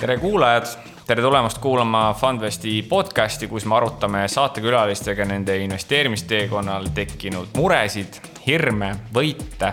tere 0.00 0.18
kuulajad, 0.18 0.66
tere 1.06 1.22
tulemast 1.22 1.58
kuulama 1.58 2.14
Fundvesti 2.20 2.82
podcasti, 2.88 3.48
kus 3.48 3.64
me 3.64 3.74
arutame 3.76 4.28
saatekülalistega 4.28 5.24
nende 5.24 5.56
investeerimisteekonnal 5.64 6.90
tekkinud 6.94 7.56
muresid, 7.56 8.20
hirme, 8.46 8.92
võite, 9.14 9.72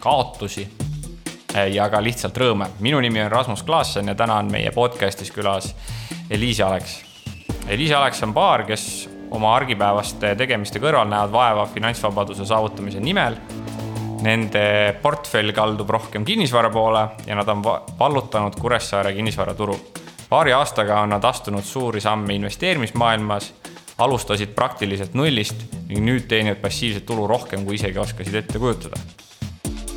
kaotusi 0.00 0.64
ja 1.74 1.90
ka 1.92 2.02
lihtsalt 2.02 2.36
rõõme. 2.36 2.66
minu 2.80 3.00
nimi 3.00 3.22
on 3.22 3.30
Rasmus 3.30 3.62
Klaassen 3.62 4.08
ja 4.08 4.14
täna 4.14 4.40
on 4.40 4.50
meie 4.50 4.70
podcastis 4.70 5.30
külas 5.30 5.74
Eliise 6.30 6.64
Aleks. 6.64 7.04
Eliise 7.68 7.94
Aleks 7.94 8.22
on 8.22 8.34
paar, 8.34 8.64
kes 8.64 9.09
oma 9.30 9.54
argipäevaste 9.56 10.34
tegemiste 10.36 10.78
kõrval 10.82 11.08
näevad 11.08 11.32
vaeva 11.32 11.66
finantsvabaduse 11.66 12.46
saavutamise 12.46 13.00
nimel 13.00 13.38
Nende 14.20 14.92
portfell 15.00 15.54
kaldub 15.56 15.88
rohkem 15.88 16.26
kinnisvara 16.28 16.68
poole 16.70 17.06
ja 17.26 17.36
nad 17.38 17.48
on 17.48 17.62
vallutanud 17.98 18.56
Kuressaare 18.60 19.14
kinnisvaraturu. 19.16 19.76
paari 20.28 20.52
aastaga 20.52 21.00
on 21.00 21.08
nad 21.08 21.24
astunud 21.24 21.64
suuri 21.64 22.00
samme 22.00 22.34
investeerimismaailmas, 22.34 23.54
alustasid 23.98 24.52
praktiliselt 24.54 25.14
nullist 25.14 25.64
ning 25.88 26.04
nüüd 26.04 26.28
teenivad 26.28 26.60
passiivset 26.60 27.06
tulu 27.06 27.26
rohkem, 27.26 27.64
kui 27.64 27.74
isegi 27.74 27.98
oskasid 27.98 28.34
ette 28.34 28.58
kujutada. 28.58 29.00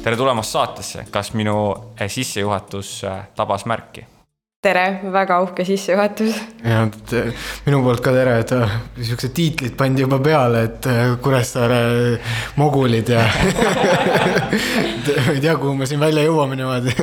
tere 0.04 0.16
tulemast 0.16 0.52
saatesse, 0.52 1.05
kas 1.12 1.34
minu 1.34 1.76
sissejuhatus 2.08 3.02
tabas 3.36 3.66
märki? 3.66 4.12
Tere, 4.63 4.84
väga 5.12 5.40
uhke 5.44 5.66
sissejuhatus. 5.67 6.38
ja 6.63 6.85
minu 7.66 7.81
poolt 7.84 8.04
ka 8.04 8.13
tere, 8.16 8.38
et 8.44 8.54
äh, 8.55 8.77
siuksed 9.09 9.34
tiitlid 9.35 9.76
pandi 9.80 10.05
juba 10.05 10.21
peale, 10.23 10.63
et 10.70 10.88
äh, 10.88 11.04
Kuressaare 11.23 11.81
mogulid 12.59 13.12
ja 13.12 13.26
ei 15.34 15.41
tea, 15.43 15.57
kuhu 15.60 15.76
me 15.76 15.88
siin 15.90 15.99
välja 16.04 16.23
jõuame 16.23 16.55
niimoodi. 16.60 16.96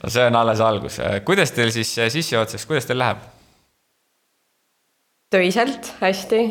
no 0.00 0.12
see 0.12 0.24
on 0.30 0.40
alles 0.40 0.62
algus, 0.64 1.00
kuidas 1.28 1.52
teil 1.56 1.74
siis 1.74 1.92
sissejuhatuseks, 1.98 2.68
kuidas 2.70 2.88
teil 2.88 3.02
läheb? 3.04 3.24
töiselt, 5.34 5.90
hästi, 6.00 6.42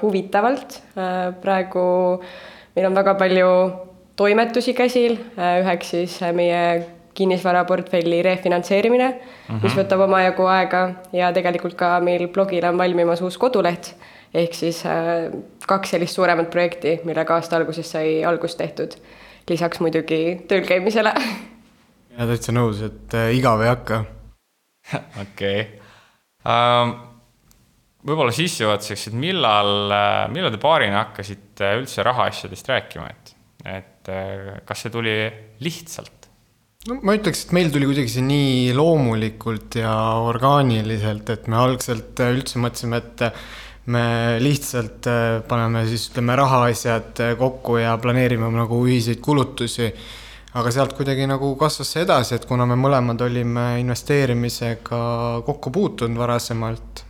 huvitavalt, 0.00 0.78
praegu 1.42 1.82
meil 2.76 2.86
on 2.88 2.94
väga 2.96 3.18
palju 3.20 3.48
toimetusi 4.16 4.72
käsil, 4.78 5.18
üheks 5.36 5.90
siis 5.92 6.14
meie 6.32 6.62
kinnisvaraportfelli 7.18 8.22
refinantseerimine 8.22 9.08
mm, 9.08 9.18
-hmm. 9.48 9.62
mis 9.62 9.74
võtab 9.78 10.04
omajagu 10.06 10.46
aega 10.52 10.82
ja 11.12 11.32
tegelikult 11.34 11.74
ka 11.78 11.96
meil 12.04 12.28
blogil 12.34 12.66
on 12.68 12.78
valmimas 12.78 13.22
uus 13.26 13.38
koduleht. 13.38 13.94
ehk 14.34 14.54
siis 14.54 14.82
äh, 14.86 15.30
kaks 15.66 15.94
sellist 15.94 16.14
suuremat 16.14 16.50
projekti, 16.50 16.98
millega 17.08 17.34
aasta 17.34 17.56
alguses 17.56 17.90
sai 17.90 18.24
algust 18.24 18.58
tehtud. 18.58 18.94
lisaks 19.48 19.80
muidugi 19.80 20.44
tööl 20.48 20.66
käimisele. 20.68 21.14
ja 22.18 22.26
täitsa 22.30 22.52
nõus, 22.52 22.82
et 22.84 23.14
äh, 23.14 23.34
igav 23.34 23.62
ei 23.62 23.74
hakka. 23.74 24.04
okei 25.24 25.66
um,. 26.44 26.94
võib-olla 28.08 28.32
sissejuhatuseks, 28.32 29.08
et 29.08 29.18
millal, 29.26 29.90
äh, 29.90 30.28
millal 30.32 30.54
te 30.54 30.62
paarina 30.62 31.02
hakkasite 31.02 31.74
üldse 31.80 32.06
rahaasjadest 32.06 32.68
rääkima, 32.68 33.10
et, 33.10 33.34
et 33.64 34.14
kas 34.64 34.86
see 34.86 34.92
tuli 34.94 35.16
lihtsalt? 35.60 36.17
No 36.86 36.98
ma 37.02 37.16
ütleks, 37.18 37.46
et 37.46 37.54
meil 37.56 37.72
tuli 37.74 37.88
kuidagi 37.88 38.12
see 38.12 38.24
nii 38.24 38.76
loomulikult 38.76 39.80
ja 39.80 39.94
orgaaniliselt, 40.22 41.32
et 41.34 41.48
me 41.50 41.58
algselt 41.58 42.22
üldse 42.28 42.62
mõtlesime, 42.62 43.00
et 43.02 43.24
me 43.88 44.04
lihtsalt 44.44 45.08
äh, 45.08 45.40
paneme 45.48 45.82
siis 45.88 46.10
ütleme 46.10 46.36
rahaasjad 46.38 47.22
äh, 47.24 47.34
kokku 47.40 47.80
ja 47.80 47.96
planeerime 48.00 48.50
nagu 48.52 48.82
ühiseid 48.86 49.22
kulutusi. 49.24 49.92
aga 50.58 50.70
sealt 50.72 50.94
kuidagi 50.96 51.26
nagu 51.28 51.50
kasvas 51.60 51.90
see 51.92 52.02
edasi, 52.06 52.34
et 52.34 52.46
kuna 52.48 52.64
me 52.66 52.76
mõlemad 52.80 53.20
olime 53.26 53.66
investeerimisega 53.82 55.00
kokku 55.46 55.70
puutunud 55.70 56.18
varasemalt 56.18 57.04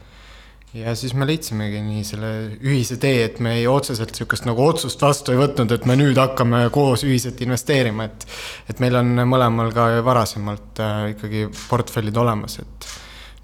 ja 0.77 0.95
siis 0.99 1.15
me 1.17 1.27
leidsimegi 1.29 1.81
nii 1.83 2.05
selle 2.05 2.31
ühise 2.61 2.99
tee, 3.01 3.25
et 3.25 3.41
me 3.45 3.55
ei 3.59 3.67
otseselt 3.71 4.13
niisugust 4.13 4.47
nagu 4.49 4.65
otsust 4.67 5.03
vastu 5.03 5.33
ei 5.33 5.41
võtnud, 5.41 5.73
et 5.73 5.87
me 5.89 5.97
nüüd 5.99 6.19
hakkame 6.21 6.67
koos 6.75 7.05
ühiselt 7.09 7.41
investeerima, 7.45 8.09
et 8.09 8.27
et 8.69 8.81
meil 8.85 8.99
on 9.01 9.15
mõlemal 9.29 9.73
ka 9.75 9.91
varasemalt 10.05 10.83
äh, 10.85 11.05
ikkagi 11.15 11.47
portfellid 11.69 12.17
olemas, 12.21 12.59
et 12.63 12.91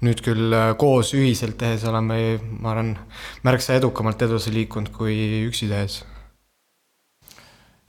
nüüd 0.05 0.21
küll 0.25 0.53
äh, 0.53 0.73
koos 0.79 1.13
ühiselt 1.17 1.57
tehes 1.61 1.85
oleme, 1.89 2.37
ma 2.59 2.73
arvan, 2.73 2.95
märksa 3.47 3.79
edukamalt 3.79 4.21
edasi 4.27 4.53
liikunud 4.53 4.91
kui 4.95 5.15
üksi 5.47 5.69
tehes. 5.71 6.03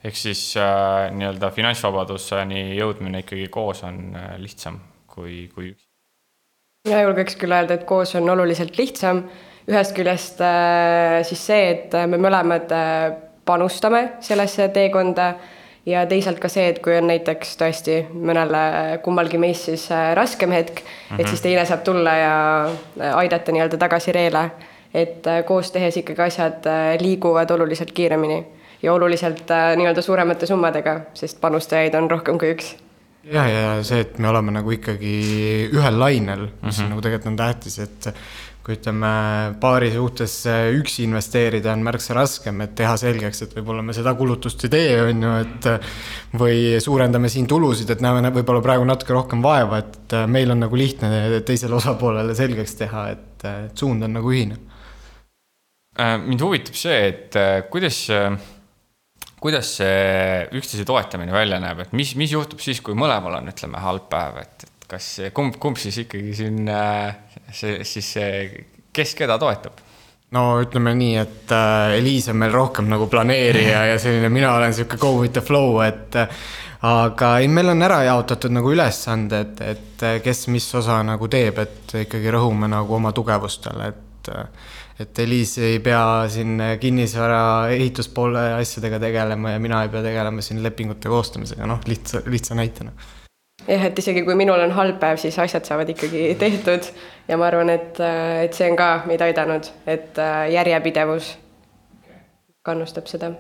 ehk 0.06 0.16
siis 0.16 0.41
äh, 0.60 1.10
nii-öelda 1.16 1.50
finantsvabaduseni 1.50 2.76
jõudmine 2.78 3.24
ikkagi 3.24 3.48
koos 3.50 3.82
on 3.88 4.14
äh, 4.14 4.36
lihtsam 4.38 4.78
kui, 5.10 5.48
kui 5.54 5.72
üksi? 5.74 5.85
Mina 6.86 7.02
julgeks 7.02 7.36
küll 7.41 7.54
öelda, 7.54 7.76
et 7.76 7.84
koos 7.88 8.14
on 8.19 8.30
oluliselt 8.30 8.78
lihtsam. 8.78 9.24
ühest 9.66 9.97
küljest 9.97 10.38
äh, 10.47 11.24
siis 11.26 11.41
see, 11.48 11.70
et 11.72 11.94
me 12.06 12.20
mõlemad 12.22 12.70
äh, 12.70 13.16
panustame 13.44 14.12
sellesse 14.22 14.69
teekonda 14.70 15.32
ja 15.86 16.04
teisalt 16.06 16.38
ka 16.38 16.47
see, 16.50 16.69
et 16.70 16.78
kui 16.84 16.94
on 16.94 17.08
näiteks 17.10 17.56
tõesti 17.58 17.97
mõnele 18.14 19.00
kummalgi 19.02 19.41
meist 19.42 19.66
siis 19.66 19.88
äh, 19.91 20.12
raskem 20.14 20.54
hetk 20.54 20.78
mm, 20.78 20.86
-hmm. 20.86 21.19
et 21.19 21.26
mhm. 21.26 21.28
siis 21.34 21.42
teine 21.42 21.66
saab 21.66 21.82
tulla 21.82 22.14
ja 22.14 22.36
aidata 23.18 23.53
nii-öelda 23.53 23.76
tagasi 23.76 24.12
reele. 24.12 24.50
et 24.94 25.26
koos 25.47 25.70
tehes 25.70 25.97
ikkagi 25.97 26.22
asjad 26.22 26.64
liiguvad 27.00 27.50
oluliselt 27.50 27.92
kiiremini 27.92 28.47
ja 28.82 28.94
oluliselt 28.94 29.50
nii-öelda 29.76 30.03
suuremate 30.03 30.47
summadega, 30.47 31.00
sest 31.14 31.41
panustajaid 31.41 31.94
on 31.94 32.10
rohkem 32.10 32.38
kui 32.38 32.54
üks 32.54 32.76
ja, 33.32 33.44
ja 33.50 33.69
see, 33.87 34.03
et 34.04 34.19
me 34.22 34.31
oleme 34.31 34.54
nagu 34.54 34.75
ikkagi 34.75 35.14
ühel 35.75 35.98
lainel, 36.00 36.48
mis 36.62 36.62
mm 36.62 36.82
-hmm. 36.82 36.91
nagu 36.92 37.04
tegelikult 37.04 37.32
on 37.32 37.41
tähtis, 37.41 37.78
et 37.82 38.12
kui 38.66 38.75
ütleme, 38.75 39.09
paari 39.62 39.92
suhtes 39.94 40.32
üksi 40.75 41.04
investeerida 41.06 41.70
on 41.72 41.84
märksa 41.86 42.16
raskem, 42.19 42.60
et 42.65 42.75
teha 42.75 42.97
selgeks, 42.98 43.42
et 43.44 43.53
võib-olla 43.54 43.84
me 43.86 43.94
seda 43.94 44.15
kulutust 44.19 44.65
ei 44.66 44.72
tee, 44.72 44.97
on 45.04 45.22
ju, 45.22 45.34
et 45.44 45.69
või 46.34 46.81
suurendame 46.82 47.31
siin 47.31 47.47
tulusid, 47.47 47.91
et 47.94 48.03
näeme 48.03 48.32
võib-olla 48.34 48.65
praegu 48.65 48.88
natuke 48.88 49.15
rohkem 49.15 49.42
vaeva, 49.42 49.78
et 49.78 50.16
meil 50.26 50.50
on 50.50 50.65
nagu 50.66 50.76
lihtne 50.76 51.41
teisele 51.47 51.78
osapoolele 51.78 52.34
selgeks 52.34 52.75
teha, 52.75 53.09
et, 53.15 53.47
suund 53.78 54.03
on 54.03 54.19
nagu 54.19 54.32
ühine. 54.34 54.59
Äh, 55.97 56.19
mind 56.19 56.42
huvitab 56.42 56.75
see, 56.75 56.98
et 57.09 57.36
äh, 57.38 57.62
kuidas 57.70 58.03
kuidas 59.41 59.76
see 59.78 60.47
üksteise 60.56 60.86
toetamine 60.88 61.34
välja 61.34 61.60
näeb, 61.62 61.84
et 61.84 61.97
mis, 61.97 62.14
mis 62.19 62.32
juhtub 62.32 62.62
siis, 62.64 62.80
kui 62.84 62.97
mõlemal 62.98 63.41
on, 63.41 63.50
ütleme, 63.52 63.80
halb 63.82 64.08
päev, 64.12 64.41
et, 64.42 64.69
et 64.69 64.86
kas 64.91 65.10
kumb, 65.36 65.58
kumb 65.62 65.80
siis 65.80 65.98
ikkagi 66.06 66.32
siin 66.36 66.62
see, 67.52 67.80
siis 67.84 68.14
kes 68.97 69.16
keda 69.19 69.38
toetab? 69.41 69.82
no 70.34 70.44
ütleme 70.62 70.94
nii, 70.98 71.16
et 71.20 71.52
äh, 71.54 71.97
Eliis 72.00 72.28
on 72.32 72.41
meil 72.41 72.54
rohkem 72.54 72.88
nagu 72.91 73.06
planeerija 73.10 73.84
ja 73.92 73.98
selline, 74.02 74.30
mina 74.32 74.54
olen 74.56 74.74
sihuke 74.74 74.98
go 75.00 75.12
with 75.20 75.36
the 75.36 75.42
flow, 75.44 75.78
et 75.84 76.18
aga 76.86 77.30
ei, 77.41 77.48
meil 77.48 77.70
on 77.72 77.84
ära 77.86 78.03
jaotatud 78.08 78.54
nagu 78.56 78.72
ülesanded, 78.74 79.60
et 79.62 80.06
kes 80.24 80.47
mis 80.53 80.66
osa 80.78 80.98
nagu 81.06 81.30
teeb, 81.30 81.60
et 81.62 81.94
ikkagi 82.03 82.34
rõhume 82.34 82.68
nagu 82.70 82.98
oma 82.98 83.14
tugevustele, 83.16 83.92
et 83.92 84.32
et 85.00 85.18
Eliis 85.18 85.58
ei 85.58 85.78
pea 85.84 86.24
siin 86.32 86.62
kinnisvara 86.80 87.68
ehituspoole 87.74 88.46
asjadega 88.56 89.00
tegelema 89.02 89.52
ja 89.52 89.60
mina 89.60 89.82
ei 89.84 89.92
pea 89.92 90.02
tegelema 90.02 90.44
siin 90.44 90.62
lepingute 90.64 91.12
koostamisega, 91.12 91.68
noh, 91.68 91.80
lihtsa, 91.86 92.22
lihtsa 92.26 92.56
näitena. 92.56 92.92
jah, 93.68 93.84
et 93.88 93.98
isegi 93.98 94.22
kui 94.24 94.36
minul 94.38 94.62
on 94.62 94.72
halb 94.76 95.00
päev, 95.02 95.20
siis 95.20 95.38
asjad 95.42 95.68
saavad 95.68 95.90
ikkagi 95.92 96.28
tehtud 96.40 96.88
ja 97.28 97.36
ma 97.36 97.48
arvan, 97.50 97.72
et, 97.74 98.00
et 98.44 98.56
see 98.56 98.70
on 98.70 98.78
ka 98.78 98.88
meid 99.10 99.24
aidanud, 99.26 99.68
et 99.86 100.22
äh, 100.22 100.46
järjepidevus 100.54 101.34
kannustab 102.66 103.10
seda. 103.10 103.30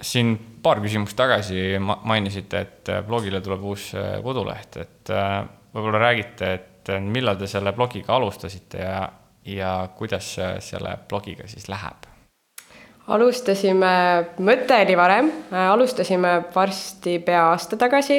siin 0.00 0.34
paar 0.62 0.80
küsimust 0.84 1.16
tagasi 1.16 1.76
mainisite, 1.80 2.60
et 2.60 2.90
blogile 3.06 3.40
tuleb 3.44 3.62
uus 3.64 3.90
äh, 3.96 4.16
koduleht, 4.24 4.80
et 4.80 5.12
äh, 5.12 5.44
võib-olla 5.74 6.00
räägite, 6.08 6.52
et 6.54 6.92
millal 7.02 7.36
te 7.36 7.48
selle 7.50 7.72
blogiga 7.74 8.14
alustasite 8.14 8.78
ja 8.78 9.00
ja 9.46 9.88
kuidas 9.96 10.36
selle 10.60 10.98
blogiga 11.08 11.46
siis 11.46 11.68
läheb? 11.68 12.06
alustasime, 13.06 13.92
mõte 14.42 14.80
oli 14.82 14.96
varem, 14.98 15.30
alustasime 15.54 16.40
varsti 16.54 17.20
pea 17.22 17.44
aasta 17.52 17.78
tagasi 17.78 18.18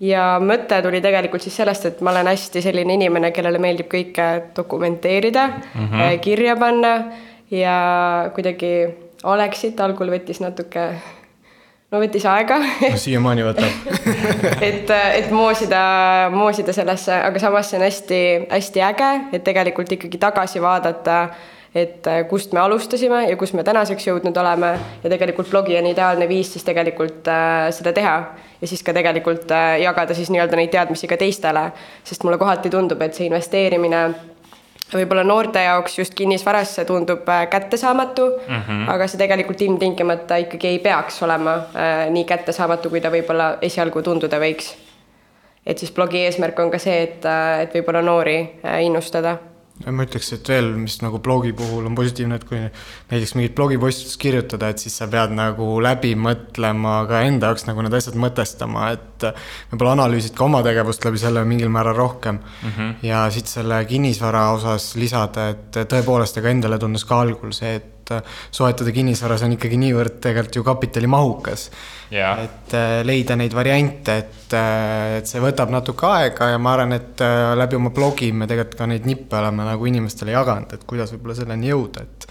ja 0.00 0.38
mõte 0.40 0.80
tuli 0.82 1.02
tegelikult 1.04 1.44
siis 1.44 1.58
sellest, 1.60 1.84
et 1.84 2.00
ma 2.00 2.14
olen 2.14 2.30
hästi 2.32 2.62
selline 2.64 2.96
inimene, 2.96 3.32
kellele 3.36 3.60
meeldib 3.60 3.90
kõike 3.92 4.28
dokumenteerida 4.56 5.46
mm, 5.48 5.86
-hmm. 5.86 6.18
kirja 6.24 6.56
panna 6.56 6.94
ja 7.50 7.76
kuidagi 8.34 8.72
Alexit 9.22 9.80
algul 9.80 10.08
võttis 10.08 10.40
natuke 10.40 10.94
no 11.90 12.00
võttis 12.02 12.26
aega. 12.30 12.58
No 12.60 12.98
siiamaani 13.00 13.46
võtab. 13.46 13.94
Et, 14.68 14.90
et 14.90 15.30
moosida, 15.34 15.80
moosida 16.34 16.74
sellesse, 16.76 17.14
aga 17.14 17.40
samas 17.42 17.70
see 17.70 17.78
on 17.78 17.86
hästi-hästi 17.86 18.84
äge, 18.86 19.08
et 19.36 19.44
tegelikult 19.46 19.92
ikkagi 19.96 20.20
tagasi 20.20 20.62
vaadata 20.62 21.22
et 21.74 22.06
kust 22.28 22.52
me 22.52 22.58
alustasime 22.60 23.20
ja 23.28 23.36
kus 23.38 23.52
me 23.54 23.62
tänaseks 23.66 24.08
jõudnud 24.08 24.36
oleme. 24.42 24.72
Ja 25.04 25.12
tegelikult 25.12 25.50
blogi 25.52 25.76
on 25.78 25.86
ideaalne 25.86 26.26
viis 26.28 26.50
siis 26.52 26.66
tegelikult 26.66 27.28
äh, 27.30 27.68
seda 27.74 27.92
teha. 27.94 28.16
Ja 28.60 28.70
siis 28.70 28.82
ka 28.82 28.94
tegelikult 28.96 29.50
äh, 29.54 29.76
jagada 29.84 30.16
siis 30.18 30.32
nii-öelda 30.34 30.58
neid 30.58 30.72
teadmisi 30.74 31.08
ka 31.10 31.18
teistele, 31.20 31.68
sest 32.04 32.26
mulle 32.26 32.40
kohati 32.42 32.72
tundub, 32.74 33.02
et 33.06 33.14
see 33.14 33.30
investeerimine 33.30 34.02
võib-olla 34.94 35.24
noorte 35.24 35.62
jaoks 35.62 35.98
just 35.98 36.14
kinnisvarasse 36.18 36.84
tundub 36.84 37.28
äh, 37.28 37.46
kättesaamatu 37.50 38.26
mm, 38.26 38.62
-hmm. 38.68 38.88
aga 38.94 39.06
see 39.06 39.18
tegelikult 39.18 39.62
ilmtingimata 39.62 40.36
ikkagi 40.44 40.68
ei 40.68 40.78
peaks 40.78 41.22
olema 41.22 41.54
äh, 41.54 42.10
nii 42.10 42.24
kättesaamatu, 42.24 42.90
kui 42.90 43.00
ta 43.00 43.10
võib-olla 43.10 43.56
esialgu 43.62 44.02
tunduda 44.02 44.40
võiks. 44.40 44.74
et 45.66 45.78
siis 45.78 45.92
blogi 45.92 46.24
eesmärk 46.24 46.58
on 46.58 46.70
ka 46.70 46.78
see, 46.78 47.02
et, 47.02 47.24
äh, 47.24 47.60
et 47.60 47.74
võib-olla 47.74 48.02
noori 48.02 48.38
äh, 48.64 48.82
innustada 48.84 49.36
ma 49.88 50.04
ütleks, 50.04 50.28
et 50.36 50.48
veel, 50.50 50.72
mis 50.76 50.98
nagu 51.00 51.20
blogi 51.24 51.52
puhul 51.56 51.86
on 51.88 51.94
positiivne, 51.96 52.36
et 52.36 52.44
kui 52.48 52.58
näiteks 52.60 53.32
mingit 53.38 53.54
blogipostitust 53.56 54.18
kirjutada, 54.20 54.68
et 54.68 54.82
siis 54.82 54.98
sa 55.00 55.08
pead 55.10 55.32
nagu 55.36 55.68
läbi 55.82 56.12
mõtlema 56.20 56.98
ka 57.08 57.22
enda 57.28 57.50
jaoks 57.50 57.64
nagu 57.68 57.84
need 57.86 57.96
asjad 57.96 58.18
mõtestama, 58.20 58.90
et 58.96 59.28
võib-olla 59.72 59.94
analüüsid 59.96 60.36
ka 60.36 60.44
oma 60.44 60.60
tegevust 60.66 61.06
läbi 61.06 61.22
selle 61.22 61.44
mingil 61.48 61.72
määral 61.72 61.96
rohkem 61.96 62.40
mm. 62.42 62.74
-hmm. 62.76 62.92
ja 63.08 63.24
siit 63.32 63.48
selle 63.48 63.80
kinnisvara 63.88 64.50
osas 64.58 64.92
lisada, 65.00 65.48
et 65.54 65.80
tõepoolest, 65.88 66.36
ega 66.38 66.52
endale 66.52 66.78
tundus 66.78 67.08
ka 67.08 67.22
algul 67.24 67.56
see, 67.56 67.74
et 67.80 67.99
soetada 68.50 68.92
kinnisvara, 68.94 69.38
see 69.38 69.50
on 69.50 69.56
ikkagi 69.56 69.80
niivõrd 69.80 70.20
tegelikult 70.24 70.60
ju 70.60 70.66
kapitalimahukas 70.66 71.70
et 72.10 72.74
äh, 72.74 73.00
leida 73.06 73.36
neid 73.38 73.54
variante, 73.54 74.16
et, 74.18 74.54
äh, 74.56 75.18
et 75.20 75.30
see 75.30 75.42
võtab 75.42 75.70
natuke 75.70 76.08
aega 76.08 76.50
ja 76.52 76.62
ma 76.62 76.74
arvan, 76.74 76.96
et 76.96 77.22
äh, 77.22 77.52
läbi 77.58 77.78
oma 77.78 77.92
blogi 77.94 78.32
me 78.34 78.48
tegelikult 78.50 78.80
ka 78.80 78.88
neid 78.90 79.06
nippe 79.06 79.38
oleme 79.38 79.66
nagu 79.68 79.86
inimestele 79.86 80.34
jaganud, 80.34 80.74
et 80.74 80.86
kuidas 80.90 81.14
võib-olla 81.14 81.38
selleni 81.38 81.70
jõuda, 81.70 82.06
et 82.06 82.26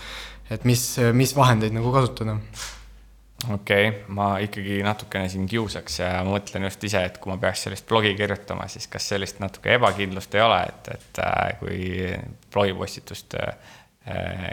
et 0.50 0.64
mis, 0.66 0.81
mis 1.14 1.30
vahendeid 1.38 1.76
nagu 1.76 1.92
kasutada. 1.94 2.34
Okei 3.54 3.84
okay,, 3.92 4.00
ma 4.18 4.31
ikkagi 4.42 4.80
natukene 4.84 5.30
siin 5.30 5.46
kiusaks 5.48 6.00
ja 6.02 6.08
mõtlen 6.26 6.66
just 6.66 6.81
ise, 6.90 7.04
et 7.06 7.20
kui 7.22 7.30
ma 7.31 7.38
peaks 7.40 7.68
sellist 7.68 7.86
blogi 7.88 8.16
kirjutama, 8.18 8.66
siis 8.68 8.90
kas 8.92 9.06
sellist 9.14 9.38
natuke 9.40 9.78
ebakindlust 9.78 10.34
ei 10.36 10.42
ole, 10.44 10.58
et, 10.66 10.90
et 10.98 11.22
kui 11.62 12.10
blogipostitust 12.52 13.38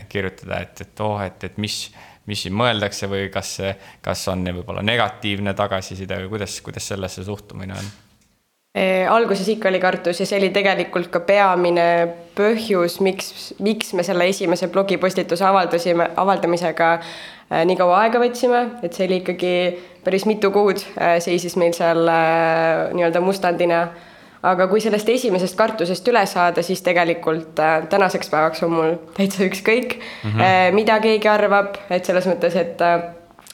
kirjutada, 0.08 0.60
et, 0.66 0.80
et 0.84 1.00
oh, 1.04 1.20
et, 1.22 1.44
et 1.44 1.58
mis 1.62 1.78
mis 2.26 2.40
siin 2.42 2.56
mõeldakse 2.58 3.06
või 3.10 3.28
kas, 3.30 3.52
kas 4.02 4.24
on 4.32 4.42
võib-olla 4.48 4.82
negatiivne 4.82 5.54
tagasiside 5.54 6.18
või 6.24 6.32
kuidas, 6.34 6.58
kuidas 6.64 6.88
sellesse 6.90 7.24
suhtumine 7.26 7.76
on? 7.78 7.94
alguses 9.08 9.48
ikka 9.48 9.70
oli 9.70 9.78
kartus 9.80 10.18
ja 10.20 10.26
see 10.28 10.36
oli 10.36 10.50
tegelikult 10.52 11.08
ka 11.08 11.22
peamine 11.24 11.86
põhjus, 12.36 12.98
miks, 13.00 13.54
miks 13.64 13.94
me 13.96 14.04
selle 14.04 14.26
esimese 14.28 14.68
blogipostituse 14.68 15.46
avaldasime, 15.48 16.10
avaldamisega 16.20 16.90
äh, 16.98 17.62
nii 17.64 17.78
kaua 17.78 18.02
aega 18.02 18.20
võtsime, 18.20 18.60
et 18.84 18.92
see 18.92 19.06
oli 19.08 19.22
ikkagi 19.22 19.54
päris 20.04 20.26
mitu 20.28 20.50
kuud 20.52 20.84
äh, 21.00 21.16
seisis 21.24 21.56
meil 21.56 21.72
seal 21.78 22.04
äh, 22.04 22.92
nii-öelda 22.92 23.24
mustandina 23.24 23.80
aga 24.44 24.66
kui 24.70 24.82
sellest 24.84 25.08
esimesest 25.08 25.56
kartusest 25.58 26.08
üle 26.10 26.24
saada, 26.28 26.64
siis 26.66 26.82
tegelikult 26.86 27.62
äh, 27.62 27.78
tänaseks 27.92 28.30
päevaks 28.32 28.66
on 28.66 28.74
mul 28.74 28.98
täitsa 29.16 29.46
ükskõik 29.46 29.96
mm, 29.98 30.36
-hmm. 30.36 30.74
mida 30.76 31.00
keegi 31.00 31.28
arvab, 31.28 31.78
et 31.90 32.04
selles 32.04 32.28
mõttes, 32.28 32.56
et 32.56 32.80
äh, 32.84 33.00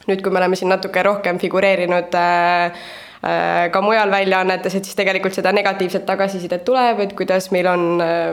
nüüd, 0.08 0.22
kui 0.22 0.32
me 0.32 0.42
oleme 0.42 0.56
siin 0.58 0.72
natuke 0.72 1.02
rohkem 1.02 1.38
figureerinud 1.38 2.18
äh, 2.18 2.84
ka 3.70 3.80
mujal 3.80 4.10
väljaannetes, 4.10 4.74
et 4.74 4.84
siis 4.84 4.96
tegelikult 4.98 5.34
seda 5.34 5.52
negatiivset 5.54 6.02
tagasisidet 6.06 6.64
tuleb, 6.64 7.04
et 7.04 7.12
kuidas 7.14 7.52
meil 7.54 7.68
on, 7.70 7.84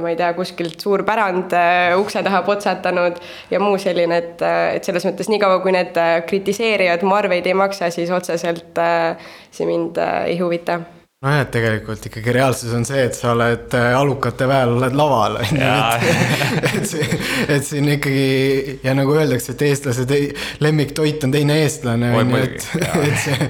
ma 0.01 0.09
ei 0.09 0.17
tea, 0.17 0.31
kuskilt 0.33 0.81
suur 0.81 1.03
pärand 1.05 1.53
ukse 1.93 2.23
taha 2.25 2.41
potsatanud 2.41 3.21
ja 3.51 3.59
muu 3.61 3.77
selline, 3.77 4.17
et, 4.17 4.41
et 4.73 4.83
selles 4.83 5.05
mõttes 5.05 5.29
niikaua, 5.29 5.61
kui 5.61 5.77
need 5.77 5.93
kritiseerijad 6.25 7.05
mu 7.05 7.13
arveid 7.21 7.45
ei 7.45 7.53
maksa, 7.53 7.93
siis 7.93 8.09
otseselt 8.09 8.81
see 9.51 9.69
mind 9.69 10.01
ei 10.25 10.39
huvita 10.41 10.81
nojah, 11.19 11.41
et 11.43 11.49
tegelikult 11.51 12.05
ikkagi 12.07 12.31
reaalsus 12.31 12.71
on 12.77 12.85
see, 12.87 13.01
et 13.09 13.17
sa 13.17 13.33
oled 13.33 13.73
äh, 13.75 13.89
alukate 13.97 14.45
väel, 14.47 14.71
oled 14.77 14.93
laval, 14.95 15.35
on 15.41 15.57
ju, 15.59 15.71
et, 16.69 16.85
see, 16.91 17.07
et 17.55 17.65
siin 17.67 17.89
ikkagi 17.91 18.77
ja 18.85 18.93
nagu 18.95 19.17
öeldakse, 19.17 19.51
et 19.51 19.65
eestlase 19.67 20.05
lemmiktoit 20.63 21.25
on 21.27 21.33
teine 21.35 21.57
eestlane, 21.65 22.13
on 22.15 22.31
ju, 22.31 22.39
et, 22.45 22.67
et 23.09 23.19
see, 23.25 23.49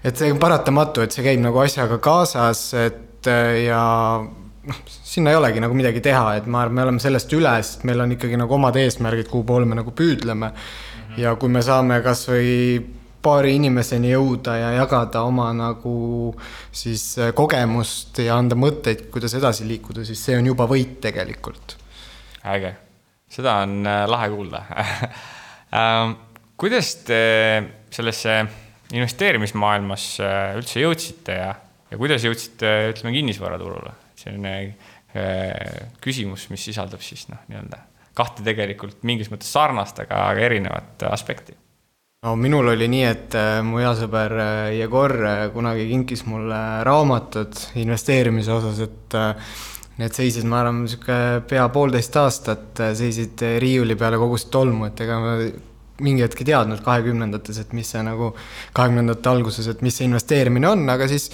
et 0.00 0.22
see 0.22 0.32
on 0.32 0.40
paratamatu, 0.40 1.04
et 1.04 1.12
see 1.12 1.26
käib 1.26 1.42
nagu 1.44 1.60
asjaga 1.60 1.98
kaasas, 2.00 2.62
et 2.86 3.28
äh, 3.28 3.66
ja 3.66 3.82
noh, 4.24 4.78
sinna 4.88 5.34
ei 5.34 5.40
olegi 5.42 5.60
nagu 5.60 5.76
midagi 5.76 6.00
teha, 6.06 6.38
et 6.40 6.48
ma 6.48 6.62
arvan, 6.64 6.78
me 6.78 6.86
oleme 6.86 7.04
sellest 7.04 7.36
üle, 7.36 7.52
sest 7.60 7.84
meil 7.88 8.00
on 8.00 8.16
ikkagi 8.16 8.40
nagu 8.40 8.56
omad 8.56 8.80
eesmärgid, 8.80 9.28
kuhu 9.28 9.44
poole 9.44 9.68
me 9.68 9.76
nagu 9.76 9.92
püüdleme. 9.92 10.54
ja 11.20 11.34
kui 11.36 11.52
me 11.52 11.60
saame 11.60 12.00
kasvõi 12.00 12.80
paari 13.22 13.54
inimeseni 13.58 14.12
jõuda 14.14 14.54
ja 14.56 14.70
jagada 14.78 15.22
oma 15.28 15.50
nagu 15.56 15.94
siis 16.72 17.04
äh, 17.20 17.32
kogemust 17.36 18.20
ja 18.24 18.38
anda 18.40 18.56
mõtteid, 18.58 19.08
kuidas 19.12 19.34
edasi 19.36 19.66
liikuda, 19.68 20.04
siis 20.08 20.22
see 20.24 20.38
on 20.38 20.48
juba 20.50 20.66
võit 20.70 20.98
tegelikult. 21.04 21.76
äge, 22.54 22.74
seda 23.28 23.60
on 23.66 23.80
äh, 23.84 24.04
lahe 24.08 24.30
kuulda 24.32 24.62
ähm, 25.78 26.16
kuidas 26.60 26.94
te 27.04 27.20
sellesse 27.92 28.40
investeerimismaailmas 28.96 30.06
äh, 30.24 30.38
üldse 30.60 30.80
jõudsite 30.84 31.36
ja, 31.42 31.52
ja 31.90 32.00
kuidas 32.00 32.24
jõudsite, 32.24 32.72
ütleme, 32.94 33.16
kinnisvaraturule? 33.18 33.96
selline 34.20 34.74
küsimus, 36.04 36.44
mis 36.52 36.62
sisaldab 36.68 37.00
siis 37.02 37.24
noh, 37.32 37.40
nii-öelda 37.48 37.78
kahte 38.14 38.44
tegelikult 38.46 39.00
mingis 39.08 39.30
mõttes 39.32 39.48
sarnast, 39.50 39.98
aga, 40.04 40.20
aga 40.28 40.44
erinevat 40.44 41.02
aspekti 41.08 41.56
no 42.20 42.34
minul 42.36 42.68
oli 42.68 42.84
nii, 42.92 43.04
et 43.08 43.34
äh, 43.38 43.62
mu 43.64 43.78
hea 43.80 43.94
sõber 43.96 44.34
äh, 44.36 44.66
Jegor 44.76 45.14
äh, 45.24 45.46
kunagi 45.54 45.86
kinkis 45.88 46.26
mulle 46.28 46.58
raamatud 46.84 47.56
investeerimise 47.80 48.52
osas, 48.52 48.82
et 48.84 49.16
need 50.00 50.16
seisid, 50.16 50.44
ma 50.48 50.60
arvan, 50.60 50.82
niisugune 50.84 51.40
pea 51.48 51.64
poolteist 51.72 52.18
aastat 52.20 52.84
seisid 52.96 53.40
riiuli 53.64 53.96
peale, 54.00 54.20
kogusid 54.20 54.52
tolmu, 54.52 54.90
et 54.90 55.00
ega 55.04 55.16
ma 55.20 55.34
mingi 56.00 56.24
hetk 56.24 56.42
ei 56.42 56.50
teadnud 56.50 56.82
kahekümnendates, 56.84 57.60
et 57.62 57.74
mis 57.76 57.88
see 57.92 58.02
nagu, 58.06 58.32
kahekümnendate 58.76 59.30
alguses, 59.30 59.68
et 59.70 59.82
mis 59.84 59.96
see 59.96 60.08
investeerimine 60.08 60.68
on, 60.70 60.86
aga 60.92 61.08
siis 61.10 61.28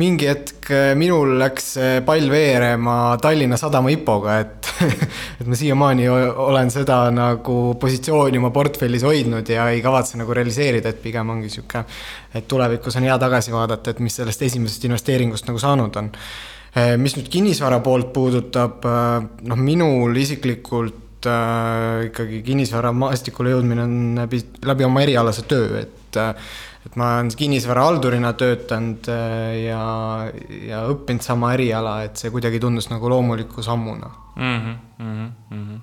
mingi 0.00 0.28
hetk 0.30 0.70
äh, 0.74 0.92
minul 0.98 1.36
läks 1.40 1.74
pall 2.06 2.30
veerema 2.30 2.96
Tallinna 3.22 3.58
Sadama 3.60 3.92
IPO-ga, 3.94 4.38
et 4.42 4.64
et 5.40 5.46
ma 5.46 5.58
siiamaani 5.58 6.08
olen 6.08 6.72
seda 6.72 6.98
nagu 7.14 7.58
positsiooni 7.80 8.40
oma 8.40 8.50
portfellis 8.54 9.04
hoidnud 9.06 9.48
ja 9.50 9.68
ei 9.72 9.82
kavatse 9.84 10.18
nagu 10.20 10.34
realiseerida, 10.34 10.90
et 10.90 11.02
pigem 11.02 11.30
ongi 11.34 11.52
sihuke, 11.52 11.84
et 12.34 12.48
tulevikus 12.50 12.98
on 12.98 13.06
hea 13.08 13.18
tagasi 13.20 13.54
vaadata, 13.54 13.94
et 13.94 14.02
mis 14.04 14.18
sellest 14.20 14.42
esimesest 14.48 14.90
investeeringust 14.90 15.48
nagu 15.50 15.62
saanud 15.62 16.00
on. 16.00 16.10
Äh, 16.74 16.94
mis 16.98 17.14
nüüd 17.18 17.30
kinnisvara 17.30 17.78
poolt 17.84 18.12
puudutab, 18.14 18.86
noh, 19.46 19.64
minul 19.70 20.16
isiklikult 20.18 21.03
äh, 21.30 22.06
ikkagi 22.10 22.42
kinnisvaramaastikule 22.46 23.54
jõudmine 23.54 23.84
on 23.84 23.96
läbi, 24.22 24.42
läbi 24.64 24.86
oma 24.86 25.02
erialase 25.04 25.46
töö, 25.50 25.82
et 25.84 26.20
äh, 26.20 26.34
et 26.84 26.96
ma 27.00 27.14
olen 27.18 27.30
kinnisvarahaldurina 27.36 28.34
töötanud 28.36 29.08
äh, 29.08 29.54
ja, 29.64 29.84
ja 30.68 30.84
õppinud 30.92 31.24
sama 31.24 31.54
eriala, 31.56 32.02
et 32.04 32.20
see 32.20 32.32
kuidagi 32.34 32.60
tundus 32.60 32.90
nagu 32.92 33.08
loomuliku 33.08 33.64
sammuna 33.64 34.10
mm. 34.36 34.60
-hmm, 34.60 34.78
mm 34.98 35.32
-hmm 35.50 35.82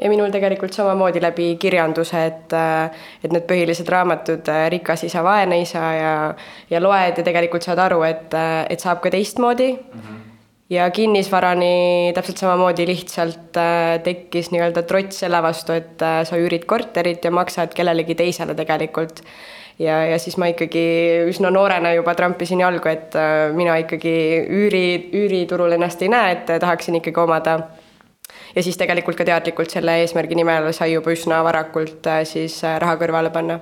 ja 0.00 0.08
minul 0.08 0.30
tegelikult 0.30 0.72
samamoodi 0.72 1.20
läbi 1.22 1.56
kirjanduse, 1.56 2.26
et, 2.26 2.52
äh, 2.52 2.90
et 3.24 3.32
need 3.32 3.44
põhilised 3.44 3.88
raamatud 3.88 4.48
äh, 4.48 4.70
Rikas 4.70 5.04
isa, 5.04 5.22
vaene 5.24 5.60
isa 5.60 5.78
ja, 5.78 6.34
ja 6.70 6.80
loed 6.82 7.18
ja 7.18 7.24
tegelikult 7.24 7.62
saad 7.62 7.78
aru, 7.78 8.02
et, 8.02 8.34
et 8.70 8.80
saab 8.80 9.00
ka 9.00 9.10
teistmoodi 9.10 9.72
mm. 9.72 10.00
-hmm 10.00 10.29
ja 10.70 10.90
kinnisvarani 10.90 12.12
täpselt 12.14 12.38
samamoodi 12.38 12.86
lihtsalt 12.86 13.58
äh, 13.58 13.98
tekkis 14.04 14.52
nii-öelda 14.54 14.84
trots 14.86 15.18
selle 15.24 15.42
vastu, 15.42 15.74
et 15.74 16.02
äh, 16.02 16.20
sa 16.26 16.38
üürid 16.38 16.66
korterit 16.70 17.24
ja 17.26 17.32
maksad 17.34 17.74
kellelegi 17.74 18.14
teisele 18.14 18.54
tegelikult. 18.54 19.24
ja, 19.78 20.04
ja 20.06 20.18
siis 20.18 20.36
ma 20.36 20.50
ikkagi 20.52 20.84
üsna 21.30 21.50
noorena 21.50 21.92
juba 21.96 22.14
trampisin 22.14 22.60
jalgu, 22.60 22.88
et 22.88 23.18
äh, 23.18 23.50
mina 23.56 23.76
ikkagi 23.82 24.14
üüri, 24.46 25.10
üüriturul 25.22 25.74
ennast 25.74 26.02
ei 26.02 26.12
näe, 26.12 26.38
et 26.38 26.54
tahaksin 26.60 27.00
ikkagi 27.00 27.20
omada. 27.20 27.58
ja 28.54 28.62
siis 28.62 28.78
tegelikult 28.78 29.18
ka 29.18 29.26
teadlikult 29.26 29.70
selle 29.70 29.98
eesmärgi 30.04 30.38
nimel 30.38 30.72
sai 30.72 30.92
juba 30.94 31.10
üsna 31.10 31.42
varakult 31.44 32.06
siis 32.24 32.62
raha 32.62 32.94
kõrvale 33.00 33.34
panna 33.34 33.58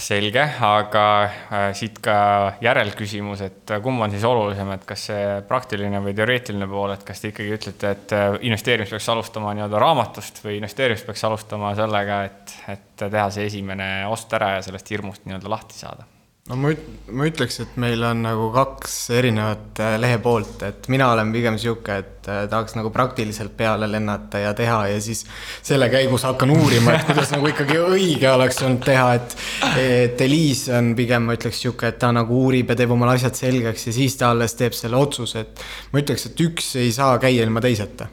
selge, 0.00 0.40
aga 0.64 1.02
äh, 1.26 1.66
siit 1.76 1.98
ka 2.04 2.16
järelküsimus, 2.64 3.42
et 3.44 3.72
äh, 3.74 3.82
kumb 3.84 4.00
on 4.00 4.10
siis 4.10 4.24
olulisem, 4.24 4.70
et 4.72 4.86
kas 4.88 5.06
see 5.10 5.26
praktiline 5.48 6.00
või 6.04 6.14
teoreetiline 6.16 6.68
pool, 6.70 6.94
et 6.94 7.04
kas 7.04 7.20
te 7.20 7.32
ikkagi 7.34 7.52
ütlete, 7.58 7.92
et 7.92 8.16
äh, 8.16 8.38
investeerimist 8.48 8.96
peaks 8.96 9.10
alustama 9.12 9.52
nii-öelda 9.58 9.82
raamatust 9.82 10.40
või 10.44 10.56
investeerimist 10.62 11.04
peaks 11.06 11.24
alustama 11.28 11.74
sellega, 11.76 12.22
et, 12.30 12.56
et 12.72 13.04
teha 13.04 13.28
see 13.34 13.48
esimene 13.50 13.90
ost 14.08 14.32
ära 14.32 14.54
ja 14.56 14.64
sellest 14.64 14.94
hirmust 14.94 15.28
nii-öelda 15.28 15.52
lahti 15.52 15.76
saada? 15.76 16.08
No 16.46 16.56
ma 16.60 16.70
üt-, 16.74 16.84
ma 17.10 17.26
ütleks, 17.26 17.58
et 17.64 17.78
meil 17.80 18.02
on 18.06 18.20
nagu 18.24 18.48
kaks 18.54 18.94
erinevat 19.16 19.80
äh, 19.82 19.96
lehepoolt, 20.00 20.62
et 20.66 20.88
mina 20.92 21.08
olen 21.12 21.32
pigem 21.34 21.58
sihuke, 21.60 21.96
et 22.02 22.28
äh, 22.30 22.44
tahaks 22.50 22.76
nagu 22.78 22.92
praktiliselt 22.94 23.56
peale 23.58 23.88
lennata 23.90 24.42
ja 24.44 24.52
teha 24.56 24.78
ja 24.92 25.00
siis 25.02 25.24
selle 25.66 25.88
käigus 25.92 26.26
hakkan 26.28 26.52
uurima, 26.54 26.94
et 26.94 27.08
kuidas 27.08 27.32
nagu 27.34 27.50
ikkagi 27.50 27.80
õige 27.82 28.30
oleks 28.30 28.62
olnud 28.62 28.84
teha, 28.86 29.08
et 29.18 29.36
et 29.82 30.26
Eliis 30.26 30.66
on 30.74 30.94
pigem, 30.98 31.26
ma 31.26 31.36
ütleks 31.38 31.64
sihuke, 31.64 31.90
et 31.90 31.98
ta 32.02 32.12
nagu 32.14 32.42
uurib 32.46 32.70
ja 32.72 32.78
teeb 32.78 32.94
omale 32.94 33.16
asjad 33.18 33.38
selgeks 33.38 33.88
ja 33.90 33.96
siis 33.98 34.18
ta 34.20 34.30
alles 34.34 34.54
teeb 34.58 34.76
selle 34.76 35.00
otsuse, 35.00 35.42
et 35.42 35.66
ma 35.92 36.02
ütleks, 36.02 36.30
et 36.30 36.46
üks 36.46 36.74
ei 36.80 36.94
saa 36.94 37.18
käia 37.22 37.46
ilma 37.46 37.62
teiseta. 37.64 38.06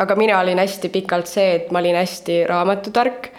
aga 0.00 0.16
mina 0.16 0.40
olin 0.40 0.58
hästi 0.58 0.88
pikalt 0.88 1.28
see, 1.28 1.50
et 1.60 1.72
ma 1.72 1.84
olin 1.84 2.00
hästi 2.00 2.44
raamatutark 2.48 3.34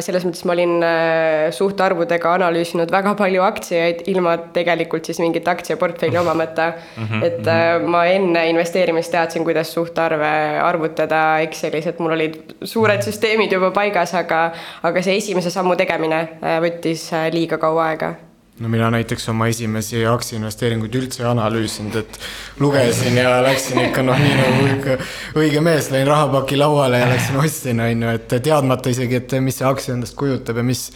selles 0.00 0.24
mõttes 0.26 0.44
ma 0.48 0.54
olin 0.54 0.74
äh, 0.84 1.46
suhtarvudega 1.54 2.34
analüüsinud 2.38 2.92
väga 2.92 3.14
palju 3.18 3.44
aktsiaid, 3.46 4.04
ilma 4.12 4.36
tegelikult 4.56 5.08
siis 5.08 5.20
mingit 5.22 5.48
aktsiaportfelli 5.48 6.18
omamata 6.20 6.70
mm. 6.74 7.04
-hmm, 7.04 7.24
et 7.24 7.38
mm 7.38 7.50
-hmm. 7.50 7.88
ma 7.94 8.04
enne 8.06 8.46
investeerimist 8.50 9.12
teadsin, 9.12 9.44
kuidas 9.44 9.72
suhtarve 9.72 10.60
arvutada 10.62 11.40
Excelis, 11.40 11.86
et 11.86 11.98
mul 11.98 12.12
olid 12.12 12.36
suured 12.62 13.02
süsteemid 13.02 13.52
juba 13.52 13.70
paigas, 13.70 14.14
aga, 14.14 14.52
aga 14.82 15.02
see 15.02 15.16
esimese 15.16 15.50
sammu 15.50 15.76
tegemine 15.76 16.28
võttis 16.60 17.10
liiga 17.32 17.58
kaua 17.58 17.90
aega 17.90 18.14
no 18.60 18.68
mina 18.72 18.88
näiteks 18.90 19.28
oma 19.28 19.48
esimesi 19.52 20.00
aktsiainvesteeringuid 20.08 20.94
üldse 20.96 21.22
ei 21.22 21.28
analüüsinud, 21.28 21.98
et 22.00 22.18
lugesin 22.60 23.18
ja 23.18 23.34
läksin 23.44 23.82
ikka 23.82 24.04
noh, 24.06 24.16
nii 24.20 24.38
nagu 24.38 24.68
ikka 24.70 24.96
õige 25.42 25.60
mees, 25.64 25.90
lõin 25.92 26.08
rahapaki 26.08 26.56
lauale 26.56 27.02
ja 27.02 27.10
läksin 27.10 27.36
ostsin, 27.42 27.82
on 27.84 28.06
ju, 28.06 28.14
et 28.16 28.36
teadmata 28.48 28.92
isegi, 28.92 29.20
et 29.20 29.36
mis 29.44 29.60
see 29.60 29.68
aktsia 29.68 29.96
endast 29.96 30.16
kujutab 30.16 30.62
ja 30.62 30.64
mis, 30.64 30.86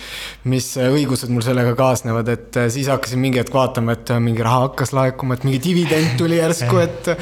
mis 0.49 0.71
õigused 0.81 1.33
mul 1.35 1.45
sellega 1.45 1.77
kaasnevad, 1.77 2.33
et 2.33 2.63
siis 2.73 2.89
hakkasin 2.93 3.21
mingi 3.21 3.43
hetk 3.43 3.55
vaatama, 3.55 3.99
et 3.99 4.17
mingi 4.25 4.47
raha 4.47 4.65
hakkas 4.71 4.97
laekuma, 4.97 5.37
et 5.37 5.47
mingi 5.49 5.61
dividend 5.69 6.17
tuli 6.21 6.41
järsku, 6.41 6.81
et, 6.81 7.15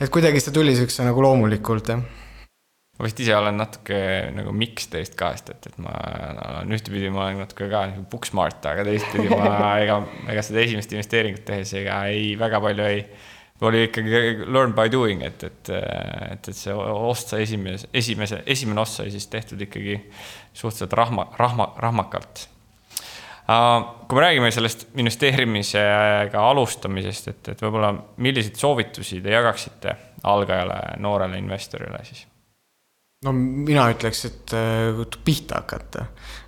et 0.00 0.12
kuidagi 0.12 0.44
see 0.44 0.56
tuli 0.60 0.76
siukse 0.76 1.08
nagu 1.08 1.24
loomulikult, 1.24 1.94
jah 1.94 2.17
ma 2.98 3.06
vist 3.06 3.20
ise 3.22 3.34
olen 3.38 3.60
natuke 3.60 3.98
nagu 4.34 4.52
miks 4.58 4.88
teist 4.90 5.14
kahest, 5.18 5.52
et, 5.54 5.70
et 5.70 5.78
ma 5.82 5.94
olen 6.58 6.74
ühtepidi, 6.74 7.12
ma 7.14 7.28
olen 7.28 7.44
natuke 7.44 7.68
ka 7.70 7.84
nagu 7.92 8.02
book 8.10 8.26
smart, 8.26 8.58
aga 8.66 8.84
teistpidi 8.88 9.30
ma 9.30 9.70
ega, 9.84 10.00
ega 10.26 10.44
seda 10.44 10.64
esimest 10.64 10.94
investeeringut 10.96 11.44
tehes 11.46 11.74
ega 11.78 12.00
ei, 12.10 12.32
väga 12.40 12.60
palju 12.64 12.86
ei. 12.90 13.04
oli 13.68 13.84
ikkagi 13.86 14.22
learn 14.46 14.74
by 14.74 14.90
doing, 14.90 15.22
et, 15.26 15.42
et, 15.46 15.70
et, 15.70 16.50
et 16.50 16.54
see 16.58 16.74
ost 16.74 17.34
sai 17.34 17.46
esimese, 17.46 17.90
esimese, 17.94 18.42
esimene 18.46 18.82
ost 18.82 19.00
sai 19.00 19.10
siis 19.14 19.26
tehtud 19.30 19.62
ikkagi 19.62 20.00
suhteliselt 20.52 20.94
rahma, 20.98 21.30
rahma, 21.38 21.72
rahmakalt 21.78 22.48
kui 23.48 24.18
me 24.18 24.20
räägime 24.20 24.50
sellest 24.52 24.88
investeerimisega 25.00 26.42
alustamisest, 26.50 27.30
et, 27.30 27.52
et 27.54 27.62
võib-olla 27.64 27.94
milliseid 28.20 28.58
soovitusi 28.60 29.22
te 29.24 29.32
jagaksite 29.32 29.94
algajale 30.28 30.98
noorele 31.00 31.38
investorile 31.40 32.02
siis? 32.04 32.26
No 33.26 33.32
mina 33.34 33.88
ütleks, 33.90 34.20
et 34.28 34.52
äh, 34.54 34.98
pihta 35.26 35.58
hakata. 35.58 36.04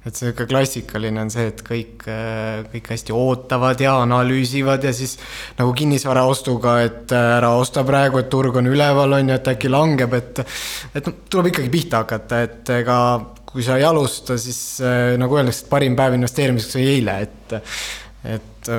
et 0.06 0.16
see 0.16 0.30
ikka 0.30 0.46
klassikaline 0.48 1.18
on 1.24 1.30
see, 1.32 1.48
et 1.50 1.62
kõik, 1.66 2.04
äh, 2.08 2.60
kõik 2.70 2.90
hästi 2.92 3.14
ootavad 3.16 3.80
ja 3.82 3.96
analüüsivad 4.04 4.84
ja 4.86 4.92
siis 4.94 5.16
nagu 5.58 5.74
kinnisvaraostuga, 5.76 6.76
et 6.86 7.14
äh, 7.16 7.30
ära 7.40 7.50
osta 7.58 7.82
praegu, 7.86 8.20
et 8.22 8.30
turg 8.30 8.60
on 8.60 8.70
üleval, 8.70 9.18
on 9.18 9.32
ju, 9.32 9.38
et 9.40 9.50
äkki 9.50 9.72
langeb, 9.72 10.14
et 10.14 10.44
et 10.44 11.10
noh, 11.10 11.16
tuleb 11.32 11.50
ikkagi 11.50 11.72
pihta 11.74 12.04
hakata, 12.04 12.42
et 12.46 12.72
ega 12.78 12.98
kui 13.50 13.66
sa 13.66 13.80
ei 13.80 13.82
alusta, 13.82 14.36
siis 14.38 14.78
nagu 15.18 15.34
öeldakse, 15.34 15.64
et 15.64 15.72
parim 15.72 15.96
päev 15.98 16.14
investeerimiseks 16.20 16.76
oli 16.78 16.86
eile, 16.92 17.16
et 17.26 17.56
et 18.30 18.70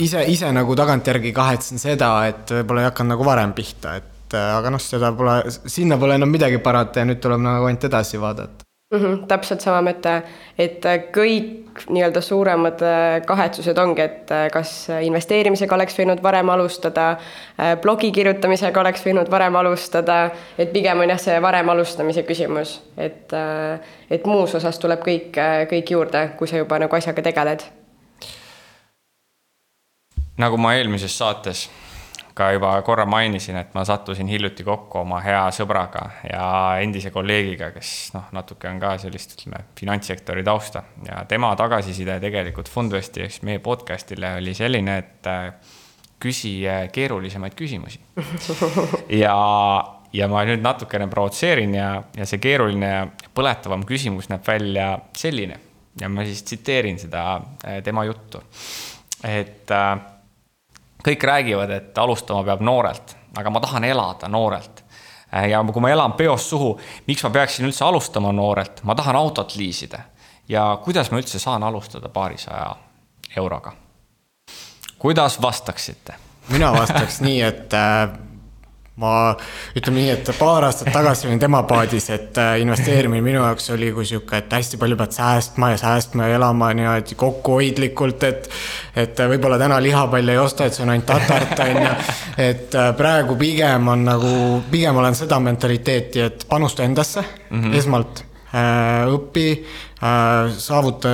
ise, 0.00 0.22
ise 0.32 0.48
nagu 0.54 0.72
tagantjärgi 0.78 1.34
kahetsen 1.36 1.82
seda, 1.82 2.14
et 2.30 2.54
võib-olla 2.56 2.86
ei 2.86 2.88
hakanud 2.88 3.12
nagu 3.12 3.28
varem 3.28 3.52
pihta, 3.58 3.98
et 4.00 4.11
et 4.32 4.38
äh, 4.40 4.56
aga 4.56 4.72
noh, 4.72 4.80
seda 4.80 5.12
pole, 5.16 5.40
sinna 5.50 5.98
pole 6.00 6.16
enam 6.16 6.30
midagi 6.32 6.60
parata 6.62 7.02
ja 7.02 7.08
nüüd 7.08 7.20
tuleb 7.22 7.42
nagu 7.42 7.68
ainult 7.68 7.84
edasi 7.84 8.20
vaadata 8.20 8.64
mm. 8.64 8.98
-hmm, 8.98 9.26
täpselt 9.28 9.60
sama 9.60 9.82
mõte, 9.84 10.22
et 10.58 10.84
äh, 10.86 11.08
kõik 11.12 11.82
nii-öelda 11.88 12.20
suuremad 12.20 12.82
äh, 12.84 13.20
kahetsused 13.26 13.78
ongi, 13.78 14.02
et 14.02 14.32
kas 14.52 14.88
investeerimisega 15.02 15.74
oleks 15.74 15.98
võinud 15.98 16.22
varem 16.22 16.48
alustada, 16.48 17.16
blogi 17.82 18.12
kirjutamisega 18.12 18.80
oleks 18.80 19.04
võinud 19.06 19.30
varem 19.30 19.56
alustada, 19.56 20.30
et 20.58 20.72
pigem 20.72 21.00
on 21.00 21.08
jah, 21.08 21.20
see 21.20 21.42
varem 21.42 21.68
alustamise 21.68 22.22
küsimus, 22.28 22.80
et, 22.96 23.32
et 24.10 24.26
muus 24.26 24.54
osas 24.54 24.78
tuleb 24.78 25.00
kõik, 25.00 25.38
kõik 25.70 25.94
juurde, 25.96 26.28
kui 26.36 26.48
sa 26.48 26.60
juba 26.60 26.78
nagu 26.78 26.96
asjaga 26.96 27.22
tegeled. 27.22 27.64
nagu 30.36 30.56
ma 30.56 30.74
eelmises 30.74 31.18
saates 31.18 31.68
ka 32.34 32.48
juba 32.54 32.72
korra 32.86 33.04
mainisin, 33.08 33.58
et 33.60 33.74
ma 33.76 33.84
sattusin 33.84 34.28
hiljuti 34.30 34.64
kokku 34.64 35.02
oma 35.02 35.20
hea 35.24 35.42
sõbraga 35.54 36.06
ja 36.28 36.46
endise 36.82 37.12
kolleegiga, 37.12 37.70
kes 37.74 37.92
noh, 38.16 38.30
natuke 38.36 38.70
on 38.70 38.80
ka 38.82 38.94
sellist, 39.02 39.36
ütleme, 39.36 39.64
finantssektori 39.78 40.44
tausta. 40.46 40.84
Ja 41.08 41.22
tema 41.28 41.52
tagasiside 41.58 42.18
tegelikult 42.22 42.70
Fundvesti 42.72 43.26
ehk 43.26 43.36
siis 43.36 43.46
meie 43.48 43.62
podcast'ile 43.64 44.36
oli 44.40 44.54
selline, 44.56 44.98
et 45.02 45.28
äh, 45.30 45.74
küsi 46.22 46.54
keerulisemaid 46.92 47.56
küsimusi. 47.58 48.00
ja, 49.24 49.36
ja 50.12 50.30
ma 50.30 50.46
nüüd 50.48 50.64
natukene 50.64 51.08
provotseerin 51.12 51.76
ja, 51.76 51.90
ja 52.16 52.28
see 52.28 52.40
keeruline 52.42 52.94
ja 52.94 53.04
põletavam 53.34 53.84
küsimus 53.88 54.30
näeb 54.32 54.46
välja 54.46 54.94
selline. 55.18 55.58
Ja 56.00 56.08
ma 56.08 56.24
siis 56.24 56.40
tsiteerin 56.48 56.96
seda 57.00 57.26
äh, 57.36 57.82
tema 57.84 58.06
juttu, 58.08 58.40
et 59.28 59.70
äh, 59.70 60.11
kõik 61.04 61.24
räägivad, 61.24 61.70
et 61.70 61.98
alustama 61.98 62.44
peab 62.46 62.60
noorelt, 62.60 63.16
aga 63.36 63.50
ma 63.50 63.60
tahan 63.60 63.84
elada 63.84 64.28
noorelt. 64.28 64.84
ja 65.50 65.64
kui 65.64 65.80
ma 65.80 65.90
elan 65.90 66.12
peost 66.12 66.52
suhu, 66.52 66.74
miks 67.06 67.22
ma 67.24 67.30
peaksin 67.30 67.66
üldse 67.66 67.84
alustama 67.84 68.32
noorelt, 68.32 68.82
ma 68.82 68.94
tahan 68.94 69.16
autot 69.16 69.56
liisida. 69.56 70.00
ja 70.48 70.78
kuidas 70.84 71.10
ma 71.10 71.18
üldse 71.18 71.38
saan 71.38 71.62
alustada 71.62 72.08
paarisaja 72.08 72.76
euroga? 73.36 73.72
kuidas 74.98 75.42
vastaksite? 75.42 76.14
mina 76.48 76.72
vastaks 76.72 77.20
nii, 77.20 77.40
et 77.42 77.74
äh, 77.74 78.08
ma 79.02 79.12
ütleme 79.76 80.00
nii, 80.00 80.10
et 80.14 80.30
paar 80.38 80.66
aastat 80.68 80.92
tagasi 80.94 81.28
olin 81.28 81.40
tema 81.42 81.62
paadis, 81.68 82.08
et 82.14 82.38
äh, 82.40 82.54
investeerimine 82.62 83.22
minu 83.24 83.42
jaoks 83.42 83.70
oli 83.74 83.90
kui 83.94 84.06
sihuke, 84.08 84.42
et 84.42 84.54
hästi 84.54 84.80
palju 84.80 84.98
pead 85.00 85.16
säästma 85.16 85.72
ja 85.74 85.80
säästma 85.82 86.28
ja 86.28 86.38
elama 86.38 86.72
niimoodi 86.78 87.18
kokkuhoidlikult, 87.18 88.26
et. 88.28 88.50
et 88.96 89.22
võib-olla 89.32 89.56
täna 89.60 89.78
lihapalle 89.82 90.34
ei 90.34 90.40
osta, 90.40 90.66
et 90.66 90.76
see 90.76 90.84
on 90.84 90.92
ainult 90.92 91.08
tatart, 91.08 91.54
on 91.64 91.78
ju. 91.86 91.94
et 92.48 92.74
äh, 92.78 92.90
praegu 92.98 93.38
pigem 93.40 93.88
on 93.92 94.04
nagu, 94.06 94.34
pigem 94.70 95.00
olen 95.02 95.16
seda 95.18 95.40
mentaliteeti, 95.42 96.26
et 96.28 96.46
panusta 96.48 96.84
endasse 96.84 97.22
mm 97.22 97.62
-hmm. 97.62 97.78
esmalt 97.78 98.24
äh, 98.54 99.08
õpi, 99.12 99.48
saavuta, 100.58 101.12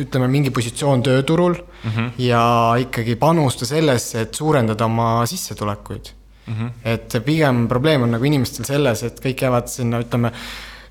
ütleme, 0.00 0.28
mingi 0.28 0.50
positsioon 0.50 1.02
tööturul 1.02 1.52
mm 1.52 1.90
-hmm. 1.90 2.10
ja 2.18 2.74
ikkagi 2.80 3.16
panusta 3.16 3.66
sellesse, 3.66 4.20
et 4.20 4.34
suurendada 4.34 4.84
oma 4.84 5.26
sissetulekuid 5.26 6.21
mm. 6.46 6.54
-hmm. 6.54 6.70
et 6.84 7.16
pigem 7.24 7.66
probleem 7.68 8.02
on 8.02 8.10
nagu 8.16 8.24
inimestel 8.24 8.64
selles, 8.68 9.02
et 9.02 9.20
kõik 9.24 9.42
jäävad 9.46 9.68
sinna, 9.68 10.00
ütleme, 10.02 10.32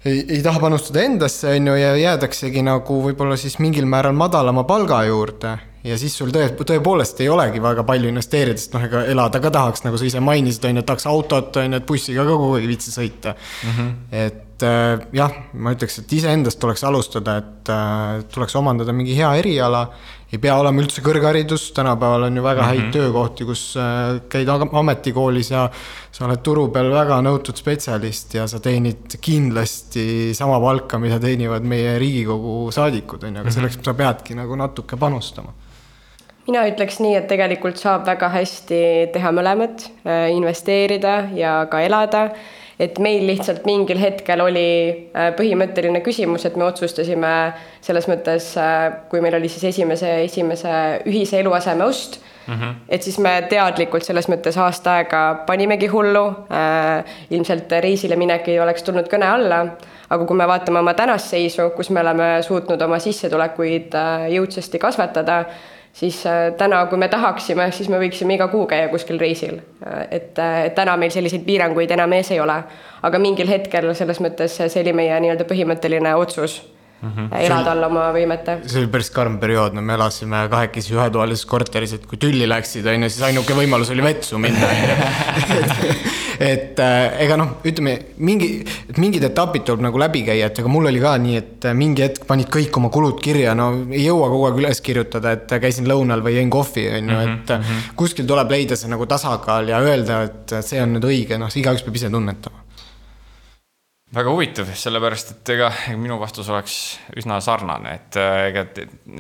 ei, 0.06 0.26
ei 0.38 0.42
taha 0.44 0.60
panustada 0.60 1.04
endasse, 1.04 1.56
on 1.56 1.68
ju, 1.68 1.76
ja 1.76 1.96
jäädaksegi 1.96 2.64
nagu 2.66 3.02
võib-olla 3.08 3.38
siis 3.38 3.60
mingil 3.60 3.86
määral 3.86 4.14
madalama 4.18 4.64
palga 4.64 5.04
juurde 5.04 5.58
ja 5.84 5.98
siis 5.98 6.16
sul 6.18 6.30
tõe, 6.34 6.52
tõepoolest 6.58 7.22
ei 7.24 7.30
olegi 7.30 7.62
väga 7.62 7.84
palju 7.88 8.10
investeerida, 8.12 8.60
sest 8.62 8.76
noh, 8.76 8.86
ega 8.86 9.04
elada 9.10 9.42
ka 9.42 9.52
tahaks, 9.54 9.84
nagu 9.86 9.98
sa 9.98 10.06
ise 10.06 10.22
mainisid, 10.24 10.66
on 10.70 10.82
ju, 10.82 10.86
tahaks 10.86 11.08
autot, 11.10 11.58
on 11.58 11.74
ju, 11.74 11.82
et 11.82 11.90
bussiga 11.90 12.26
ka 12.26 12.38
kogu 12.38 12.56
aeg 12.56 12.68
ei 12.68 12.72
viitsi 12.76 12.94
sõita 12.94 13.36
mm. 13.36 13.76
-hmm. 13.78 13.92
et 14.12 14.48
äh, 14.66 15.00
jah, 15.16 15.36
ma 15.54 15.74
ütleks, 15.76 16.00
et 16.02 16.14
iseendast 16.18 16.60
tuleks 16.62 16.84
alustada, 16.88 17.38
et 17.42 17.72
äh, 17.72 18.24
tuleks 18.34 18.56
omandada 18.60 18.94
mingi 18.96 19.16
hea 19.18 19.30
eriala 19.40 19.86
ei 20.32 20.40
pea 20.40 20.54
olema 20.56 20.80
üldse 20.80 21.04
kõrgharidus, 21.04 21.70
tänapäeval 21.76 22.30
on 22.30 22.38
ju 22.40 22.44
väga 22.44 22.68
häid 22.70 22.80
mm 22.80 22.86
-hmm. 22.86 22.94
töökohti, 22.94 23.46
kus 23.46 23.64
äh, 23.78 24.22
käid 24.30 24.50
ametikoolis 24.50 25.52
ja 25.52 25.70
sa 26.12 26.26
oled 26.26 26.44
turu 26.44 26.68
peal 26.70 26.92
väga 26.92 27.20
nõutud 27.22 27.58
spetsialist 27.58 28.34
ja 28.34 28.48
sa 28.48 28.60
teenid 28.60 29.18
kindlasti 29.22 30.34
sama 30.34 30.60
palka, 30.60 31.00
mida 31.00 31.20
teenivad 31.20 31.64
meie 31.64 32.00
Riigikogu 32.00 32.72
saadikud, 32.72 33.24
on 33.24 33.36
ju, 33.36 33.40
aga 33.42 33.50
mhm. 33.50 33.56
selleks 33.56 33.80
sa 33.84 33.94
peadki 33.94 34.36
nagu 34.36 34.56
natuke 34.56 34.98
panustama 34.98 35.54
mina 36.48 36.64
ütleks 36.68 37.00
nii, 37.00 37.16
et 37.16 37.28
tegelikult 37.28 37.78
saab 37.78 38.06
väga 38.08 38.30
hästi 38.30 38.82
teha 39.14 39.32
mõlemat, 39.32 39.86
äh, 40.06 40.32
investeerida 40.32 41.28
ja 41.36 41.66
ka 41.72 41.82
elada 41.82 42.30
et 42.82 42.98
meil 43.04 43.28
lihtsalt 43.30 43.66
mingil 43.70 44.00
hetkel 44.02 44.42
oli 44.42 44.66
äh, 45.14 45.30
põhimõtteline 45.38 46.02
küsimus, 46.06 46.48
et 46.48 46.58
me 46.58 46.66
otsustasime 46.66 47.32
selles 47.84 48.08
mõttes, 48.10 48.52
äh, 48.60 48.88
kui 49.12 49.22
meil 49.24 49.38
oli 49.38 49.52
siis 49.52 49.68
esimese, 49.70 50.10
esimese 50.26 50.74
ühise 51.10 51.40
eluaseme 51.44 51.86
ost 51.86 52.18
mm, 52.48 52.54
-hmm. 52.54 52.80
et 52.90 53.06
siis 53.06 53.20
me 53.22 53.36
teadlikult 53.50 54.08
selles 54.08 54.30
mõttes 54.32 54.58
aasta 54.58 54.96
aega 54.98 55.22
panimegi 55.46 55.92
hullu. 55.94 56.26
Äh, 56.50 57.04
ilmselt 57.30 57.72
reisile 57.86 58.16
minek 58.16 58.48
ei 58.48 58.60
oleks 58.60 58.84
tulnud 58.84 59.10
kõne 59.12 59.30
alla, 59.30 59.62
aga 60.10 60.26
kui 60.26 60.38
me 60.38 60.48
vaatame 60.48 60.80
oma 60.80 60.94
tänast 60.94 61.30
seisu, 61.30 61.70
kus 61.76 61.90
me 61.90 62.02
oleme 62.02 62.32
suutnud 62.42 62.82
oma 62.82 63.00
sissetulekuid 63.00 63.94
jõudsasti 64.34 64.80
kasvatada 64.80 65.46
siis 65.94 66.26
äh, 66.26 66.54
täna, 66.58 66.86
kui 66.86 66.98
me 66.98 67.08
tahaksime, 67.08 67.72
siis 67.72 67.90
me 67.90 68.00
võiksime 68.02 68.36
iga 68.38 68.48
kuu 68.52 68.66
käia 68.68 68.90
kuskil 68.90 69.20
reisil. 69.20 69.60
et, 70.12 70.38
et 70.40 70.76
täna 70.76 70.98
meil 70.98 71.12
selliseid 71.12 71.46
piiranguid 71.46 71.92
enam 71.92 72.14
ees 72.14 72.32
ei 72.32 72.40
ole. 72.40 72.64
aga 73.02 73.20
mingil 73.20 73.48
hetkel 73.48 73.94
selles 73.96 74.22
mõttes 74.22 74.60
see 74.62 74.82
oli 74.84 74.94
meie 74.94 75.20
nii-öelda 75.20 75.48
põhimõtteline 75.50 76.16
otsus 76.16 76.62
mm 77.02 77.10
-hmm. 77.10 77.38
elada 77.40 77.72
alla 77.72 77.88
oma 77.88 78.08
võimete. 78.14 78.58
see 78.68 78.80
oli 78.82 78.88
päris 78.94 79.10
karm 79.12 79.38
periood, 79.40 79.74
no 79.74 79.82
me 79.82 79.94
elasime 79.94 80.46
kahekesi 80.50 80.94
ühetoalises 80.96 81.46
korteris, 81.46 81.94
et 81.98 82.06
kui 82.06 82.18
tülli 82.18 82.48
läksid, 82.50 82.88
on 82.88 83.04
ju, 83.04 83.10
siis 83.10 83.26
ainuke 83.30 83.58
võimalus 83.58 83.92
oli 83.92 84.04
vetsu 84.04 84.38
minna, 84.38 84.68
on 84.68 84.82
ju. 84.86 85.96
et 86.52 86.80
äh, 86.80 87.22
ega 87.26 87.38
noh, 87.38 87.58
ütleme 87.66 87.98
mingi, 88.18 88.52
et 88.90 88.98
mingid 89.02 89.24
etapid 89.24 89.66
tuleb 89.68 89.86
nagu 89.88 90.00
läbi 90.02 90.24
käia, 90.30 90.50
et 90.50 90.62
ega 90.64 90.72
mul 90.72 90.90
oli 90.92 91.02
ka 91.02 91.18
nii, 91.18 91.36
et 91.38 91.70
äh, 91.70 91.78
mingi 91.78 92.06
hetk 92.06 92.26
panid 92.30 92.50
kõik 92.54 92.78
oma 92.78 92.90
kulud 92.94 93.20
kirja, 93.22 93.56
no 93.58 93.72
ei 93.90 94.06
jõua 94.06 94.30
kogu 94.30 94.50
aeg 94.50 94.64
üles 94.64 94.82
kirjutada, 94.86 95.36
et 95.38 95.60
käisin 95.62 95.90
lõunal 95.90 96.24
või 96.26 96.38
jõin 96.38 96.54
kohvi, 96.54 96.88
on 96.98 97.14
ju, 97.14 97.20
et 97.20 97.54
mm 97.58 97.68
-hmm. 97.68 97.94
kuskil 97.96 98.26
tuleb 98.30 98.58
leida 98.58 98.76
see 98.76 98.90
nagu 98.90 99.06
tasakaal 99.06 99.70
ja 99.70 99.82
öelda, 99.82 100.24
et 100.30 100.58
see 100.62 100.82
on 100.82 100.98
nüüd 100.98 101.06
õige, 101.14 101.38
noh, 101.38 101.50
igaüks 101.50 101.86
peab 101.86 101.96
ise 102.02 102.10
tunnetama 102.10 102.61
väga 104.12 104.32
huvitav, 104.34 104.70
sellepärast 104.76 105.32
et 105.34 105.52
ega 105.54 105.70
minu 106.00 106.18
vastus 106.20 106.50
oleks 106.52 106.76
üsna 107.20 107.38
sarnane, 107.44 107.94
et 107.96 108.18
äh, 108.20 108.40
ega 108.50 108.66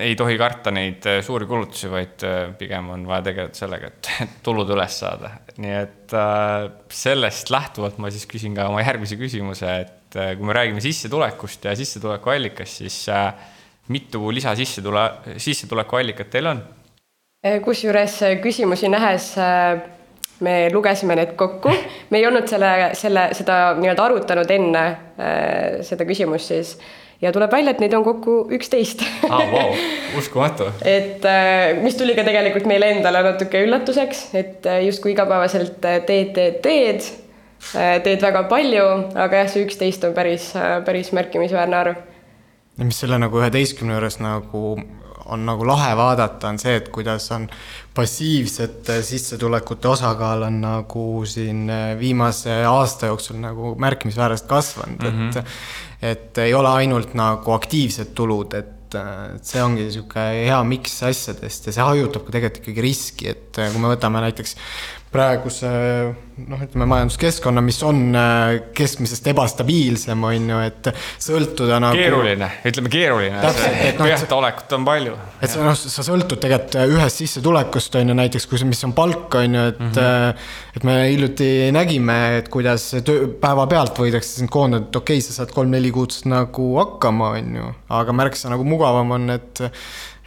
ei 0.04 0.18
tohi 0.20 0.36
karta 0.40 0.74
neid 0.76 1.06
äh, 1.08 1.22
suuri 1.24 1.48
kulutusi, 1.48 1.88
vaid 1.92 2.26
äh, 2.28 2.42
pigem 2.60 2.90
on 2.96 3.06
vaja 3.08 3.26
tegeleda 3.30 3.56
sellega, 3.58 3.92
et 3.92 4.12
tulud 4.46 4.70
üles 4.76 4.98
saada. 5.04 5.32
nii 5.62 5.78
et 5.78 6.16
sellest 6.92 7.52
lähtuvalt 7.54 8.02
ma 8.02 8.12
siis 8.12 8.28
küsin 8.30 8.56
ka 8.58 8.68
oma 8.72 8.84
järgmise 8.84 9.16
küsimuse, 9.20 9.72
et 9.86 10.20
kui 10.38 10.48
me 10.48 10.56
räägime 10.58 10.84
sissetulekust 10.84 11.70
ja 11.70 11.76
sissetulekuallikast, 11.80 12.82
siis 12.84 12.98
mitu 13.92 14.28
lisasissetule, 14.36 15.06
sissetulekuallikat 15.40 16.32
teil 16.34 16.52
on? 16.52 16.62
kusjuures 17.64 18.20
küsimusi 18.44 18.92
nähes 18.92 19.32
me 20.42 20.70
lugesime 20.74 21.16
need 21.18 21.36
kokku, 21.40 21.74
me 22.10 22.20
ei 22.20 22.26
olnud 22.28 22.50
selle, 22.50 22.92
selle, 22.98 23.30
seda 23.38 23.60
nii-öelda 23.78 24.08
arutanud 24.10 24.52
enne 24.52 24.84
äh, 24.88 25.80
seda 25.86 26.08
küsimust 26.10 26.52
siis 26.52 26.76
ja 27.22 27.32
tuleb 27.34 27.52
välja, 27.54 27.76
et 27.76 27.82
neid 27.84 27.94
on 27.98 28.06
kokku 28.06 28.38
üksteist 28.58 29.04
ah,. 29.30 29.42
Wow. 29.52 29.76
uskumatu 30.20 30.70
et 30.98 31.26
äh, 31.30 31.82
mis 31.84 31.98
tuli 32.00 32.16
ka 32.18 32.26
tegelikult 32.28 32.70
meile 32.70 32.92
endale 32.98 33.24
natuke 33.28 33.64
üllatuseks, 33.68 34.30
et 34.38 34.70
äh, 34.70 34.82
justkui 34.88 35.14
igapäevaselt 35.16 35.78
teed, 35.82 36.08
teed, 36.36 36.62
teed, 36.66 37.12
teed 38.06 38.24
väga 38.26 38.48
palju, 38.50 38.88
aga 39.14 39.44
jah, 39.44 39.52
see 39.52 39.68
üksteist 39.68 40.08
on 40.08 40.18
päris, 40.18 40.52
päris 40.88 41.14
märkimisväärne 41.14 41.78
arv. 41.84 42.02
ja 42.80 42.88
mis 42.90 43.04
selle 43.04 43.22
nagu 43.22 43.42
üheteistkümne 43.44 44.00
juures 44.00 44.18
nagu 44.24 44.80
on 45.32 45.46
nagu 45.46 45.68
lahe 45.68 45.94
vaadata, 45.98 46.50
on 46.50 46.60
see, 46.60 46.76
et 46.82 46.90
kuidas 46.94 47.30
on 47.32 47.48
passiivsete 47.96 49.02
sissetulekute 49.04 49.90
osakaal 49.92 50.48
on 50.48 50.62
nagu 50.64 51.06
siin 51.28 51.66
eh, 51.70 51.88
viimase 52.00 52.62
aasta 52.68 53.12
jooksul 53.12 53.42
nagu 53.44 53.76
märkimisväärselt 53.80 54.48
kasvanud 54.48 55.02
mm, 55.04 55.10
-hmm. 55.10 55.30
et 55.30 55.36
mhm. 55.36 56.12
et 56.12 56.38
ei 56.38 56.54
ole 56.54 56.70
ainult 56.70 57.14
nagu 57.14 57.52
aktiivsed 57.52 58.16
tulud, 58.16 58.54
et 58.54 58.78
et 59.00 59.48
see 59.48 59.62
ongi 59.64 59.86
niisugune 59.86 60.46
hea 60.48 60.58
miks 60.68 60.98
asjadest 61.08 61.70
ja 61.70 61.76
see 61.76 61.86
hajutab 61.86 62.26
ka 62.28 62.34
tegelikult 62.36 62.66
ikkagi 62.66 62.84
riski, 62.84 63.30
et 63.32 63.60
kui 63.62 63.80
me 63.80 63.94
võtame 63.94 64.24
näiteks 64.26 64.58
praeguse 65.12 65.70
noh, 66.48 66.62
ütleme 66.64 66.86
majanduskeskkonna, 66.88 67.62
mis 67.66 67.78
on 67.84 68.16
äh, 68.16 68.62
keskmisest 68.76 69.28
ebastabiilsem, 69.32 70.24
on 70.24 70.48
ju, 70.54 70.60
et 70.64 70.90
sõltuda 71.22 71.82
nagu. 71.84 72.00
keeruline, 72.00 72.48
ütleme 72.70 72.92
keeruline. 72.94 73.42
no, 74.00 74.08
on 74.78 74.88
palju. 74.88 75.18
et 75.44 75.52
sa 75.52 75.66
noh, 75.66 75.76
sa 75.76 76.06
sõltud 76.08 76.40
tegelikult 76.42 76.80
äh, 76.80 76.96
ühest 76.96 77.24
sissetulekust 77.24 78.00
on 78.00 78.14
ju 78.14 78.18
näiteks, 78.22 78.48
kui 78.48 78.62
see, 78.62 78.72
mis 78.72 78.84
on 78.88 78.96
palk, 78.98 79.28
on 79.42 79.60
ju, 79.60 79.68
et 79.74 79.80
mm. 79.84 79.94
-hmm. 80.00 80.50
et 80.80 80.88
me 80.88 80.98
hiljuti 81.10 81.52
nägime, 81.76 82.20
et 82.40 82.52
kuidas 82.54 82.90
töö, 83.06 83.28
päevapealt 83.42 84.00
võidakse 84.06 84.40
sind 84.40 84.54
koondada, 84.54 84.88
et 84.88 85.02
okei 85.04 85.20
okay,, 85.20 85.28
sa 85.28 85.42
saad 85.42 85.52
kolm-neli 85.56 85.92
kuud 85.92 86.16
nagu 86.32 86.74
hakkama, 86.80 87.34
on 87.38 87.56
ju. 87.60 87.74
aga 87.90 88.16
märksa 88.16 88.52
nagu 88.54 88.64
mugavam 88.64 89.12
on, 89.20 89.30
et, 89.36 89.66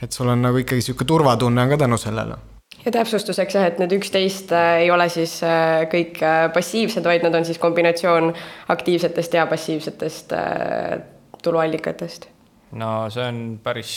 et 0.03 0.13
sul 0.13 0.29
on 0.29 0.45
nagu 0.45 0.61
ikkagi 0.61 0.85
sihuke 0.85 1.09
turvatunne 1.09 1.65
on 1.65 1.73
ka 1.73 1.87
tänu 1.87 1.97
sellele 2.01 2.54
ja 2.85 2.93
täpsustuseks 2.93 3.57
jah, 3.57 3.69
et 3.69 3.81
need 3.81 3.95
üksteist 3.97 4.53
äh, 4.55 4.85
ei 4.85 4.91
ole 4.93 5.09
siis 5.13 5.39
äh, 5.47 5.85
kõik 5.93 6.21
äh, 6.25 6.47
passiivsed, 6.55 7.05
vaid 7.07 7.25
nad 7.25 7.37
on 7.39 7.47
siis 7.49 7.61
kombinatsioon 7.63 8.33
aktiivsetest 8.75 9.39
ja 9.39 9.47
passiivsetest 9.51 10.35
tuluallikatest. 11.45 12.29
no 12.81 12.93
see 13.13 13.27
on 13.29 13.41
päris, 13.63 13.97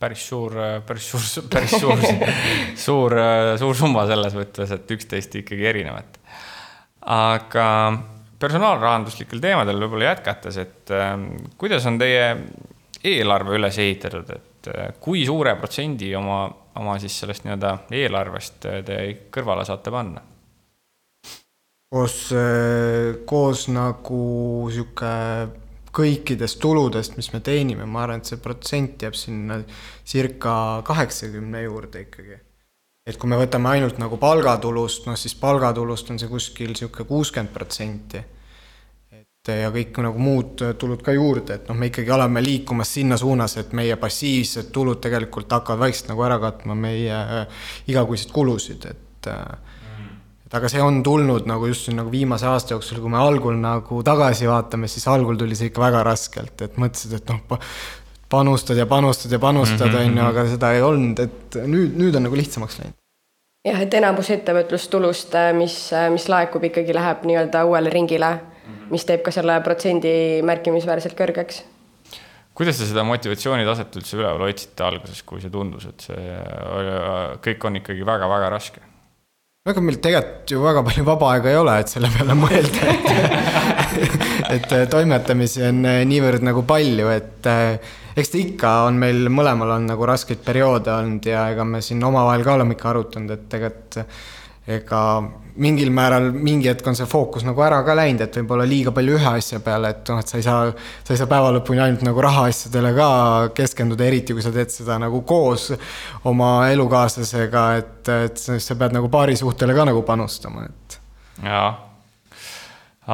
päris 0.00 0.26
suur, 0.28 0.56
päris 0.86 1.10
suur, 1.12 1.48
päris 1.52 1.76
suur 1.80 2.06
suur, 2.86 3.18
suur 3.64 3.76
summa 3.78 4.06
selles 4.10 4.36
mõttes, 4.36 4.72
et 4.76 4.96
üksteist 4.96 5.40
ikkagi 5.42 5.68
erinevat. 5.72 6.20
aga 7.16 7.66
personaalrahanduslikel 8.42 9.40
teemadel 9.40 9.78
võib-olla 9.84 10.12
jätkates, 10.12 10.56
et 10.58 10.90
kuidas 11.58 11.84
on 11.86 12.00
teie 12.00 12.24
eelarve 13.02 13.54
üles 13.58 13.78
ehitatud, 13.78 14.32
et 14.34 14.68
kui 15.02 15.22
suure 15.26 15.54
protsendi 15.58 16.10
oma 16.18 16.44
oma 16.80 16.98
siis 16.98 17.18
sellest 17.20 17.46
nii-öelda 17.46 17.72
eelarvest 17.92 18.68
äh, 18.68 18.82
te 18.86 19.00
kõrvale 19.34 19.64
saate 19.68 19.92
panna? 19.94 20.22
koos, 21.92 22.16
äh, 22.36 23.18
koos 23.28 23.66
nagu 23.72 24.22
sihuke 24.72 25.12
kõikidest 25.92 26.56
tuludest, 26.62 27.18
mis 27.18 27.28
me 27.34 27.42
teenime, 27.44 27.84
ma 27.84 28.06
arvan, 28.06 28.22
et 28.22 28.30
see 28.30 28.40
protsent 28.40 29.02
jääb 29.04 29.16
sinna 29.18 29.58
circa 30.08 30.54
kaheksakümne 30.88 31.66
juurde 31.66 32.06
ikkagi. 32.06 32.38
et 33.06 33.18
kui 33.18 33.28
me 33.28 33.36
võtame 33.36 33.68
ainult 33.68 33.98
nagu 33.98 34.16
palgatulust, 34.16 35.06
noh 35.06 35.18
siis 35.18 35.34
palgatulust 35.34 36.10
on 36.10 36.22
see 36.22 36.30
kuskil 36.30 36.76
sihuke 36.78 37.04
kuuskümmend 37.04 37.52
protsenti 37.52 38.22
ja 39.50 39.70
kõik 39.74 39.96
nagu 40.04 40.20
muud 40.22 40.60
tulud 40.78 41.00
ka 41.02 41.14
juurde, 41.16 41.56
et 41.56 41.70
noh, 41.70 41.74
me 41.78 41.88
ikkagi 41.90 42.12
oleme 42.14 42.42
liikumas 42.44 42.92
sinna 42.94 43.16
suunas, 43.18 43.56
et 43.58 43.72
meie 43.74 43.96
passiivsed 43.98 44.70
tulud 44.74 45.00
tegelikult 45.02 45.50
hakkavad 45.50 45.80
vaikselt 45.82 46.12
nagu 46.12 46.22
ära 46.22 46.36
katma 46.42 46.76
meie 46.78 47.16
äh, 47.16 47.64
igakuiseid 47.90 48.30
kulusid, 48.34 48.86
et 48.86 49.30
mm. 49.32 50.12
et 50.46 50.54
aga 50.58 50.70
see 50.70 50.82
on 50.84 51.00
tulnud 51.02 51.48
nagu 51.50 51.66
just 51.66 51.90
nagu 51.90 52.12
viimase 52.12 52.46
aasta 52.46 52.76
jooksul, 52.76 53.00
kui 53.02 53.10
me 53.10 53.18
algul 53.18 53.58
nagu 53.58 53.98
tagasi 54.06 54.46
vaatame, 54.46 54.86
siis 54.86 55.08
algul 55.10 55.40
tuli 55.40 55.58
see 55.58 55.72
ikka 55.72 55.88
väga 55.88 56.04
raskelt, 56.06 56.54
et 56.62 56.78
mõtlesid, 56.78 57.18
et 57.18 57.34
noh, 57.34 57.58
panustad 58.30 58.78
ja 58.78 58.86
panustad 58.86 59.34
ja 59.34 59.42
panustad, 59.42 59.90
mhm, 59.90 59.98
on 59.98 60.06
ju, 60.06 60.22
mhm. 60.22 60.30
aga 60.30 60.46
seda 60.54 60.72
ei 60.76 60.86
olnud, 60.86 61.18
et 61.26 61.58
nüüd, 61.66 61.98
nüüd 61.98 62.14
on 62.14 62.28
nagu 62.28 62.38
lihtsamaks 62.38 62.78
läinud 62.78 62.94
jah, 63.66 63.82
et 63.82 63.94
enamus 63.98 64.30
ettevõtlustulust, 64.38 65.34
mis, 65.58 65.76
mis 66.14 66.30
laekub, 66.30 66.70
ikkagi 66.70 66.94
läheb 66.94 67.26
nii-öelda 67.26 67.66
uuele 67.66 67.90
ringile 67.90 68.32
mis 68.92 69.06
teeb 69.08 69.24
ka 69.24 69.34
selle 69.34 69.58
protsendi 69.64 70.14
märkimisväärselt 70.46 71.16
kõrgeks. 71.18 71.62
kuidas 72.54 72.78
te 72.78 72.88
seda 72.88 73.04
motivatsioonitaset 73.08 74.00
üldse 74.00 74.16
üleval 74.18 74.46
hoidsite 74.46 74.86
alguses, 74.86 75.22
kui 75.26 75.40
see 75.40 75.52
tundus, 75.52 75.88
et 75.88 76.08
see 76.08 76.40
kõik 77.44 77.68
on 77.68 77.80
ikkagi 77.82 78.08
väga-väga 78.08 78.50
raske? 78.52 78.84
no 79.62 79.70
ega 79.70 79.84
meil 79.84 79.98
tegelikult 80.02 80.50
ju 80.50 80.62
väga 80.62 80.82
palju 80.88 81.06
vaba 81.06 81.32
aega 81.36 81.50
ei 81.52 81.58
ole, 81.60 81.78
et 81.80 81.92
selle 81.92 82.10
peale 82.12 82.34
mõelda, 82.34 82.94
et 82.96 83.72
et 84.56 84.72
toimetamisi 84.90 85.62
on 85.68 85.82
niivõrd 86.10 86.44
nagu 86.44 86.64
palju, 86.68 87.08
et 87.14 87.48
eks 88.18 88.32
ta 88.32 88.40
ikka 88.40 88.72
on 88.88 88.98
meil 89.00 89.28
mõlemal 89.32 89.76
on 89.76 89.86
nagu 89.88 90.06
raskeid 90.08 90.42
perioode 90.44 90.92
olnud 90.92 91.28
ja 91.30 91.46
ega 91.54 91.64
me 91.68 91.80
siin 91.84 92.02
omavahel 92.04 92.44
ka 92.44 92.56
oleme 92.58 92.76
ikka 92.76 92.90
arutanud, 92.92 93.36
et 93.36 93.46
tegelikult 93.52 94.02
ega 94.66 95.02
mingil 95.62 95.90
määral 95.92 96.30
mingi 96.32 96.70
hetk 96.70 96.86
on 96.88 96.96
see 96.96 97.08
fookus 97.08 97.44
nagu 97.44 97.60
ära 97.64 97.82
ka 97.84 97.96
läinud, 97.96 98.22
et 98.24 98.36
võib-olla 98.38 98.64
liiga 98.68 98.92
palju 98.94 99.18
ühe 99.18 99.32
asja 99.36 99.60
peale, 99.64 99.90
et 99.92 100.12
noh, 100.12 100.20
et 100.22 100.32
sa 100.32 100.38
ei 100.38 100.46
saa, 100.46 100.70
sa 101.04 101.12
ei 101.12 101.20
saa 101.20 101.28
päeva 101.30 101.50
lõpuni 101.58 101.82
ainult 101.84 102.04
nagu 102.06 102.24
rahaasjadele 102.24 102.92
ka 102.96 103.08
keskenduda, 103.56 104.06
eriti 104.08 104.36
kui 104.36 104.44
sa 104.44 104.52
teed 104.54 104.72
seda 104.72 104.96
nagu 105.02 105.22
koos 105.28 105.70
oma 106.30 106.52
elukaaslasega, 106.72 107.64
et, 107.82 108.12
et 108.30 108.40
sa 108.40 108.78
pead 108.78 108.96
nagu 108.96 109.12
paarisuhtele 109.12 109.76
ka 109.76 109.88
nagu 109.90 110.04
panustama, 110.08 110.64
et. 110.70 110.98
jaa, 111.44 111.68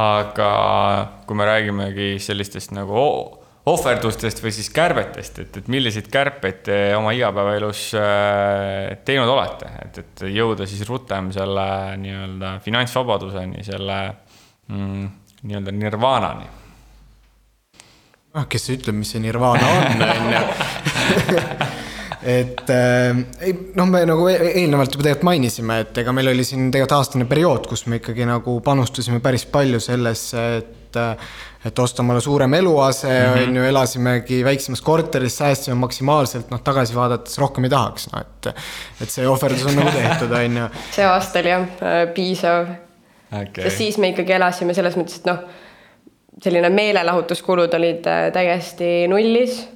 aga 0.04 0.52
kui 1.26 1.38
me 1.38 1.48
räägimegi 1.48 2.14
sellistest 2.22 2.76
nagu 2.76 3.38
ohverdustest 3.68 4.42
või 4.42 4.52
siis 4.54 4.68
kärbetest, 4.74 5.40
et, 5.44 5.57
et 5.61 5.70
milliseid 5.72 6.09
kärpeid 6.12 6.61
te 6.68 6.78
oma 6.96 7.12
igapäevaelus 7.16 7.83
äh, 7.98 8.98
teinud 9.07 9.31
olete, 9.33 9.70
et, 9.85 10.00
et 10.04 10.24
jõuda 10.35 10.66
siis 10.68 10.85
rutem 10.88 11.33
selle 11.35 11.66
nii-öelda 12.02 12.54
finantsvabaduseni, 12.64 13.64
selle 13.66 13.98
mm, 14.68 15.11
nii-öelda 15.42 15.76
nirvaanani? 15.76 16.54
noh, 18.38 18.46
kes 18.50 18.68
ütleb, 18.76 18.98
mis 19.00 19.11
see 19.14 19.22
nirvaana 19.24 19.68
on, 19.74 20.02
on 20.14 20.33
ju. 20.35 20.42
et 22.38 22.72
äh, 22.74 23.22
noh, 23.78 23.88
me 23.90 24.02
nagu 24.09 24.28
e-, 24.31 24.40
eelnevalt 24.61 24.94
juba 24.94 25.09
tegelikult 25.09 25.28
mainisime, 25.31 25.83
et 25.85 26.02
ega 26.04 26.14
meil 26.14 26.33
oli 26.35 26.46
siin 26.46 26.68
tegelikult 26.68 26.98
aastane 26.98 27.28
periood, 27.31 27.68
kus 27.70 27.87
me 27.90 28.02
ikkagi 28.02 28.28
nagu 28.28 28.59
panustasime 28.64 29.22
päris 29.24 29.48
palju 29.50 29.81
sellesse, 29.83 30.44
et 30.61 30.74
et 30.88 31.68
et 31.68 31.79
osta 31.83 32.03
omale 32.05 32.20
suurem 32.22 32.55
eluase 32.55 33.09
mm, 33.09 33.35
-hmm. 33.35 33.48
on 33.48 33.57
ju, 33.57 33.62
elasimegi 33.64 34.44
väiksemas 34.44 34.81
korteris, 34.81 35.38
säästsime 35.38 35.74
maksimaalselt, 35.74 36.51
noh, 36.51 36.61
tagasi 36.64 36.94
vaadates 36.94 37.38
rohkem 37.38 37.64
ei 37.64 37.70
tahaks, 37.70 38.09
no 38.12 38.20
et 38.20 38.53
et 39.03 39.11
see 39.11 39.29
ohverdus 39.29 39.66
on 39.66 39.77
nagu 39.77 39.90
tehtud, 39.90 40.33
on 40.33 40.57
ju. 40.57 40.68
see 40.96 41.07
aasta 41.07 41.38
oli 41.38 41.48
jah 41.48 41.66
piisav 42.14 42.68
okay.. 43.33 43.64
sest 43.64 43.77
siis 43.77 43.98
me 43.98 44.14
ikkagi 44.14 44.33
elasime 44.33 44.74
selles 44.74 44.96
mõttes, 44.96 45.18
et 45.18 45.27
noh, 45.27 45.42
selline 46.42 46.70
meelelahutuskulud 46.70 47.74
olid 47.74 48.07
täiesti 48.33 49.09
nullis 49.09 49.66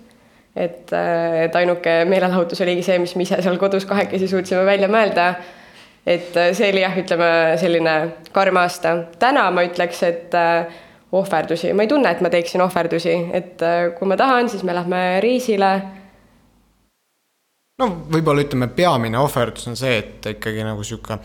et, 0.56 0.92
äh, 0.92 1.42
et 1.44 1.56
ainuke 1.56 2.02
meelelahutus 2.08 2.60
oligi 2.64 2.84
see, 2.86 2.98
mis 3.02 3.14
me 3.16 3.26
ise 3.26 3.40
seal 3.44 3.58
kodus 3.60 3.86
kahekesi 3.88 4.28
suutsime 4.28 4.64
välja 4.68 4.88
mõelda. 4.92 5.34
et 6.06 6.36
äh, 6.36 6.52
see 6.52 6.72
oli 6.72 6.82
jah, 6.82 6.96
ütleme 6.98 7.28
selline 7.60 7.96
karm 8.32 8.58
aasta. 8.60 8.96
täna 9.18 9.50
ma 9.50 9.64
ütleks, 9.68 10.02
et 10.08 10.34
äh, 10.34 10.66
ohverdusi, 11.12 11.72
ma 11.76 11.84
ei 11.84 11.90
tunne, 11.90 12.10
et 12.10 12.22
ma 12.24 12.30
teeksin 12.32 12.62
ohverdusi, 12.64 13.16
et 13.36 13.64
kui 13.98 14.08
ma 14.08 14.16
tahan, 14.16 14.48
siis 14.48 14.62
me 14.64 14.74
lähme 14.76 15.02
reisile 15.20 15.72
no 17.82 17.88
võib-olla 18.12 18.44
ütleme, 18.44 18.68
peamine 18.74 19.18
ohverdus 19.20 19.68
on 19.70 19.78
see, 19.78 19.96
et 20.02 20.30
ikkagi 20.34 20.64
nagu 20.66 20.84
sihuke 20.86 21.18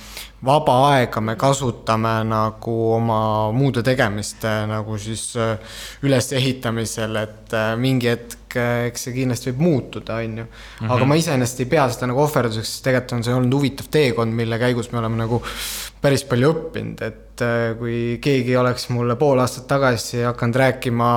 vaba 0.45 0.73
aega 0.93 1.21
me 1.21 1.33
kasutame 1.35 2.21
nagu 2.27 2.73
oma 2.93 3.19
muude 3.55 3.81
tegemiste 3.85 4.51
nagu 4.69 4.97
siis 5.01 5.31
äh, 5.41 5.57
ülesehitamisel, 6.05 7.17
et 7.23 7.55
äh, 7.57 7.71
mingi 7.79 8.11
hetk, 8.11 8.53
äh, 8.53 8.85
eks 8.91 9.07
see 9.07 9.15
kindlasti 9.15 9.49
võib 9.49 9.63
muutuda, 9.65 10.19
on 10.21 10.43
ju. 10.43 10.47
aga 10.85 10.99
mhm. 10.99 11.09
ma 11.09 11.17
iseenesest 11.17 11.65
ei 11.65 11.71
pea 11.73 11.87
seda 11.89 12.11
nagu 12.11 12.21
ohverduseks, 12.27 12.75
sest 12.75 12.85
tegelikult 12.85 13.17
on 13.17 13.25
see 13.25 13.37
olnud 13.39 13.57
huvitav 13.57 13.89
teekond, 13.97 14.37
mille 14.37 14.61
käigus 14.61 14.91
me 14.93 15.01
oleme 15.01 15.23
nagu 15.23 15.41
päris 16.01 16.27
palju 16.29 16.53
õppinud, 16.53 17.01
et 17.01 17.45
kui 17.77 17.97
keegi 18.21 18.53
oleks 18.57 18.87
mulle 18.93 19.17
pool 19.17 19.41
aastat 19.41 19.65
tagasi 19.69 20.21
hakanud 20.25 20.57
rääkima, 20.61 21.11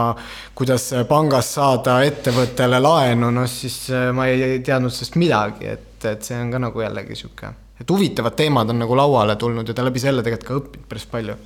kuidas 0.56 0.90
pangas 1.08 1.54
saada 1.58 2.00
ettevõttele 2.08 2.80
laenu, 2.80 3.28
noh 3.36 3.48
siis 3.48 3.82
ma 4.16 4.28
ei 4.32 4.62
teadnud 4.64 4.92
sellest 4.92 5.20
midagi, 5.20 5.68
et, 5.76 6.08
et 6.08 6.24
see 6.24 6.40
on 6.40 6.52
ka 6.52 6.60
nagu 6.64 6.88
jällegi 6.88 7.20
sihuke, 7.20 7.52
et 7.80 7.90
huvitavad 7.90 8.36
teemad 8.36 8.70
on 8.70 8.82
nagu 8.84 8.96
lauale 8.96 9.36
tulnud 9.36 9.68
ja 9.68 9.74
ta 9.74 9.84
läbi 9.84 10.02
selle 10.02 10.22
tegelikult 10.26 10.48
ka 10.48 10.58
õppinud 10.60 10.88
päris 10.88 11.06
palju 11.10 11.36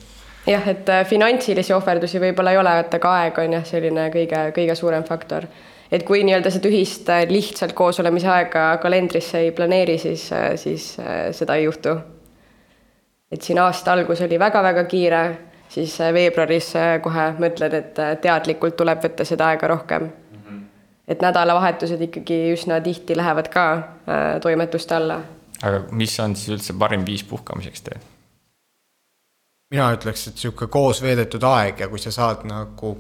jah, 0.47 0.67
et 0.69 0.89
äh, 0.89 1.05
finantsilisi 1.07 1.77
ohverdusi 1.77 2.23
võib-olla 2.23 2.55
ei 2.55 2.63
ole, 2.63 2.79
et 2.81 2.99
aga 3.01 3.15
aeg 3.21 3.39
on 3.45 3.59
jah, 3.59 3.69
selline 3.69 4.09
kõige, 4.15 4.49
kõige 4.57 4.75
suurem 4.79 5.05
faktor. 5.05 5.47
et 5.91 6.03
kui 6.07 6.25
nii-öelda 6.25 6.51
seda 6.51 6.69
ühist 6.73 7.13
lihtsalt 7.31 7.73
koosolemise 7.73 8.29
aega 8.29 8.67
kalendrisse 8.83 9.47
ei 9.47 9.53
planeeri, 9.53 9.99
siis, 9.99 10.31
siis 10.57 10.97
seda 11.33 11.57
ei 11.57 11.65
juhtu 11.65 11.99
et 13.35 13.43
siin 13.43 13.59
aasta 13.59 13.93
algus 13.93 14.23
oli 14.23 14.39
väga-väga 14.39 14.85
kiire, 14.85 15.23
siis 15.69 15.97
äh, 16.01 16.13
veebruaris 16.15 16.71
äh, 16.79 16.91
kohe 17.03 17.31
mõtled, 17.43 17.75
et 17.75 17.99
äh, 17.99 18.17
teadlikult 18.23 18.77
tuleb 18.79 19.03
võtta 19.03 19.27
seda 19.27 19.51
aega 19.53 19.71
rohkem 19.73 20.07
mm. 20.07 20.43
-hmm. 20.43 20.61
et 21.09 21.23
nädalavahetused 21.23 22.03
ikkagi 22.09 22.39
üsna 22.53 22.81
tihti 22.81 23.17
lähevad 23.17 23.49
ka 23.49 23.65
äh, 23.75 24.41
toimetuste 24.41 24.95
alla. 24.95 25.21
Aga 25.65 25.85
mis 25.97 26.15
on 26.21 26.37
siis 26.37 26.57
üldse 26.59 26.77
parim 26.79 27.07
viis 27.07 27.25
puhkamiseks 27.29 27.87
teil? 27.89 28.03
mina 29.75 29.91
ütleks, 29.97 30.29
et 30.29 30.37
niisugune 30.39 30.71
koos 30.71 31.01
veedetud 31.03 31.43
aeg 31.49 31.81
ja 31.83 31.89
kui 31.91 31.99
sa 31.99 32.13
saad 32.15 32.45
nagu 32.47 32.95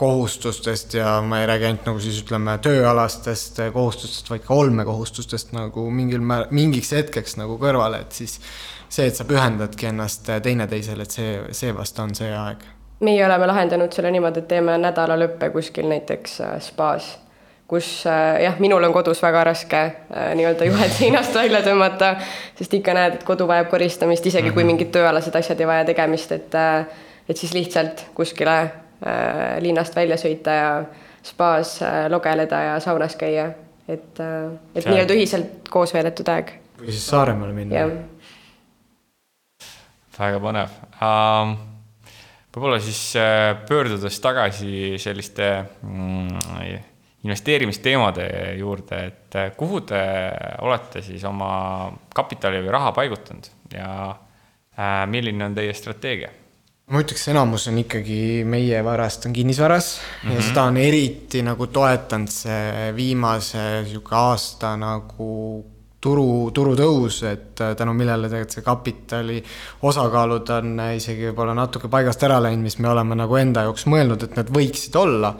kohustustest 0.00 0.94
ja 0.96 1.18
ma 1.20 1.42
ei 1.42 1.46
räägi 1.46 1.66
ainult 1.68 1.88
nagu 1.90 2.00
siis 2.00 2.22
ütleme 2.22 2.54
tööalastest 2.64 3.58
kohustustest, 3.74 4.30
vaid 4.32 4.46
ka 4.46 4.56
olmekohustustest 4.56 5.52
nagu 5.52 5.84
mingil 5.92 6.22
määral, 6.24 6.48
mingiks 6.56 6.94
hetkeks 6.96 7.36
nagu 7.36 7.58
kõrvale, 7.60 8.00
et 8.06 8.16
siis 8.16 8.38
see, 8.88 9.10
et 9.10 9.18
sa 9.18 9.26
pühendadki 9.28 9.90
ennast 9.90 10.30
teineteisele, 10.42 11.04
et 11.04 11.16
see, 11.18 11.34
see 11.56 11.74
vast 11.76 12.00
on 12.00 12.14
see 12.16 12.30
aeg. 12.32 12.64
meie 13.04 13.26
oleme 13.26 13.50
lahendanud 13.52 13.92
selle 13.92 14.14
niimoodi, 14.14 14.40
et 14.40 14.48
teeme 14.48 14.78
nädalalõppe 14.80 15.50
kuskil 15.52 15.88
näiteks 15.92 16.40
äh, 16.46 16.56
spaas, 16.64 17.12
kus 17.70 17.88
äh, 18.06 18.42
jah, 18.44 18.56
minul 18.58 18.82
on 18.82 18.92
kodus 18.94 19.20
väga 19.22 19.44
raske 19.46 19.80
äh, 19.80 20.32
nii-öelda 20.38 20.66
juhet 20.66 20.94
seinast 20.98 21.36
välja 21.38 21.62
tõmmata, 21.62 22.16
sest 22.58 22.74
ikka 22.80 22.94
näed, 22.96 23.20
et 23.20 23.26
kodu 23.26 23.46
vajab 23.50 23.70
koristamist, 23.70 24.26
isegi 24.26 24.50
kui 24.50 24.64
mhm. 24.64 24.72
mingid 24.72 24.90
tööalased 24.96 25.36
asjad 25.38 25.62
ei 25.62 25.70
vaja 25.70 25.86
tegemist, 25.92 26.34
et 26.34 26.58
et 27.30 27.38
siis 27.38 27.52
lihtsalt 27.54 28.08
kuskile 28.16 28.56
äh, 28.58 29.60
linnast 29.62 29.94
välja 29.94 30.18
sõita 30.18 30.56
ja 30.56 30.70
spaas 31.22 31.76
äh, 31.84 32.08
logeleda 32.10 32.62
ja 32.72 32.74
saunas 32.82 33.14
käia, 33.20 33.52
et 33.86 34.18
äh,, 34.18 34.50
et 34.74 34.90
nii-öelda 34.90 35.14
ühiselt 35.14 35.70
koos 35.70 35.94
veedetud 35.94 36.28
aeg. 36.34 36.56
või 36.80 36.90
siis 36.90 37.06
Saaremaale 37.06 37.54
minna 37.54 37.86
väga 40.18 40.42
põnev 40.42 40.78
um,. 40.98 41.58
võib-olla 42.50 42.82
siis 42.82 43.14
pöördudes 43.68 44.18
tagasi 44.20 44.98
selliste 44.98 45.52
mm, 45.86 46.89
investeerimisteemade 47.24 48.26
juurde, 48.58 49.00
et 49.10 49.36
äh, 49.36 49.50
kuhu 49.56 49.82
te 49.88 50.00
olete 50.64 51.02
siis 51.04 51.24
oma 51.28 51.90
kapitali 52.14 52.62
või 52.64 52.72
raha 52.72 52.92
paigutanud 52.96 53.50
ja 53.74 53.90
äh, 54.10 55.02
milline 55.10 55.50
on 55.50 55.56
teie 55.56 55.74
strateegia? 55.76 56.30
ma 56.90 57.02
ütleks, 57.04 57.28
enamus 57.30 57.68
on 57.70 57.76
ikkagi 57.84 58.42
meie 58.48 58.80
varast 58.84 59.28
on 59.28 59.34
kinnisvaras 59.36 59.90
mm 60.00 60.28
-hmm. 60.28 60.32
ja 60.32 60.38
mhm. 60.38 60.48
seda 60.48 60.62
on 60.62 60.76
eriti 60.76 61.42
nagu 61.42 61.66
toetanud 61.66 62.32
see 62.32 62.96
viimase 62.96 63.84
sihuke 63.84 64.16
aasta 64.16 64.76
nagu 64.76 65.36
turu, 66.00 66.50
turutõus, 66.50 67.22
et 67.28 67.60
äh, 67.60 67.74
tänu 67.76 67.92
millele 67.94 68.28
tegelikult 68.28 68.56
see 68.56 68.64
kapitali 68.64 69.42
osakaalud 69.82 70.50
on 70.56 70.80
isegi 70.96 71.28
võib-olla 71.28 71.54
natuke 71.54 71.88
paigast 71.88 72.22
ära 72.22 72.40
läinud, 72.42 72.64
mis 72.64 72.78
me 72.78 72.88
oleme 72.88 73.14
nagu 73.14 73.36
enda 73.36 73.66
jaoks 73.68 73.86
mõelnud, 73.86 74.24
et 74.24 74.36
need 74.36 74.54
võiksid 74.56 74.96
olla. 74.96 75.34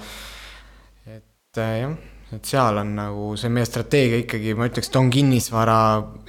Et 1.51 1.59
äh, 1.59 1.81
jah, 1.81 1.95
et 2.31 2.47
seal 2.47 2.77
on 2.79 2.91
nagu 2.95 3.33
see 3.35 3.51
meie 3.51 3.67
strateegia 3.67 4.21
ikkagi, 4.23 4.53
ma 4.55 4.69
ütleks, 4.69 4.87
et 4.87 4.97
on 5.01 5.09
kinnisvara 5.11 5.79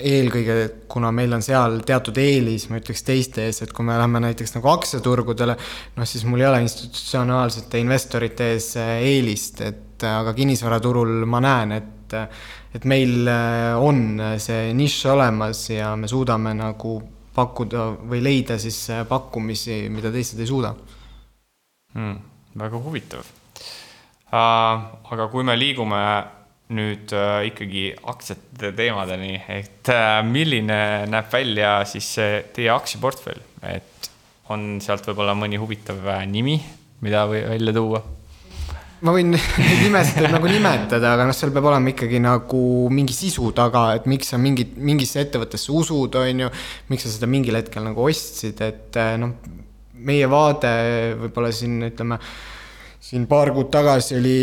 eelkõige, 0.01 0.55
kuna 0.89 1.11
meil 1.13 1.35
on 1.37 1.43
seal 1.45 1.77
teatud 1.85 2.17
eelis, 2.17 2.65
ma 2.71 2.79
ütleks 2.81 3.05
teiste 3.05 3.43
ees, 3.45 3.59
et 3.61 3.73
kui 3.75 3.85
me 3.85 3.93
läheme 3.99 4.23
näiteks 4.23 4.55
nagu 4.55 4.71
aktsiaturgudele, 4.71 5.55
noh 5.99 6.09
siis 6.09 6.25
mul 6.25 6.41
ei 6.41 6.47
ole 6.49 6.63
institutsionaalsete 6.65 7.81
investorite 7.83 8.47
ees 8.55 8.71
eelist, 8.81 9.61
et 9.61 10.05
aga 10.09 10.33
kinnisvaraturul 10.37 11.21
ma 11.29 11.43
näen, 11.45 11.75
et 11.77 12.17
et 12.75 12.85
meil 12.87 13.27
äh, 13.27 13.75
on 13.79 14.19
see 14.39 14.71
nišš 14.75 15.05
olemas 15.13 15.61
ja 15.69 15.93
me 15.99 16.09
suudame 16.11 16.51
nagu 16.57 16.95
pakkuda 17.35 17.85
või 18.09 18.23
leida 18.23 18.57
siis 18.59 18.79
äh, 18.91 19.05
pakkumisi, 19.07 19.85
mida 19.91 20.11
teised 20.11 20.39
ei 20.41 20.49
suuda 20.49 20.73
hmm,. 21.93 22.17
väga 22.59 22.81
huvitav. 22.83 23.29
Aga 24.31 25.27
kui 25.31 25.43
me 25.47 25.57
liigume 25.59 26.01
nüüd 26.71 27.11
uh, 27.11 27.41
ikkagi 27.43 27.89
aktsiate 28.13 28.71
teemadeni, 28.77 29.35
et 29.51 29.91
uh, 29.91 30.21
milline 30.23 30.77
näeb 31.11 31.27
välja 31.33 31.81
siis 31.89 32.13
teie 32.55 32.71
aktsiaportfell, 32.71 33.43
et 33.67 34.09
on 34.51 34.79
sealt 34.83 35.05
võib-olla 35.09 35.35
mõni 35.35 35.59
huvitav 35.59 35.99
nimi, 36.31 36.57
mida 37.03 37.25
või 37.27 37.43
välja 37.49 37.75
tuua 37.75 38.01
ma 39.01 39.13
võin 39.15 39.31
neid 39.35 39.81
nimesid 39.81 40.27
nagu 40.29 40.49
nimetada, 40.49 41.15
aga 41.15 41.25
noh, 41.27 41.35
seal 41.35 41.53
peab 41.55 41.67
olema 41.71 41.91
ikkagi 41.93 42.21
nagu 42.23 42.61
mingi 42.93 43.15
sisu 43.17 43.49
taga, 43.57 43.87
et 43.97 44.07
miks 44.09 44.31
sa 44.33 44.39
mingit, 44.41 44.75
mingisse 44.77 45.23
ettevõttesse 45.25 45.73
usud, 45.73 46.15
on 46.21 46.45
ju. 46.45 46.51
miks 46.91 47.07
sa 47.07 47.15
seda 47.15 47.29
mingil 47.31 47.57
hetkel 47.57 47.85
nagu 47.87 48.05
ostsid, 48.05 48.61
et 48.63 49.01
noh, 49.21 49.35
meie 50.01 50.29
vaade 50.29 50.71
võib-olla 51.19 51.51
siin 51.53 51.81
ütleme 51.89 52.17
siin 53.01 53.27
paar 53.27 53.51
kuud 53.51 53.71
tagasi 53.73 54.15
oli 54.19 54.35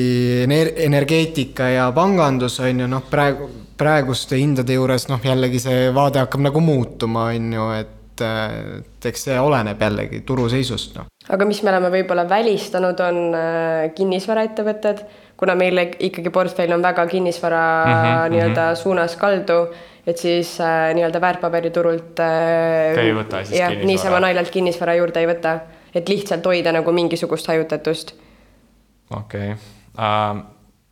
ener-, 0.44 0.72
energeetika 0.84 1.68
ja 1.70 1.90
pangandus, 1.94 2.58
on 2.60 2.80
ju, 2.84 2.88
noh, 2.90 3.04
praegu, 3.10 3.46
praeguste 3.78 4.40
hindade 4.40 4.74
juures, 4.74 5.06
noh, 5.08 5.22
jällegi 5.22 5.62
see 5.62 5.92
vaade 5.94 6.24
hakkab 6.24 6.42
nagu 6.48 6.60
muutuma, 6.60 7.30
on 7.34 7.52
ju, 7.54 7.70
et 7.78 7.94
et 8.18 9.06
eks 9.06 9.28
see 9.28 9.36
oleneb 9.38 9.78
jällegi 9.78 10.24
turuseisust, 10.26 10.96
noh 10.98 11.06
aga 11.28 11.46
mis 11.48 11.60
me 11.62 11.72
oleme 11.72 11.90
võib-olla 11.92 12.24
välistanud, 12.28 13.00
on 13.04 13.18
äh, 13.36 13.88
kinnisvaraettevõtted, 13.96 15.02
kuna 15.38 15.54
meil 15.58 15.82
ikkagi 15.84 16.32
portfell 16.34 16.72
on 16.74 16.82
väga 16.82 17.04
kinnisvara 17.10 17.62
mm 17.62 17.92
-hmm, 17.94 18.30
nii-öelda 18.32 18.62
mm 18.62 18.72
-hmm. 18.72 18.82
suunas 18.82 19.16
kaldu, 19.16 19.58
et 20.06 20.18
siis 20.18 20.60
äh, 20.60 20.94
nii-öelda 20.94 21.20
väärtpaberiturult 21.20 22.20
äh, 22.20 22.98
ei 23.04 23.12
võta 23.14 23.44
siis 23.44 23.58
jah, 23.60 23.76
niisama 23.84 24.20
naljalt 24.20 24.50
kinnisvara 24.50 24.94
juurde 24.94 25.20
ei 25.20 25.28
võta, 25.28 25.58
et 25.94 26.08
lihtsalt 26.08 26.46
hoida 26.46 26.72
nagu 26.72 26.92
mingisugust 26.92 27.46
hajutatust. 27.46 28.14
Okei 29.10 29.52
okay. 29.52 29.58
uh,, 29.98 30.44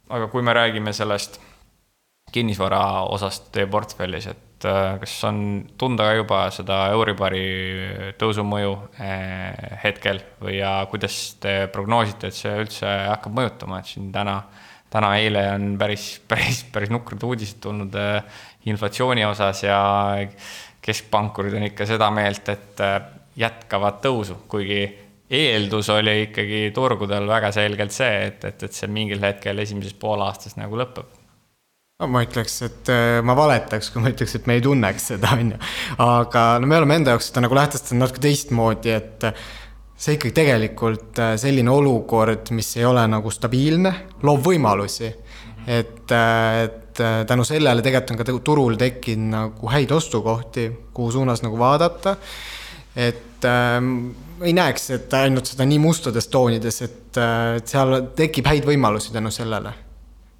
aga 0.08 0.28
kui 0.30 0.42
me 0.42 0.54
räägime 0.54 0.92
sellest 0.92 1.40
kinnisvara 2.32 3.06
osast 3.14 3.50
teie 3.54 3.68
portfellis, 3.70 4.26
et 4.30 4.66
äh, 4.66 4.96
kas 5.00 5.14
on 5.28 5.38
tunda 5.78 6.08
ka 6.08 6.16
juba 6.18 6.40
seda 6.54 6.80
Euribori 6.94 7.44
tõusu 8.20 8.44
mõju 8.46 8.74
äh, 9.00 9.78
hetkel 9.84 10.20
või 10.42 10.58
ja 10.58 10.78
kuidas 10.90 11.36
te 11.42 11.58
prognoosite, 11.72 12.30
et 12.30 12.38
see 12.38 12.54
üldse 12.64 12.90
hakkab 13.12 13.36
mõjutama, 13.38 13.80
et 13.80 13.90
siin 13.92 14.10
täna, 14.14 14.40
täna, 14.92 15.14
eile 15.22 15.46
on 15.54 15.72
päris, 15.80 16.16
päris, 16.30 16.64
päris 16.72 16.92
nukrad 16.92 17.22
uudised 17.26 17.62
tulnud 17.62 17.94
äh, 18.00 18.44
inflatsiooni 18.66 19.24
osas 19.26 19.62
ja 19.66 19.80
keskpankurid 20.82 21.54
on 21.58 21.66
ikka 21.66 21.86
seda 21.86 22.12
meelt, 22.14 22.48
et 22.50 22.82
jätkavad 23.36 23.98
tõusu, 24.02 24.36
kuigi 24.50 24.84
eeldus 25.30 25.90
oli 25.90 26.20
ikkagi 26.28 26.70
turgudel 26.74 27.26
väga 27.28 27.50
selgelt 27.54 27.94
see, 27.94 28.26
et, 28.28 28.44
et, 28.46 28.62
et 28.62 28.72
see 28.72 28.90
mingil 28.90 29.22
hetkel 29.24 29.58
esimeses 29.58 29.96
poolaastas 29.98 30.58
nagu 30.60 30.78
lõpeb 30.78 31.16
no 32.00 32.08
ma 32.12 32.22
ütleks, 32.26 32.56
et 32.66 32.90
äh, 32.92 33.18
ma 33.24 33.36
valetaks, 33.38 33.90
kui 33.92 34.02
ma 34.04 34.12
ütleks, 34.12 34.36
et 34.38 34.48
me 34.48 34.58
ei 34.58 34.64
tunneks 34.64 35.12
seda, 35.14 35.32
on 35.36 35.54
ju. 35.54 35.60
aga 36.04 36.48
no 36.60 36.68
me 36.68 36.80
oleme 36.80 36.98
enda 37.00 37.14
jaoks 37.14 37.30
seda 37.30 37.46
nagu 37.46 37.56
lähtestanud 37.56 38.04
natuke 38.04 38.22
teistmoodi, 38.26 38.92
et 38.92 39.28
see 39.96 40.18
ikkagi 40.18 40.34
tegelikult 40.36 41.22
äh, 41.24 41.34
selline 41.40 41.72
olukord, 41.72 42.52
mis 42.56 42.74
ei 42.76 42.84
ole 42.84 43.06
nagu 43.08 43.32
stabiilne, 43.32 43.94
loob 44.28 44.44
võimalusi. 44.50 45.12
et, 45.66 46.12
äh, 46.12 46.62
et 46.66 47.00
tänu 47.28 47.44
sellele 47.44 47.82
tegelikult 47.84 48.12
on 48.12 48.20
ka 48.20 48.36
turul 48.44 48.76
tekkinud 48.80 49.32
nagu 49.32 49.72
häid 49.72 49.90
ostukohti, 49.92 50.68
kuhu 50.96 51.16
suunas 51.16 51.42
nagu 51.44 51.58
vaadata. 51.58 52.16
et 52.96 53.44
ähm, 54.36 54.44
ei 54.46 54.52
näeks, 54.56 54.90
et 54.96 55.18
ainult 55.18 55.48
seda 55.50 55.66
nii 55.66 55.80
mustades 55.82 56.28
toonides, 56.28 56.82
et, 56.86 57.18
et 57.56 57.74
seal 57.74 57.98
tekib 58.16 58.46
häid 58.52 58.68
võimalusi 58.68 59.12
tänu 59.16 59.32
sellele 59.34 59.74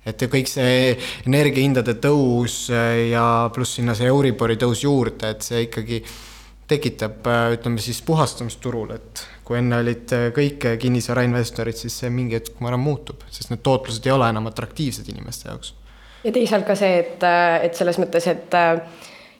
et 0.06 0.22
kõik 0.30 0.48
see 0.50 0.94
energiahindade 1.26 1.96
tõus 2.02 2.66
äh, 2.70 3.08
ja 3.10 3.26
pluss 3.54 3.78
sinna 3.78 3.96
see 3.98 4.08
Euribori 4.10 4.58
tõus 4.60 4.84
juurde, 4.84 5.32
et 5.34 5.46
see 5.46 5.64
ikkagi 5.66 6.02
tekitab, 6.70 7.26
äh, 7.30 7.48
ütleme 7.56 7.82
siis 7.82 7.98
puhastamist 8.06 8.60
turul, 8.62 8.94
et 8.96 9.24
kui 9.46 9.58
enne 9.58 9.80
olid 9.82 10.14
äh, 10.14 10.28
kõik 10.36 10.68
kinnisvarainvestorid, 10.82 11.78
siis 11.78 11.98
see 12.02 12.12
mingi 12.14 12.38
hetk, 12.38 12.60
ma 12.60 12.70
arvan, 12.70 12.84
muutub, 12.86 13.26
sest 13.30 13.52
need 13.52 13.64
tootlused 13.66 14.06
ei 14.06 14.14
ole 14.14 14.30
enam 14.30 14.48
atraktiivsed 14.50 15.10
inimeste 15.10 15.50
jaoks. 15.50 15.74
ja 16.22 16.34
teisalt 16.34 16.66
ka 16.68 16.78
see, 16.78 17.02
et, 17.02 17.28
et 17.66 17.78
selles 17.78 17.98
mõttes, 18.02 18.30
et 18.30 18.58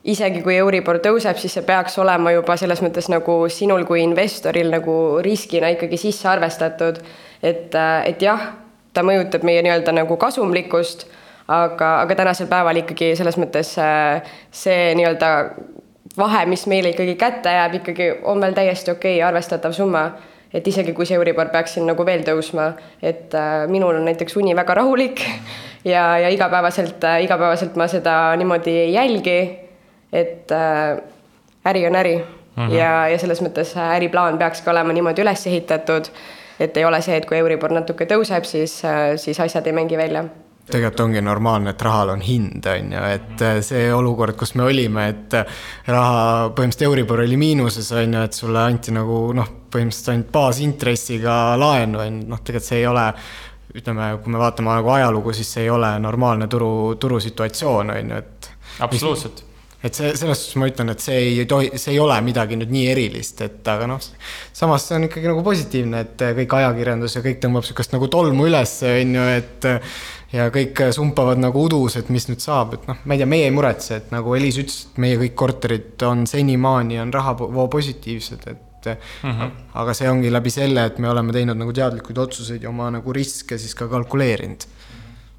isegi 0.07 0.43
kui 0.43 0.55
Euribor 0.57 1.01
tõuseb, 1.03 1.39
siis 1.41 1.57
see 1.59 1.65
peaks 1.67 1.99
olema 1.99 2.31
juba 2.35 2.57
selles 2.57 2.83
mõttes 2.85 3.09
nagu 3.11 3.41
sinul 3.51 3.85
kui 3.89 4.05
investoril 4.05 4.71
nagu 4.71 4.95
riskina 5.25 5.73
ikkagi 5.75 5.99
sisse 5.99 6.29
arvestatud. 6.31 7.03
et, 7.43 7.75
et 8.07 8.23
jah 8.23 8.53
ta 8.97 9.05
mõjutab 9.05 9.45
meie 9.45 9.63
nii-öelda 9.65 9.93
nagu 9.93 10.17
kasumlikkust, 10.17 11.07
aga, 11.53 11.91
aga 12.05 12.17
tänasel 12.19 12.49
päeval 12.51 12.81
ikkagi 12.83 13.13
selles 13.19 13.37
mõttes 13.41 13.75
äh, 13.83 14.23
see 14.51 14.95
nii-öelda 14.99 15.33
vahe, 16.17 16.47
mis 16.49 16.65
meile 16.71 16.95
ikkagi 16.95 17.17
kätte 17.21 17.53
jääb, 17.53 17.77
ikkagi 17.83 18.09
on 18.25 18.41
veel 18.41 18.57
täiesti 18.57 18.95
okei 18.95 19.19
okay,, 19.19 19.29
arvestatav 19.29 19.77
summa. 19.77 20.09
et 20.55 20.69
isegi 20.69 20.95
kui 20.97 21.05
see 21.05 21.19
Euribor 21.19 21.51
peaks 21.53 21.75
siin 21.77 21.85
nagu 21.91 22.05
veel 22.07 22.23
tõusma, 22.25 22.71
et 23.03 23.35
äh, 23.35 23.67
minul 23.69 23.99
on 23.99 24.07
näiteks 24.09 24.37
uni 24.41 24.55
väga 24.57 24.79
rahulik 24.79 25.21
ja, 25.93 26.17
ja 26.23 26.29
igapäevaselt 26.33 27.05
äh,, 27.05 27.23
igapäevaselt 27.27 27.77
ma 27.77 27.89
seda 27.91 28.37
niimoodi 28.37 28.79
ei 28.87 28.93
jälgi. 28.95 29.66
Et 30.17 30.53
äh, 30.55 30.97
äri 31.67 31.87
on 31.87 31.97
äri. 31.97 32.17
Mm 32.57 32.69
-hmm. 32.69 32.73
ja, 32.73 33.09
ja 33.09 33.19
selles 33.19 33.43
mõttes 33.45 33.77
äh, 33.77 33.95
äriplaan 33.99 34.39
peakski 34.39 34.71
olema 34.71 34.93
niimoodi 34.93 35.23
üles 35.23 35.47
ehitatud 35.47 36.09
et 36.61 36.77
ei 36.77 36.85
ole 36.85 37.01
see, 37.05 37.17
et 37.21 37.29
kui 37.29 37.39
Euribor 37.39 37.75
natuke 37.75 38.07
tõuseb, 38.09 38.49
siis, 38.49 38.81
siis 39.21 39.41
asjad 39.41 39.67
ei 39.67 39.77
mängi 39.77 39.99
välja. 39.99 40.25
Tegelikult 40.67 41.01
ongi 41.05 41.21
normaalne, 41.23 41.71
et 41.77 41.83
rahal 41.87 42.11
on 42.17 42.23
hind, 42.27 42.65
on 42.67 42.95
ju, 42.97 43.03
et 43.15 43.43
see 43.63 43.85
olukord, 43.95 44.35
kus 44.39 44.57
me 44.59 44.65
olime, 44.67 45.05
et 45.13 45.37
raha 45.87 46.49
põhimõtteliselt 46.57 46.89
Euribor 46.89 47.23
oli 47.23 47.39
miinuses, 47.39 47.93
on 47.95 48.17
ju, 48.19 48.23
et 48.27 48.39
sulle 48.39 48.65
anti 48.65 48.95
nagu 48.95 49.21
noh, 49.37 49.53
põhimõtteliselt 49.71 50.15
ainult 50.15 50.33
baasintressiga 50.35 51.37
laenu, 51.61 52.03
on 52.03 52.19
ju, 52.19 52.31
noh, 52.33 52.43
tegelikult 52.43 52.71
see 52.73 52.81
ei 52.83 52.89
ole 52.91 53.07
ütleme, 53.77 54.11
kui 54.25 54.33
me 54.33 54.41
vaatame 54.43 54.73
nagu 54.73 54.91
ajalugu, 54.97 55.37
siis 55.37 55.53
see 55.55 55.69
ei 55.69 55.71
ole 55.71 55.93
normaalne 56.03 56.49
turu, 56.51 56.71
turusituatsioon, 56.99 57.93
on 58.01 58.15
ju, 58.17 58.23
et 58.25 58.51
absoluutselt 58.83 59.45
et 59.85 59.95
see, 59.95 60.13
selles 60.17 60.41
suhtes 60.41 60.59
ma 60.61 60.69
ütlen, 60.71 60.91
et 60.93 61.05
see 61.05 61.19
ei 61.29 61.47
tohi, 61.49 61.71
see 61.79 61.95
ei 61.95 62.01
ole 62.03 62.17
midagi 62.25 62.59
nüüd 62.59 62.73
nii 62.73 62.85
erilist, 62.95 63.41
et 63.45 63.69
aga 63.69 63.89
noh, 63.91 64.03
samas 64.57 64.87
see 64.89 64.99
on 64.99 65.09
ikkagi 65.09 65.31
nagu 65.31 65.45
positiivne, 65.47 66.05
et 66.07 66.27
kõik 66.41 66.59
ajakirjandus 66.61 67.19
ja 67.19 67.25
kõik 67.27 67.41
tõmbab 67.43 67.67
sihukest 67.67 67.97
nagu 67.97 68.09
tolmu 68.13 68.49
üles, 68.49 68.77
on 68.89 69.19
ju, 69.19 69.27
et 69.37 69.69
ja 70.35 70.49
kõik 70.55 70.81
sumpavad 70.97 71.41
nagu 71.41 71.67
udus, 71.69 71.99
et 72.01 72.09
mis 72.13 72.29
nüüd 72.31 72.43
saab, 72.43 72.77
et 72.77 72.87
noh, 72.91 72.99
ma 73.05 73.17
ei 73.17 73.23
tea, 73.23 73.31
meie 73.31 73.49
ei 73.49 73.55
muretse, 73.55 74.01
et 74.01 74.15
nagu 74.15 74.35
Elis 74.39 74.61
ütles, 74.63 74.79
et 74.91 75.03
meie 75.03 75.19
kõik 75.21 75.37
korterid 75.39 76.07
on 76.09 76.27
senimaani 76.31 77.01
on 77.03 77.13
rahavoo 77.15 77.69
positiivsed, 77.73 78.49
et 78.51 78.91
mm. 79.23 79.31
-hmm. 79.31 79.51
aga 79.75 79.95
see 79.95 80.11
ongi 80.11 80.33
läbi 80.33 80.51
selle, 80.51 80.87
et 80.87 80.99
me 80.99 81.11
oleme 81.11 81.33
teinud 81.33 81.59
nagu 81.59 81.73
teadlikuid 81.73 82.19
otsuseid 82.19 82.63
ja 82.63 82.69
oma 82.69 82.91
nagu 82.91 83.13
riske 83.13 83.59
siis 83.59 83.75
ka 83.75 83.89
kalkuleerinud. 83.89 84.67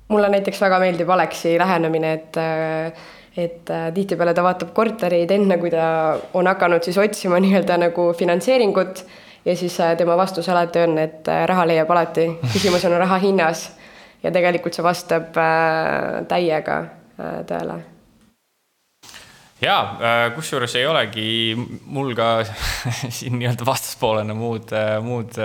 mulle 0.08 0.30
näiteks 0.30 0.62
väga 0.62 0.80
meeldib 0.80 1.10
Aleksi 1.10 1.58
lähenemine, 1.60 2.14
et 2.14 2.38
äh, 2.38 2.94
et 3.38 3.70
äh, 3.70 3.92
tihtipeale 3.94 4.34
ta 4.34 4.44
vaatab 4.46 4.74
kortereid 4.74 5.32
enne, 5.32 5.60
kui 5.62 5.70
ta 5.74 5.88
on 6.38 6.50
hakanud 6.50 6.86
siis 6.86 6.98
otsima 7.02 7.40
nii-öelda 7.44 7.78
nagu 7.86 8.10
finantseeringut 8.18 9.04
ja 9.46 9.56
siis 9.56 9.80
äh, 9.80 9.94
tema 9.98 10.18
vastus 10.18 10.50
alati 10.50 10.82
on, 10.84 10.98
et 10.98 11.28
äh, 11.30 11.44
raha 11.50 11.68
leiab 11.70 11.92
alati, 11.94 12.28
küsimus 12.54 12.86
on 12.90 12.98
raha 12.98 13.20
hinnas. 13.24 13.70
ja 14.24 14.32
tegelikult 14.34 14.74
see 14.74 14.84
vastab 14.84 15.38
äh, 15.38 16.24
täiega 16.28 16.78
äh, 16.82 17.36
tõele. 17.48 17.78
ja 19.62 19.78
äh, 20.02 20.24
kusjuures 20.36 20.76
ei 20.76 20.88
olegi 20.90 21.30
mul 21.86 22.16
ka 22.18 22.32
siin 23.20 23.38
nii-öelda 23.38 23.66
vastaspoolena 23.66 24.34
muud, 24.34 24.74
muud, 25.06 25.38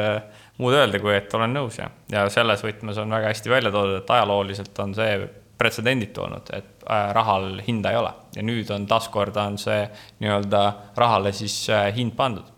muud 0.59 0.81
öelda, 0.81 0.99
kui 1.05 1.15
et 1.17 1.35
olen 1.37 1.53
nõus 1.61 1.77
ja, 1.79 1.91
ja 2.09 2.25
selles 2.33 2.65
võtmes 2.65 3.05
on 3.05 3.13
väga 3.13 3.35
hästi 3.35 3.53
välja 3.53 3.71
toodud, 3.71 4.01
et 4.01 4.17
ajalooliselt 4.17 4.85
on 4.87 4.97
see 4.97 5.15
pretsedenditu 5.63 6.27
olnud, 6.27 6.51
et 6.57 6.87
äh, 6.87 7.11
rahal 7.15 7.61
hinda 7.67 7.93
ei 7.93 8.01
ole 8.01 8.13
ja 8.37 8.45
nüüd 8.47 8.71
on 8.75 8.87
taaskord 8.91 9.37
on 9.41 9.59
see 9.61 9.83
nii-öelda 10.23 10.63
rahale 10.99 11.33
siis 11.37 11.57
äh, 11.71 11.91
hind 11.97 12.17
pandud. 12.19 12.49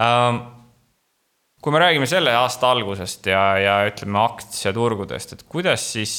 Ähm, 0.00 0.42
kui 1.62 1.74
me 1.74 1.82
räägime 1.82 2.08
selle 2.10 2.34
aasta 2.36 2.72
algusest 2.74 3.28
ja, 3.30 3.42
ja 3.60 3.76
ütleme 3.88 4.20
aktsiaturgudest, 4.24 5.36
et 5.36 5.46
kuidas 5.48 5.84
siis 5.94 6.14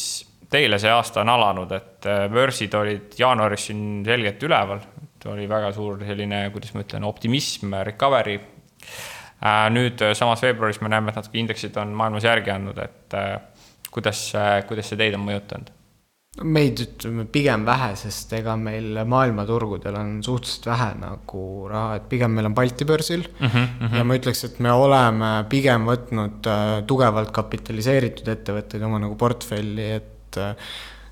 teile 0.53 0.77
see 0.79 0.91
aasta 0.93 1.23
on 1.23 1.33
alanud, 1.33 1.73
et 1.75 2.09
äh, 2.09 2.25
börsid 2.31 2.75
olid 2.79 3.17
jaanuaris 3.19 3.69
siin 3.69 4.03
selgelt 4.07 4.43
üleval, 4.47 4.83
oli 5.31 5.45
väga 5.47 5.69
suur 5.71 6.01
selline, 6.03 6.45
kuidas 6.51 6.73
ma 6.75 6.83
ütlen, 6.83 7.05
optimism, 7.07 7.77
recovery. 7.87 8.41
nüüd 9.71 10.01
samas 10.15 10.43
veebruaris 10.43 10.81
me 10.83 10.91
näeme, 10.91 11.11
et 11.11 11.19
natuke 11.19 11.39
indeksid 11.39 11.79
on 11.79 11.95
maailmas 11.95 12.27
järgi 12.27 12.51
andnud, 12.51 12.79
et 12.83 13.15
kuidas, 13.91 14.25
kuidas 14.67 14.91
see 14.91 14.99
teid 14.99 15.15
on 15.15 15.23
mõjutanud? 15.23 15.71
Meid 16.41 16.79
ütleme 16.81 17.27
pigem 17.29 17.61
vähe, 17.67 17.91
sest 17.99 18.31
ega 18.33 18.55
meil 18.57 18.95
maailmaturgudel 19.05 19.97
on 19.99 20.15
suhteliselt 20.25 20.65
vähe 20.71 20.87
nagu 20.97 21.43
raha, 21.69 21.99
et 21.99 22.07
pigem 22.09 22.33
meil 22.33 22.49
on 22.49 22.55
Balti 22.57 22.87
börsil 22.89 23.27
mm. 23.27 23.45
-hmm, 23.45 23.67
mm 23.67 23.87
-hmm. 23.87 23.97
ja 23.97 24.03
ma 24.03 24.17
ütleks, 24.17 24.43
et 24.45 24.59
me 24.59 24.71
oleme 24.71 25.45
pigem 25.49 25.85
võtnud 25.85 26.49
äh, 26.49 26.81
tugevalt 26.89 27.31
kapitaliseeritud 27.31 28.27
ettevõtteid 28.33 28.81
oma 28.81 28.99
nagu 28.99 29.15
portfelli, 29.15 29.91
et 29.91 30.37
äh, 30.37 30.55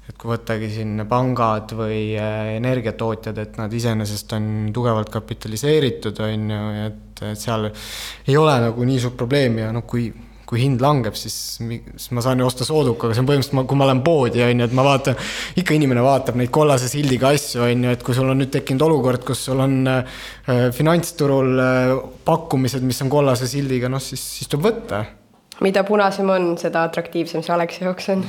et 0.09 0.17
kui 0.17 0.31
võttagi 0.33 0.67
siin 0.73 1.05
pangad 1.07 1.71
või 1.77 2.17
äh, 2.17 2.55
energiatootjad, 2.57 3.37
et 3.37 3.57
nad 3.61 3.73
iseenesest 3.73 4.33
on 4.33 4.71
tugevalt 4.73 5.09
kapitaliseeritud, 5.09 6.19
on 6.19 6.49
ju, 6.49 6.63
et, 6.87 7.21
et 7.21 7.39
seal 7.39 7.69
ei 8.27 8.37
ole 8.37 8.59
nagu 8.59 8.83
nii 8.83 8.99
suurt 8.99 9.17
probleemi 9.17 9.61
ja 9.61 9.71
noh, 9.71 9.85
kui 9.85 10.09
kui 10.51 10.59
hind 10.59 10.81
langeb, 10.83 11.15
siis, 11.15 11.35
siis 11.61 12.09
ma 12.11 12.19
saan 12.23 12.41
ju 12.41 12.47
osta 12.49 12.65
soodukaga, 12.67 13.15
see 13.15 13.23
on 13.23 13.27
põhimõtteliselt, 13.29 13.67
kui 13.71 13.79
ma 13.79 13.85
lähen 13.87 14.01
poodi, 14.03 14.41
on 14.43 14.59
ju, 14.59 14.65
et 14.67 14.73
ma 14.75 14.83
vaatan, 14.83 15.19
ikka 15.61 15.77
inimene 15.77 16.03
vaatab 16.03 16.35
neid 16.41 16.51
kollase 16.51 16.89
sildiga 16.91 17.29
asju, 17.31 17.61
on 17.63 17.85
ju, 17.87 17.93
et 17.95 18.03
kui 18.03 18.17
sul 18.17 18.27
on 18.33 18.41
nüüd 18.41 18.51
tekkinud 18.51 18.83
olukord, 18.83 19.23
kus 19.29 19.45
sul 19.47 19.63
on 19.63 19.77
äh, 19.87 20.25
finantsturul 20.75 21.63
äh, 21.63 21.93
pakkumised, 22.27 22.83
mis 22.83 22.99
on 23.05 23.11
kollase 23.13 23.47
sildiga, 23.47 23.87
noh 23.91 24.03
siis, 24.03 24.25
siis 24.41 24.51
tuleb 24.51 24.67
võtta. 24.67 25.05
mida 25.63 25.85
punasem 25.87 26.27
on, 26.35 26.51
seda 26.59 26.83
atraktiivsem 26.89 27.45
see 27.47 27.55
Aleksi 27.55 27.85
jaoks 27.85 28.11
on. 28.11 28.25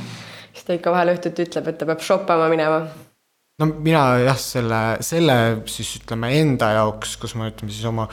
siis 0.52 0.68
ta 0.68 0.78
ikka 0.78 0.94
vahel 0.94 1.16
õhtuti 1.16 1.48
ütleb, 1.48 1.72
et 1.72 1.82
ta 1.82 1.90
peab 1.90 2.06
shoppama 2.06 2.46
minema 2.54 2.84
no 3.58 3.70
mina 3.82 4.04
jah, 4.22 4.38
selle, 4.38 4.80
selle 5.02 5.36
siis 5.74 5.96
ütleme 5.98 6.30
enda 6.38 6.70
jaoks, 6.78 7.18
kus 7.18 7.34
ma 7.34 7.50
ütleme 7.50 7.74
siis 7.74 7.90
oma 7.90 8.06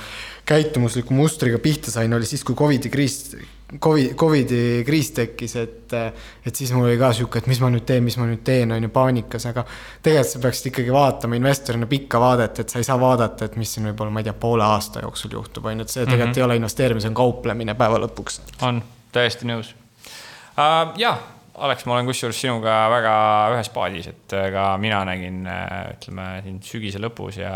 käitumusliku 0.49 1.13
mustriga 1.13 1.61
pihta 1.61 1.93
sain, 1.93 2.17
oli 2.17 2.25
siis, 2.25 2.41
kui 2.41 2.57
Covidi 2.57 2.89
kriis 2.89 3.21
Covid, 3.77 4.15
Covidi 4.17 4.83
kriis 4.85 5.11
tekkis, 5.13 5.53
et, 5.61 5.93
et 6.45 6.55
siis 6.55 6.71
mul 6.73 6.87
oli 6.87 6.97
ka 6.97 7.11
sihuke, 7.13 7.37
et 7.43 7.49
mis 7.51 7.59
ma 7.61 7.69
nüüd 7.69 7.85
teen, 7.85 8.01
mis 8.01 8.17
ma 8.17 8.25
nüüd 8.25 8.41
teen, 8.45 8.71
on 8.73 8.81
ju, 8.81 8.89
paanikas, 8.93 9.45
aga 9.51 9.61
tegelikult 10.01 10.31
sa 10.31 10.41
peaksid 10.41 10.69
ikkagi 10.71 10.93
vaatama 10.93 11.37
investorina 11.37 11.89
pikka 11.89 12.21
vaadet, 12.21 12.63
et 12.63 12.73
sa 12.73 12.81
ei 12.81 12.87
saa 12.87 12.97
vaadata, 13.01 13.45
et 13.45 13.57
mis 13.61 13.69
siin 13.75 13.85
võib-olla, 13.91 14.13
ma 14.15 14.23
ei 14.23 14.29
tea, 14.29 14.33
poole 14.41 14.65
aasta 14.65 15.03
jooksul 15.05 15.35
juhtub, 15.37 15.69
on 15.69 15.83
ju, 15.83 15.85
et 15.85 15.93
see 15.93 16.01
tegelikult 16.01 16.25
mm 16.25 16.31
-hmm. 16.33 16.41
ei 16.41 16.47
ole 16.47 16.55
investeerimine, 16.61 17.01
see 17.05 17.11
on 17.13 17.19
kauplemine 17.21 17.75
päeva 17.77 17.99
lõpuks. 18.05 18.41
on, 18.61 18.81
täiesti 19.11 19.45
nõus 19.45 19.75
uh,. 20.57 20.97
jah, 20.97 21.19
Alex, 21.59 21.85
ma 21.85 21.93
olen 21.93 22.05
kusjuures 22.07 22.41
sinuga 22.41 22.73
väga 22.89 23.13
ühes 23.53 23.69
paadis, 23.69 24.07
et 24.07 24.35
ka 24.53 24.77
mina 24.77 25.03
nägin, 25.05 25.43
ütleme 25.93 26.41
siin 26.43 26.61
sügise 26.63 27.01
lõpus 27.03 27.37
ja 27.37 27.51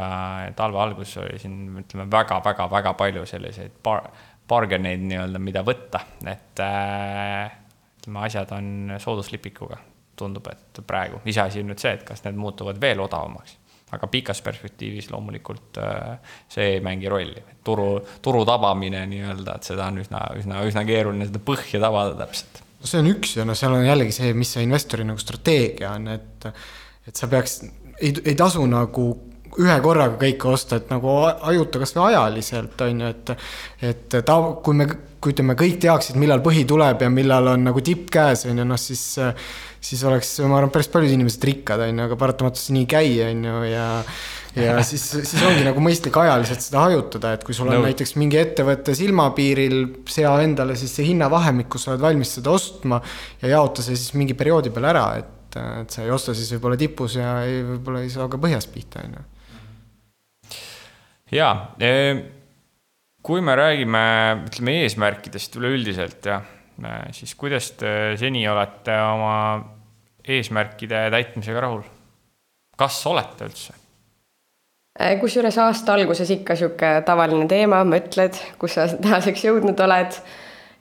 talve 0.55 0.79
alguses 0.79 1.17
oli 1.17 1.39
siin, 1.39 1.77
ütleme 1.79 2.09
väga-väga-väga 2.11 2.93
palju 2.99 3.25
selliseid 3.25 3.71
par-, 3.83 4.09
bargain'eid 4.53 5.03
nii-öelda, 5.09 5.41
mida 5.41 5.63
võtta, 5.65 6.03
et 6.29 6.61
äh, 6.63 7.57
ütleme, 8.03 8.23
asjad 8.27 8.53
on 8.55 8.95
sooduslipikuga, 9.01 9.79
tundub, 10.19 10.47
et 10.51 10.81
praegu, 10.87 11.21
iseasi 11.29 11.63
on 11.63 11.71
nüüd 11.71 11.81
see, 11.81 11.93
et 11.97 12.05
kas 12.07 12.23
need 12.27 12.39
muutuvad 12.39 12.81
veel 12.81 13.03
odavamaks. 13.03 13.59
aga 13.93 14.07
pikas 14.09 14.39
perspektiivis 14.41 15.11
loomulikult 15.11 15.77
äh, 15.77 16.35
see 16.49 16.71
ei 16.75 16.79
mängi 16.81 17.09
rolli. 17.09 17.43
turu, 17.63 17.99
turu 18.21 18.45
tabamine 18.45 19.05
nii-öelda, 19.09 19.57
et 19.57 19.69
seda 19.69 19.87
on 19.91 20.01
üsna, 20.01 20.23
üsna, 20.39 20.63
üsna 20.65 20.85
keeruline 20.85 21.27
seda 21.29 21.39
põhja 21.39 21.81
tabada 21.81 22.15
täpselt. 22.23 22.63
see 22.83 23.03
on 23.03 23.11
üks 23.13 23.37
ja 23.37 23.45
noh, 23.45 23.57
seal 23.57 23.77
on 23.77 23.85
jällegi 23.85 24.15
see, 24.15 24.33
mis 24.33 24.53
see 24.55 24.65
investori 24.65 25.05
nagu 25.07 25.21
strateegia 25.21 25.93
on, 25.97 26.09
et, 26.15 26.49
et 27.07 27.15
sa 27.15 27.29
peaks, 27.29 27.61
ei, 27.99 28.15
ei 28.25 28.35
tasu 28.35 28.65
nagu 28.67 29.32
ühe 29.61 29.75
korraga 29.85 30.17
kõike 30.21 30.49
osta, 30.49 30.79
et 30.79 30.93
nagu 30.93 31.17
hajuta 31.45 31.81
kasvõi 31.83 32.13
ajaliselt, 32.13 32.79
on 32.85 33.03
ju, 33.03 33.11
et 33.13 33.33
et 33.91 34.17
ta, 34.25 34.37
kui 34.65 34.79
me, 34.79 34.87
kui 35.23 35.35
ütleme, 35.35 35.57
kõik 35.59 35.77
teaksid, 35.83 36.17
millal 36.19 36.41
põhi 36.45 36.65
tuleb 36.69 37.03
ja 37.05 37.11
millal 37.13 37.53
on 37.53 37.67
nagu 37.69 37.83
tipp 37.85 38.09
käes, 38.13 38.47
on 38.49 38.63
ju, 38.63 38.67
noh 38.67 38.81
siis 38.81 39.03
siis 39.83 40.03
oleks, 40.07 40.37
ma 40.47 40.61
arvan, 40.61 40.71
päris 40.71 40.87
paljud 40.91 41.11
inimesed 41.11 41.43
rikkad, 41.43 41.81
on 41.83 41.99
ju, 41.99 42.05
aga 42.07 42.17
paratamatult 42.19 42.61
see 42.61 42.77
nii 42.77 42.85
ei 42.85 42.93
käi, 42.93 43.11
on 43.27 43.43
ju, 43.49 43.59
ja 43.67 43.87
ja 44.55 44.77
siis, 44.89 45.03
siis 45.15 45.41
ongi 45.45 45.65
nagu 45.65 45.81
mõistlik 45.83 46.17
ajaliselt 46.21 46.63
seda 46.63 46.85
hajutada, 46.85 47.33
et 47.35 47.45
kui 47.45 47.55
sul 47.57 47.71
on 47.71 47.79
no. 47.79 47.85
näiteks 47.87 48.15
mingi 48.21 48.39
ettevõte 48.41 48.95
silmapiiril, 48.97 49.79
sea 50.09 50.33
endale 50.45 50.77
siis 50.79 50.93
see 50.97 51.09
hinnavahemik, 51.09 51.71
kus 51.73 51.87
sa 51.87 51.93
oled 51.93 52.05
valmis 52.05 52.35
seda 52.37 52.53
ostma 52.53 53.01
ja 53.41 53.55
jaota 53.55 53.85
see 53.85 53.97
siis 53.97 54.13
mingi 54.19 54.37
perioodi 54.37 54.73
peale 54.73 54.91
ära, 54.93 55.05
et, 55.23 55.59
et 55.83 55.95
sa 55.97 56.05
ei 56.05 56.13
osta 56.13 56.37
siis 56.37 56.53
võib-olla 56.55 56.79
tipus 56.79 57.17
ja 57.19 57.39
ei, 57.47 57.63
võib-olla 57.73 58.05
ei 58.05 58.13
saa 58.13 58.29
ka 58.31 58.41
põhjas 58.41 58.69
pihta, 58.71 59.05
on 59.07 59.17
ju. 59.17 59.25
Jaa, 61.33 61.53
kui 63.23 63.41
me 63.41 63.55
räägime, 63.55 64.03
ütleme 64.47 64.79
eesmärkidest 64.83 65.55
üleüldiselt 65.59 66.27
jah, 66.29 66.43
siis 67.11 67.35
kuidas 67.39 67.71
te 67.79 68.13
seni 68.19 68.43
olete 68.49 68.97
oma 69.07 69.35
eesmärkide 70.23 71.07
täitmisega 71.13 71.63
rahul? 71.65 71.83
kas 72.77 72.97
olete 73.07 73.47
üldse? 73.47 73.75
Äh, 75.01 75.15
kusjuures 75.21 75.57
aasta 75.57 75.95
alguses 75.97 76.29
ikka 76.33 76.55
sihuke 76.57 76.89
tavaline 77.05 77.47
teema, 77.49 77.81
mõtled, 77.87 78.37
kus 78.61 78.77
sa 78.77 78.87
tänaseks 78.93 79.45
jõudnud 79.47 79.79
oled. 79.85 80.17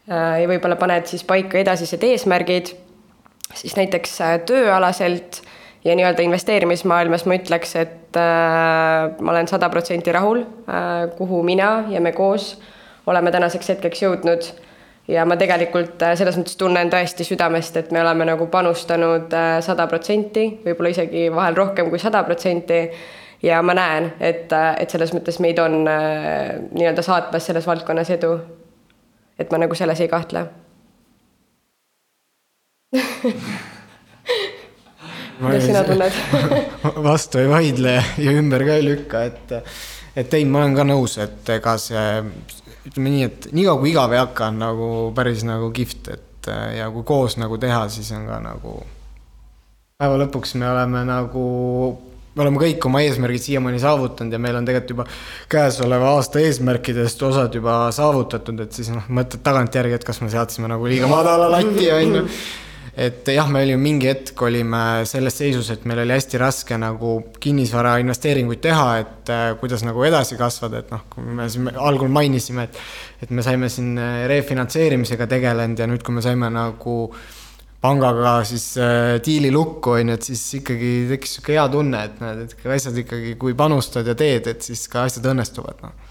Ja 0.02 0.48
võib-olla 0.50 0.74
paned 0.74 1.06
siis 1.06 1.22
paika 1.22 1.60
edasised 1.60 2.02
eesmärgid. 2.02 2.72
siis 3.54 3.76
näiteks 3.76 4.16
tööalaselt 4.48 5.38
ja 5.84 5.96
nii-öelda 5.96 6.22
investeerimismaailmas 6.22 7.26
ma 7.26 7.38
ütleks, 7.38 7.76
et 7.76 8.18
äh, 8.18 9.14
ma 9.20 9.34
olen 9.34 9.48
sada 9.48 9.68
protsenti 9.68 10.12
rahul 10.12 10.44
äh,, 10.44 11.08
kuhu 11.18 11.42
mina 11.42 11.84
ja 11.90 12.00
me 12.00 12.12
koos 12.12 12.54
oleme 13.06 13.32
tänaseks 13.34 13.68
hetkeks 13.74 14.02
jõudnud 14.02 14.52
ja 15.08 15.24
ma 15.26 15.36
tegelikult 15.38 16.02
äh, 16.02 16.14
selles 16.18 16.36
mõttes 16.38 16.56
tunnen 16.58 16.90
tõesti 16.92 17.26
südamest, 17.26 17.76
et 17.80 17.90
me 17.94 18.02
oleme 18.02 18.26
nagu 18.28 18.46
panustanud 18.52 19.34
äh, 19.34 19.56
sada 19.64 19.86
protsenti, 19.90 20.46
võib-olla 20.64 20.94
isegi 20.94 21.26
vahel 21.34 21.58
rohkem 21.58 21.90
kui 21.90 22.00
sada 22.02 22.22
protsenti. 22.26 22.82
ja 23.42 23.62
ma 23.62 23.74
näen, 23.74 24.12
et, 24.20 24.52
äh, 24.52 24.76
et 24.78 24.90
selles 24.90 25.12
mõttes 25.14 25.40
meid 25.42 25.58
on 25.58 25.82
nii-öelda 25.82 27.02
saatmas 27.02 27.46
selles 27.46 27.66
valdkonnas 27.66 28.10
edu. 28.10 28.38
et 29.38 29.50
ma 29.50 29.58
nagu 29.58 29.74
selles 29.74 30.00
ei 30.00 30.08
kahtle 30.08 30.46
kuidas 35.42 35.66
sina 35.68 35.84
tunned 35.86 36.18
vastu 37.08 37.42
ei 37.42 37.50
vaidle 37.50 37.98
ja 38.00 38.34
ümber 38.38 38.64
ka 38.66 38.78
ei 38.78 38.84
lükka, 38.86 39.22
et, 39.28 39.54
et 40.16 40.34
ei, 40.38 40.46
ma 40.48 40.62
olen 40.62 40.76
ka 40.78 40.86
nõus, 40.88 41.18
et 41.22 41.54
ega 41.56 41.76
see 41.80 42.06
ütleme 42.88 43.12
nii, 43.14 43.26
et 43.28 43.48
niikaua 43.54 43.80
kui 43.80 43.92
igav 43.92 44.14
ei 44.14 44.20
hakka, 44.22 44.50
on 44.50 44.62
nagu 44.62 44.86
päris 45.16 45.44
nagu 45.46 45.70
kihvt, 45.74 46.14
et 46.14 46.50
ja 46.76 46.88
kui 46.94 47.04
koos 47.06 47.38
nagu 47.38 47.58
teha, 47.62 47.84
siis 47.92 48.10
on 48.16 48.26
ka 48.26 48.40
nagu. 48.42 48.80
päeva 50.02 50.16
lõpuks 50.24 50.56
me 50.58 50.66
oleme 50.66 51.04
nagu, 51.06 51.44
me 52.34 52.42
oleme 52.42 52.62
kõik 52.64 52.88
oma 52.88 53.04
eesmärgid 53.06 53.44
siiamaani 53.44 53.78
saavutanud 53.82 54.34
ja 54.34 54.40
meil 54.42 54.58
on 54.58 54.66
tegelikult 54.66 54.96
juba 54.96 55.06
käesoleva 55.52 56.16
aasta 56.16 56.42
eesmärkidest 56.42 57.22
osad 57.22 57.54
juba 57.54 57.84
saavutatud, 57.94 58.64
et 58.66 58.74
siis 58.74 58.90
noh, 58.90 59.06
mõtled 59.08 59.44
tagantjärgi, 59.46 60.00
et 60.00 60.08
kas 60.08 60.20
me 60.24 60.32
seadsime 60.32 60.70
nagu 60.72 60.90
liiga 60.90 61.10
madala 61.10 61.50
lati, 61.54 61.86
on 61.94 62.18
ju 62.18 62.26
et 62.92 63.28
jah, 63.32 63.48
me 63.48 63.62
olime 63.64 63.80
mingi 63.80 64.08
hetk 64.10 64.42
olime 64.44 65.02
selles 65.08 65.38
seisus, 65.40 65.70
et 65.72 65.86
meil 65.88 66.02
oli 66.02 66.12
hästi 66.12 66.40
raske 66.40 66.76
nagu 66.80 67.14
kinnisvara 67.40 67.94
investeeringuid 68.02 68.60
teha, 68.64 68.88
et 69.00 69.32
äh, 69.32 69.44
kuidas 69.60 69.84
nagu 69.86 70.04
edasi 70.04 70.36
kasvada, 70.40 70.82
et 70.82 70.92
noh, 70.92 71.06
kui 71.12 71.24
me 71.24 71.48
siin 71.52 71.70
algul 71.72 72.12
mainisime, 72.12 72.68
et 72.68 72.82
et 73.22 73.30
me 73.30 73.44
saime 73.44 73.70
siin 73.72 73.94
äh, 73.96 74.24
refinantseerimisega 74.28 75.28
tegelenud 75.30 75.80
ja 75.80 75.88
nüüd, 75.88 76.04
kui 76.04 76.16
me 76.16 76.24
saime 76.24 76.50
nagu 76.52 76.96
pangaga 77.82 78.42
siis 78.46 78.72
äh, 78.76 79.16
diili 79.24 79.50
lukku, 79.54 79.96
on 79.96 80.12
ju, 80.12 80.20
et 80.20 80.28
siis 80.28 80.42
ikkagi 80.60 80.92
tekkis 81.14 81.38
niisugune 81.38 81.58
hea 81.58 81.68
tunne, 81.72 82.06
et 82.10 82.22
näed, 82.22 82.44
et 82.44 82.72
asjad 82.76 82.98
ikkagi, 83.06 83.36
kui 83.40 83.56
panustad 83.58 84.06
ja 84.10 84.14
teed, 84.18 84.52
et 84.52 84.68
siis 84.68 84.84
ka 84.92 85.08
asjad 85.08 85.32
õnnestuvad, 85.32 85.80
noh 85.86 86.01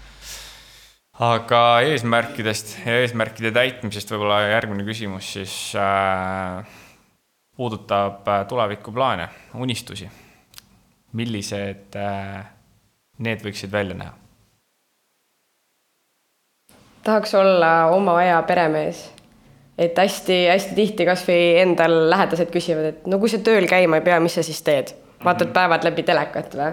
aga 1.20 1.60
eesmärkidest 1.84 2.78
ja 2.86 3.02
eesmärkide 3.02 3.52
täitmisest 3.52 4.10
võib-olla 4.14 4.40
järgmine 4.48 4.84
küsimus 4.86 5.32
siis 5.36 5.56
äh, 5.76 6.64
puudutab 7.56 8.28
äh, 8.28 8.46
tulevikuplaane, 8.48 9.28
unistusi. 9.54 10.08
millised 11.12 11.96
äh, 11.96 12.46
need 13.18 13.44
võiksid 13.44 13.72
välja 13.72 13.94
näha? 13.94 14.14
tahaks 17.04 17.34
olla 17.34 17.86
oma 17.92 18.16
aja 18.16 18.42
peremees. 18.42 19.12
et 19.78 19.98
hästi-hästi 19.98 20.74
tihti 20.74 21.04
kasvõi 21.04 21.60
endal 21.60 22.08
lähedased 22.10 22.48
küsivad, 22.50 22.88
et 22.88 23.06
no 23.06 23.18
kui 23.18 23.28
sa 23.28 23.38
tööl 23.38 23.68
käima 23.68 24.00
ei 24.00 24.08
pea, 24.08 24.20
mis 24.20 24.34
sa 24.34 24.42
siis 24.42 24.62
teed? 24.62 24.94
vaatad 25.24 25.48
-hmm. 25.48 25.52
päevad 25.60 25.84
läbi 25.84 26.02
telekat 26.02 26.56
või? 26.56 26.72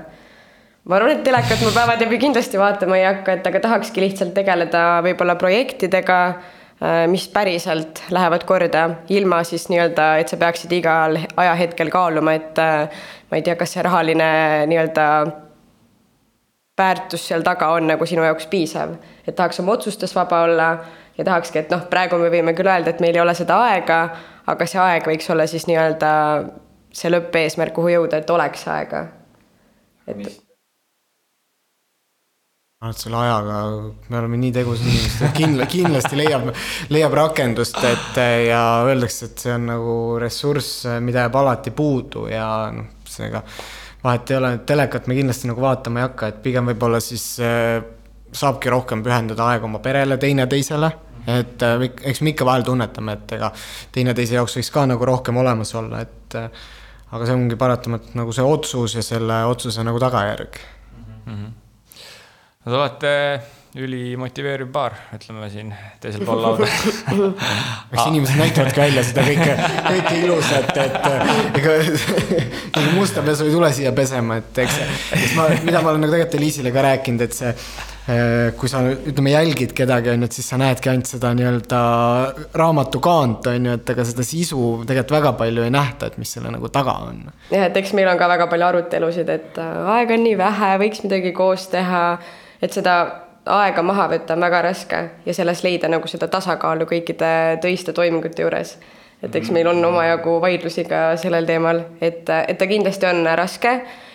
Ma 0.90 0.98
arvan, 0.98 1.12
et 1.14 1.26
telekat 1.26 1.62
ma 1.62 1.74
päevad 1.74 2.02
läbi 2.02 2.18
kindlasti 2.22 2.58
vaatama 2.58 2.98
ei 2.98 3.06
hakka, 3.06 3.38
et 3.38 3.48
aga 3.48 3.62
tahakski 3.62 4.02
lihtsalt 4.02 4.34
tegeleda 4.34 4.86
võib-olla 5.06 5.36
projektidega, 5.38 6.22
äh, 6.82 7.04
mis 7.12 7.28
päriselt 7.34 8.02
lähevad 8.10 8.46
korda, 8.50 8.88
ilma 9.14 9.44
siis 9.46 9.68
nii-öelda, 9.70 10.16
et 10.24 10.34
sa 10.34 10.40
peaksid 10.42 10.74
igal 10.80 11.20
ajahetkel 11.38 11.94
kaaluma, 11.94 12.34
et 12.40 12.64
äh, 12.64 13.06
ma 13.30 13.38
ei 13.38 13.46
tea, 13.46 13.56
kas 13.60 13.78
see 13.78 13.86
rahaline 13.86 14.32
nii-öelda 14.72 15.06
väärtus 16.80 17.28
seal 17.28 17.46
taga 17.46 17.70
on 17.76 17.92
nagu 17.92 18.06
sinu 18.10 18.24
jaoks 18.26 18.48
piisav. 18.50 18.96
et 19.28 19.36
tahaks 19.36 19.60
oma 19.60 19.76
otsustes 19.78 20.16
vaba 20.16 20.42
olla 20.48 20.70
ja 21.18 21.26
tahakski, 21.28 21.60
et 21.60 21.70
noh, 21.70 21.86
praegu 21.92 22.18
me 22.18 22.34
võime 22.34 22.56
küll 22.58 22.72
öelda, 22.72 22.90
et 22.90 23.04
meil 23.04 23.14
ei 23.14 23.22
ole 23.22 23.38
seda 23.38 23.62
aega, 23.68 24.02
aga 24.48 24.66
see 24.66 24.82
aeg 24.82 25.14
võiks 25.14 25.30
olla 25.30 25.46
siis 25.48 25.70
nii-öelda 25.70 26.12
see 26.90 27.14
lõppeesmärk, 27.14 27.78
kuhu 27.78 27.94
jõuda, 28.00 28.24
et 28.24 28.30
oleks 28.34 28.66
aega. 28.68 29.08
et 30.08 30.18
ma 30.18 30.49
arvan, 32.80 32.94
et 32.96 33.02
selle 33.04 33.18
ajaga 33.20 33.56
me 34.08 34.18
oleme 34.22 34.38
nii 34.40 34.52
tegusad 34.56 34.88
inimesed, 34.88 35.24
et 35.28 35.34
kindla-, 35.36 35.66
kindlasti 35.68 36.16
leiab, 36.16 36.46
leiab 36.94 37.18
rakendust, 37.20 37.76
et 37.84 38.20
ja 38.48 38.62
öeldakse, 38.88 39.28
et 39.28 39.44
see 39.44 39.52
on 39.52 39.68
nagu 39.68 39.96
ressurss, 40.22 40.86
mida 41.04 41.26
jääb 41.26 41.36
alati 41.42 41.74
puudu 41.76 42.30
ja 42.32 42.48
noh, 42.72 42.88
seega 43.04 43.44
vahet 44.04 44.32
ei 44.32 44.40
ole, 44.40 44.54
telekat 44.64 45.12
me 45.12 45.20
kindlasti 45.20 45.52
nagu 45.52 45.64
vaatama 45.66 46.00
ei 46.00 46.08
hakka, 46.08 46.32
et 46.32 46.42
pigem 46.46 46.72
võib-olla 46.72 47.04
siis 47.04 47.28
äh, 47.44 47.84
saabki 48.32 48.72
rohkem 48.72 49.04
pühendada 49.04 49.52
aega 49.52 49.68
oma 49.68 49.84
perele, 49.84 50.16
teineteisele. 50.22 50.96
et 51.36 51.68
äh, 51.68 51.88
eks 52.14 52.24
me 52.24 52.32
ikka 52.32 52.48
vahel 52.48 52.64
tunnetame, 52.64 53.20
et 53.20 53.40
ega 53.42 53.52
teineteise 53.92 54.40
jaoks 54.40 54.56
võiks 54.56 54.72
ka 54.72 54.88
nagu 54.88 55.12
rohkem 55.12 55.44
olemas 55.44 55.76
olla, 55.76 56.06
et 56.08 56.40
äh, 56.40 56.68
aga 57.12 57.26
see 57.28 57.42
ongi 57.42 57.60
paratamatult 57.60 58.16
nagu 58.16 58.32
see 58.32 58.54
otsus 58.56 58.96
ja 58.96 59.04
selle 59.04 59.44
otsuse 59.52 59.84
nagu 59.84 60.00
tagajärg 60.00 60.64
mm. 60.96 61.26
-hmm 61.26 61.58
Te 62.70 62.76
olete 62.78 63.12
ülimotiveeriv 63.78 64.70
paar, 64.74 64.94
ütleme 65.14 65.48
siin 65.50 65.72
teisel 66.02 66.22
pool 66.26 66.40
lauda 66.42 66.66
eks 67.94 68.08
inimesed 68.10 68.38
näitavadki 68.38 68.82
välja 68.82 69.04
seda 69.06 69.26
kõike, 69.26 69.56
kõike 69.86 70.14
ilusat, 70.24 70.72
et 70.84 71.60
ega 71.62 71.76
nagu 72.80 72.96
musta 72.98 73.22
pesu 73.26 73.46
ei 73.46 73.54
tule 73.54 73.70
siia 73.74 73.94
pesema, 73.98 74.40
et 74.42 74.62
eks, 74.66 74.82
eks 75.18 75.38
ma, 75.38 75.46
mida 75.66 75.84
ma 75.86 75.94
olen 75.94 76.06
nagu 76.06 76.14
tegelikult 76.14 76.40
Eliisile 76.42 76.74
ka 76.74 76.86
rääkinud, 76.88 77.26
et 77.26 77.38
see 77.38 77.54
eh, 77.54 78.50
kui 78.58 78.74
sa 78.74 78.82
ütleme, 78.90 79.36
jälgid 79.38 79.78
kedagi, 79.78 80.14
on 80.16 80.26
ju, 80.26 80.32
et 80.32 80.42
siis 80.42 80.50
sa 80.50 80.62
näedki 80.62 80.90
ainult 80.90 81.14
seda 81.14 81.36
nii-öelda 81.38 81.86
raamatu 82.58 83.06
kaant, 83.06 83.54
on 83.54 83.70
ju, 83.70 83.78
et 83.78 83.96
ega 83.96 84.10
seda 84.10 84.26
sisu 84.26 84.66
tegelikult 84.82 85.18
väga 85.20 85.38
palju 85.46 85.70
ei 85.70 85.78
nähta, 85.78 86.10
et 86.10 86.22
mis 86.22 86.34
selle 86.38 86.54
nagu 86.58 86.74
taga 86.74 87.00
on. 87.14 87.26
jah, 87.54 87.70
et 87.70 87.82
eks 87.86 87.94
meil 87.98 88.10
on 88.10 88.18
ka 88.18 88.34
väga 88.34 88.50
palju 88.50 88.72
arutelusid, 88.74 89.34
et 89.40 89.62
äh, 89.62 89.96
aega 90.00 90.18
on 90.18 90.26
nii 90.26 90.38
vähe, 90.42 90.76
võiks 90.88 91.06
midagi 91.06 91.38
koos 91.38 91.70
teha 91.70 92.06
et 92.62 92.74
seda 92.74 92.96
aega 93.50 93.84
maha 93.86 94.08
võtta 94.12 94.36
on 94.36 94.46
väga 94.46 94.62
raske 94.62 95.02
ja 95.26 95.34
selles 95.34 95.64
leida 95.64 95.90
nagu 95.92 96.08
seda 96.08 96.28
tasakaalu 96.32 96.88
kõikide 96.90 97.32
töiste 97.64 97.94
toimingute 97.94 98.42
juures. 98.42 98.78
et 99.24 99.36
eks 99.36 99.52
meil 99.52 99.68
on 99.68 99.86
omajagu 99.86 100.38
vaidlusi 100.42 100.86
ka 100.88 101.18
sellel 101.18 101.46
teemal, 101.46 101.82
et, 102.02 102.30
et 102.30 102.58
ta 102.58 102.68
kindlasti 102.68 103.06
on 103.06 103.26
raske 103.36 103.74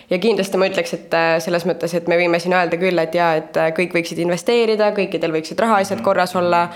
ja 0.09 0.17
kindlasti 0.17 0.57
ma 0.57 0.69
ütleks, 0.69 0.93
et 0.93 1.17
selles 1.45 1.65
mõttes, 1.65 1.93
et 1.93 2.07
me 2.07 2.17
võime 2.17 2.39
siin 2.39 2.53
öelda 2.53 2.77
küll, 2.81 2.97
et 2.99 3.15
jaa, 3.15 3.35
et 3.41 3.59
kõik 3.77 3.93
võiksid 3.97 4.21
investeerida, 4.23 4.91
kõikidel 4.97 5.33
võiksid 5.35 5.59
rahaasjad 5.59 6.01
korras 6.05 6.35
olla 6.35 6.69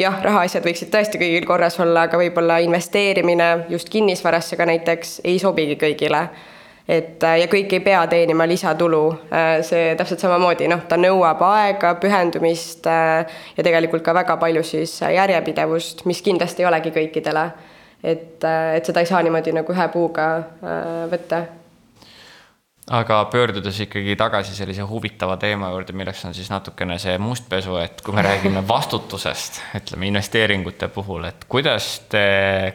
jah, 0.00 0.16
rahaasjad 0.24 0.64
võiksid 0.64 0.92
tõesti 0.92 1.20
kõigil 1.20 1.44
korras 1.48 1.76
olla, 1.80 2.06
aga 2.08 2.20
võib-olla 2.20 2.60
investeerimine 2.64 3.50
just 3.68 3.92
kinnisvarasse 3.92 4.56
ka 4.56 4.68
näiteks 4.68 5.20
ei 5.24 5.38
sobigi 5.42 5.76
kõigile 5.80 6.26
et 6.90 7.22
ja 7.22 7.46
kõik 7.50 7.76
ei 7.76 7.82
pea 7.84 8.00
teenima 8.10 8.46
lisatulu, 8.50 9.02
see 9.66 9.94
täpselt 9.98 10.24
samamoodi, 10.24 10.66
noh, 10.70 10.82
ta 10.90 10.98
nõuab 10.98 11.44
aega, 11.46 11.94
pühendumist 12.02 12.88
ja 12.90 13.62
tegelikult 13.62 14.02
ka 14.06 14.14
väga 14.16 14.36
palju 14.40 14.64
siis 14.66 14.96
järjepidevust, 15.04 16.04
mis 16.10 16.22
kindlasti 16.26 16.64
ei 16.64 16.70
olegi 16.72 16.94
kõikidele. 16.96 17.46
et, 18.02 18.42
et 18.44 18.84
seda 18.86 19.00
ei 19.00 19.06
saa 19.06 19.22
niimoodi 19.22 19.52
nagu 19.52 19.72
ühe 19.72 19.88
puuga 19.92 20.28
võtta 21.10 21.44
aga 22.90 23.20
pöördudes 23.30 23.78
ikkagi 23.84 24.16
tagasi 24.18 24.54
sellise 24.56 24.82
huvitava 24.86 25.36
teema 25.40 25.70
juurde, 25.70 25.94
milleks 25.96 26.24
on 26.26 26.34
siis 26.34 26.50
natukene 26.50 26.96
see 26.98 27.14
mustpesu, 27.22 27.76
et 27.78 28.02
kui 28.02 28.14
me 28.16 28.24
räägime 28.26 28.64
vastutusest, 28.72 29.60
ütleme 29.78 30.08
investeeringute 30.10 30.90
puhul, 30.90 31.28
et 31.28 31.46
kuidas 31.50 31.90
te, 32.10 32.24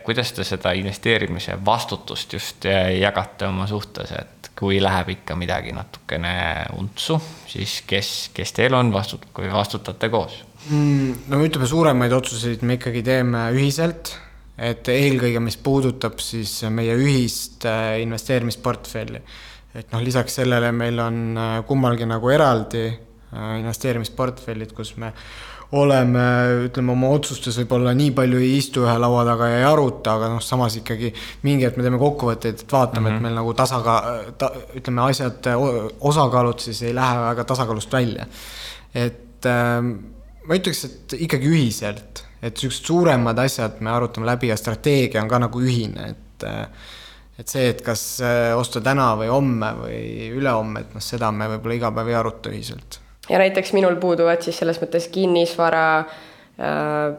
kuidas 0.08 0.32
te 0.36 0.48
seda 0.48 0.72
investeerimise 0.80 1.58
vastutust 1.66 2.38
just 2.38 2.68
jagate 3.00 3.50
oma 3.50 3.68
suhtes, 3.68 4.14
et 4.16 4.52
kui 4.56 4.80
läheb 4.80 5.12
ikka 5.18 5.36
midagi 5.36 5.76
natukene 5.76 6.36
untsu, 6.80 7.20
siis 7.52 7.82
kes, 7.88 8.12
kes 8.36 8.56
teil 8.56 8.78
on 8.78 8.94
vastut-, 8.96 9.28
kui 9.36 9.52
vastutate 9.52 10.10
koos 10.14 10.38
mm,? 10.70 11.26
no 11.32 11.42
ütleme, 11.44 11.68
suuremaid 11.68 12.16
otsuseid 12.16 12.64
me 12.64 12.80
ikkagi 12.80 13.04
teeme 13.04 13.50
ühiselt 13.56 14.14
et 14.56 14.88
eelkõige, 14.88 15.42
mis 15.44 15.58
puudutab 15.60 16.22
siis 16.24 16.62
meie 16.72 16.96
ühist 16.96 17.68
äh, 17.68 17.98
investeerimisportfelli 18.06 19.20
et 19.76 19.92
noh, 19.92 20.04
lisaks 20.04 20.40
sellele 20.40 20.72
meil 20.76 21.00
on 21.04 21.20
äh, 21.38 21.58
kummalgi 21.68 22.08
nagu 22.08 22.32
eraldi 22.32 22.86
äh, 22.88 23.60
investeerimisportfellid, 23.60 24.72
kus 24.76 24.96
me 25.02 25.12
oleme, 25.76 26.24
ütleme 26.68 26.94
oma 26.94 27.10
otsustes 27.16 27.58
võib-olla 27.60 27.96
nii 27.98 28.12
palju 28.16 28.40
ei 28.40 28.52
istu 28.60 28.86
ühe 28.86 28.96
laua 29.02 29.24
taga 29.28 29.50
ja 29.50 29.62
ei 29.64 29.68
aruta, 29.68 30.16
aga 30.16 30.30
noh, 30.36 30.44
samas 30.44 30.78
ikkagi 30.80 31.12
mingi 31.44 31.66
hetk 31.66 31.80
me 31.80 31.86
teeme 31.86 32.00
kokkuvõtteid, 32.02 32.62
et 32.62 32.72
vaatame 32.72 33.02
mm, 33.02 33.06
-hmm. 33.06 33.16
et 33.16 33.16
mhm. 33.16 33.24
meil 33.26 33.40
nagu 33.42 33.54
tasaka- 33.58 34.34
ta,, 34.38 34.52
ütleme 34.78 35.04
asjad, 35.10 35.50
osakaalud 36.00 36.62
siis 36.62 36.84
ei 36.86 36.96
lähe 36.96 37.24
väga 37.24 37.44
tasakaalust 37.44 37.94
välja. 37.94 38.28
et 38.94 39.46
äh, 39.46 39.82
ma 40.48 40.60
ütleks, 40.60 40.86
et 40.86 41.18
ikkagi 41.20 41.50
ühiselt, 41.50 42.24
et 42.42 42.58
siuksed 42.58 42.86
suuremad 42.86 43.40
asjad 43.42 43.82
me 43.82 43.92
arutame 43.92 44.30
läbi 44.30 44.54
ja 44.54 44.58
strateegia 44.58 45.22
on 45.24 45.32
ka 45.32 45.40
nagu 45.40 45.62
ühine, 45.62 46.12
et 46.14 46.48
äh, 46.48 46.68
et 47.40 47.52
see, 47.52 47.68
et 47.74 47.82
kas 47.84 48.02
äh, 48.24 48.54
osta 48.58 48.82
täna 48.84 49.12
või 49.20 49.30
homme 49.32 49.72
või 49.82 50.30
ülehomme, 50.38 50.86
et 50.86 50.96
noh, 50.96 51.04
seda 51.04 51.32
me 51.36 51.50
võib-olla 51.56 51.80
iga 51.80 51.92
päev 51.96 52.12
ei 52.12 52.20
aruta 52.20 52.52
ühiselt. 52.52 53.00
ja 53.30 53.40
näiteks 53.42 53.74
minul 53.76 53.98
puuduvad 54.00 54.46
siis 54.46 54.58
selles 54.62 54.80
mõttes 54.82 55.10
kinnisvara 55.12 55.88
äh, 56.00 57.18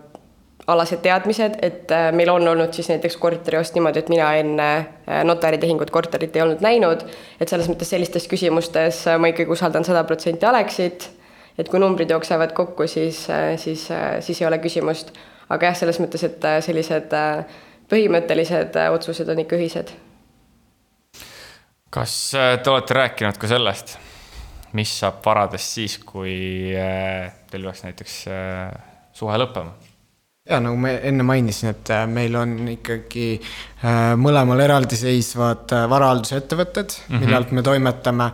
alased 0.67 1.03
teadmised, 1.05 1.59
et 1.62 1.93
äh, 1.93 2.09
meil 2.17 2.33
on 2.33 2.49
olnud 2.49 2.73
siis 2.75 2.89
näiteks 2.89 3.19
korteriost 3.21 3.77
niimoodi, 3.77 4.01
et 4.03 4.09
mina 4.12 4.31
enne 4.41 4.71
äh, 4.77 5.21
notaritehingut 5.29 5.93
korterit 5.93 6.37
ei 6.37 6.47
olnud 6.47 6.64
näinud, 6.64 7.05
et 7.41 7.53
selles 7.53 7.69
mõttes 7.71 7.93
sellistes 7.93 8.29
küsimustes 8.31 9.05
ma 9.21 9.31
ikkagi 9.35 9.53
usaldan 9.53 9.85
sada 9.85 10.05
protsenti 10.09 10.49
Aleksit, 10.49 11.11
et 11.59 11.69
kui 11.69 11.81
numbrid 11.81 12.11
jooksevad 12.11 12.57
kokku, 12.57 12.89
siis, 12.89 13.23
siis, 13.57 13.87
siis 14.21 14.43
ei 14.43 14.49
ole 14.49 14.59
küsimust. 14.61 15.12
aga 15.49 15.71
jah, 15.71 15.77
selles 15.79 16.01
mõttes, 16.03 16.25
et 16.27 16.43
sellised 16.64 17.14
põhimõttelised 17.89 18.77
otsused 18.93 19.29
on 19.31 19.45
ikka 19.45 19.57
ühised 19.57 19.95
kas 21.97 22.35
äh, 22.37 22.59
te 22.61 22.73
olete 22.73 22.97
rääkinud 22.97 23.41
ka 23.41 23.49
sellest, 23.49 23.97
mis 24.77 24.93
saab 25.01 25.23
varadest 25.25 25.79
siis, 25.79 25.99
kui 26.05 26.37
äh, 26.77 27.31
teil 27.51 27.65
peaks 27.65 27.85
näiteks 27.87 28.17
äh, 28.33 28.73
suhe 29.17 29.39
lõppema? 29.41 29.77
ja 30.47 30.61
nagu 30.63 30.77
ma 30.79 30.93
enne 31.09 31.25
mainisin, 31.27 31.73
et 31.73 31.91
meil 32.07 32.37
on 32.39 32.53
ikkagi 32.71 33.41
mõlemal 34.23 34.61
eraldiseisvad 34.63 35.73
varaaldusettevõtted 35.91 36.93
mm, 36.93 37.01
-hmm. 37.09 37.25
mille 37.25 37.37
alt 37.41 37.51
me 37.51 37.65
toimetame 37.67 38.29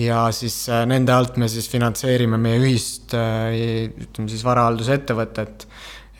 ja 0.00 0.22
siis 0.32 0.56
nende 0.88 1.12
alt 1.12 1.36
me 1.36 1.44
siis 1.52 1.68
finantseerime 1.68 2.40
meie 2.40 2.62
ühist, 2.62 3.12
ütleme 3.12 4.32
siis 4.32 4.46
varaaldusettevõtet 4.48 5.68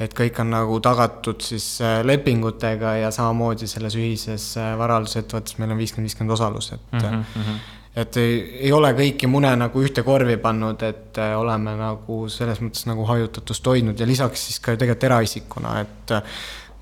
et 0.00 0.14
kõik 0.14 0.38
on 0.42 0.52
nagu 0.52 0.78
tagatud 0.84 1.42
siis 1.42 1.66
äh, 1.82 1.98
lepingutega 2.06 2.94
ja 3.02 3.10
samamoodi 3.14 3.66
selles 3.70 3.96
ühises 3.98 4.52
äh, 4.60 4.72
varahaldusettevõttes 4.78 5.58
meil 5.58 5.74
on 5.74 5.80
viiskümmend, 5.80 6.08
viiskümmend 6.08 6.36
osalus, 6.36 6.72
et 6.76 6.92
mm. 6.92 7.24
-hmm. 7.34 7.58
et 8.02 8.16
ei, 8.22 8.36
ei 8.68 8.72
ole 8.72 8.92
kõiki 8.98 9.30
mune 9.30 9.50
nagu 9.56 9.82
ühte 9.82 10.02
korvi 10.06 10.36
pannud, 10.36 10.82
et 10.82 11.18
oleme 11.36 11.74
nagu 11.76 12.20
selles 12.28 12.62
mõttes 12.62 12.86
nagu 12.86 13.04
hajutatust 13.04 13.66
hoidnud 13.66 14.00
ja 14.00 14.06
lisaks 14.06 14.46
siis 14.46 14.60
ka 14.60 14.72
ju 14.72 14.82
tegelikult 14.84 15.10
eraisikuna, 15.10 15.80
et 15.80 16.16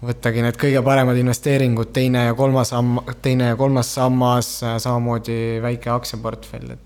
võttagi 0.06 0.42
need 0.44 0.58
kõige 0.60 0.82
paremad 0.84 1.16
investeeringud, 1.16 1.92
teine 1.92 2.26
ja 2.26 2.34
kolmas 2.34 2.74
samm, 2.74 3.00
teine 3.22 3.52
ja 3.52 3.56
kolmas 3.56 3.94
sammas, 3.94 4.58
samamoodi 4.78 5.62
väike 5.64 5.90
aktsiaportfell, 5.90 6.76
et 6.76 6.85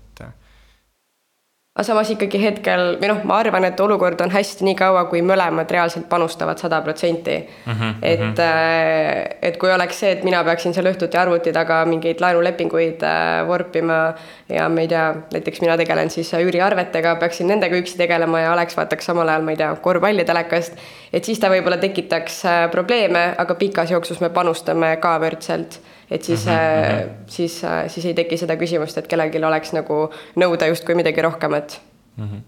aga 1.71 1.85
samas 1.87 2.09
ikkagi 2.11 2.39
hetkel 2.41 2.81
või 2.99 3.07
noh, 3.07 3.21
ma 3.23 3.37
arvan, 3.39 3.63
et 3.63 3.79
olukord 3.79 4.19
on 4.25 4.31
hästi 4.33 4.65
nii 4.67 4.73
kaua, 4.75 5.05
kui 5.07 5.21
mõlemad 5.23 5.69
reaalselt 5.71 6.09
panustavad 6.11 6.59
sada 6.59 6.81
protsenti. 6.83 7.37
Mhm, 7.65 7.93
et, 8.01 8.25
mhm. 8.25 8.33
Äh, 8.43 9.37
et 9.47 9.57
kui 9.57 9.71
oleks 9.71 10.01
see, 10.03 10.11
et 10.11 10.25
mina 10.27 10.41
peaksin 10.43 10.75
seal 10.75 10.89
õhtuti 10.91 11.15
arvuti 11.15 11.53
taga 11.55 11.85
mingeid 11.87 12.19
laenulepinguid 12.19 13.05
äh, 13.07 13.47
vorpima 13.47 14.01
ja 14.51 14.67
ma 14.67 14.83
ei 14.83 14.91
tea, 14.91 15.05
näiteks 15.31 15.63
mina 15.63 15.77
tegelen 15.79 16.11
siis 16.11 16.33
üüriarvetega, 16.35 17.15
peaksin 17.23 17.47
nendega 17.47 17.79
üksi 17.79 17.95
tegelema 18.03 18.43
ja 18.43 18.51
Alex 18.51 18.75
vaataks 18.75 19.07
samal 19.07 19.31
ajal, 19.31 19.47
ma 19.47 19.55
ei 19.55 19.61
tea, 19.63 19.71
korvpalli 19.79 20.27
telekast. 20.27 20.75
et 21.13 21.23
siis 21.23 21.39
ta 21.39 21.47
võib-olla 21.47 21.79
tekitaks 21.79 22.43
äh, 22.45 22.59
probleeme, 22.71 23.29
aga 23.37 23.55
pikas 23.55 23.95
jooksus 23.95 24.19
me 24.19 24.29
panustame 24.29 24.97
ka 24.99 25.15
võrdselt 25.23 25.79
et 26.11 26.23
siis 26.23 26.45
mm, 26.45 26.51
-hmm. 26.51 27.09
siis, 27.27 27.63
äh, 27.63 27.89
siis 27.89 28.05
ei 28.05 28.13
teki 28.13 28.37
seda 28.37 28.57
küsimust, 28.59 28.97
et 28.97 29.07
kellelgi 29.07 29.43
oleks 29.43 29.73
nagu 29.73 30.03
nõuda 30.35 30.67
justkui 30.67 30.95
midagi 30.95 31.21
rohkemat 31.21 31.81
mm. 32.17 32.27
-hmm 32.27 32.41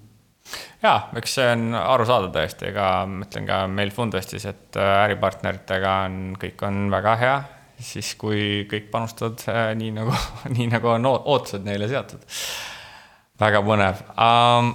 ja 0.84 1.08
eks 1.16 1.36
see 1.38 1.52
on 1.52 1.76
arusaadav 1.80 2.34
tõesti, 2.36 2.68
ega 2.68 3.06
ma 3.08 3.24
ütlen 3.24 3.46
ka 3.48 3.62
meil 3.72 3.92
Fundvestis, 3.96 4.46
et 4.46 4.76
äh, 4.76 5.04
äripartneritega 5.06 5.94
on, 6.06 6.18
kõik 6.40 6.66
on 6.68 6.92
väga 6.92 7.16
hea, 7.22 7.38
siis 7.80 8.16
kui 8.20 8.68
kõik 8.72 8.92
panustavad 8.92 9.46
nii 9.80 9.92
nagu, 9.96 10.12
nii 10.58 10.68
nagu 10.68 10.88
on 10.88 11.06
ootused 11.06 11.64
neile 11.64 11.88
seatud. 11.88 12.20
väga 13.40 13.64
põnev 13.66 14.04
um,. 14.18 14.74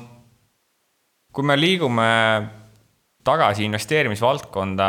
kui 1.33 1.45
me 1.45 1.55
liigume 1.61 2.09
tagasi 3.25 3.65
investeerimisvaldkonda 3.65 4.89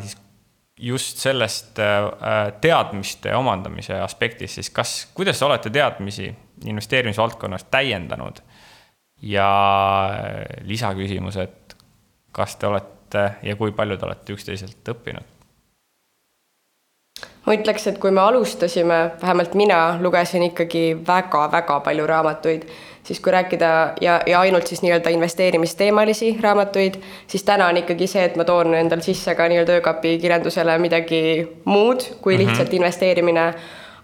siis 0.00 0.16
just 0.78 1.18
sellest 1.18 1.78
äh, 1.78 2.52
teadmiste 2.60 3.34
omandamise 3.36 4.00
aspektist, 4.00 4.54
siis 4.54 4.70
kas, 4.70 5.08
kuidas 5.14 5.42
olete 5.42 5.70
teadmisi 5.70 6.34
investeerimisvaldkonnas 6.64 7.64
täiendanud? 7.70 8.42
ja 9.22 9.48
äh, 10.14 10.44
lisaküsimus, 10.62 11.36
et 11.36 11.76
kas 12.32 12.56
te 12.56 12.66
olete 12.66 13.24
ja 13.42 13.56
kui 13.56 13.72
palju 13.72 13.96
te 13.96 14.06
olete 14.06 14.32
üksteiselt 14.32 14.92
õppinud? 14.94 15.34
ma 17.46 17.56
ütleks, 17.56 17.86
et 17.88 17.98
kui 17.98 18.12
me 18.14 18.20
alustasime, 18.20 18.98
vähemalt 19.22 19.54
mina 19.58 19.96
lugesin 20.00 20.42
ikkagi 20.50 21.00
väga-väga 21.06 21.80
palju 21.80 22.06
raamatuid, 22.06 22.68
siis 23.08 23.20
kui 23.24 23.32
rääkida 23.32 23.72
ja, 24.04 24.20
ja 24.26 24.40
ainult 24.44 24.68
siis 24.68 24.82
nii-öelda 24.84 25.10
investeerimisteemalisi 25.16 26.34
raamatuid, 26.42 27.00
siis 27.26 27.44
täna 27.48 27.70
on 27.72 27.80
ikkagi 27.80 28.06
see, 28.06 28.28
et 28.28 28.36
ma 28.36 28.44
toon 28.44 28.76
endal 28.76 29.00
sisse 29.04 29.34
ka 29.34 29.48
nii-öelda 29.48 29.80
öökapi 29.80 30.18
kirjandusele 30.20 30.78
midagi 30.78 31.22
muud 31.64 32.04
kui 32.20 32.36
mhm. 32.36 32.44
lihtsalt 32.44 32.68
mm 32.68 32.72
-hmm. 32.72 32.82
investeerimine 32.82 33.52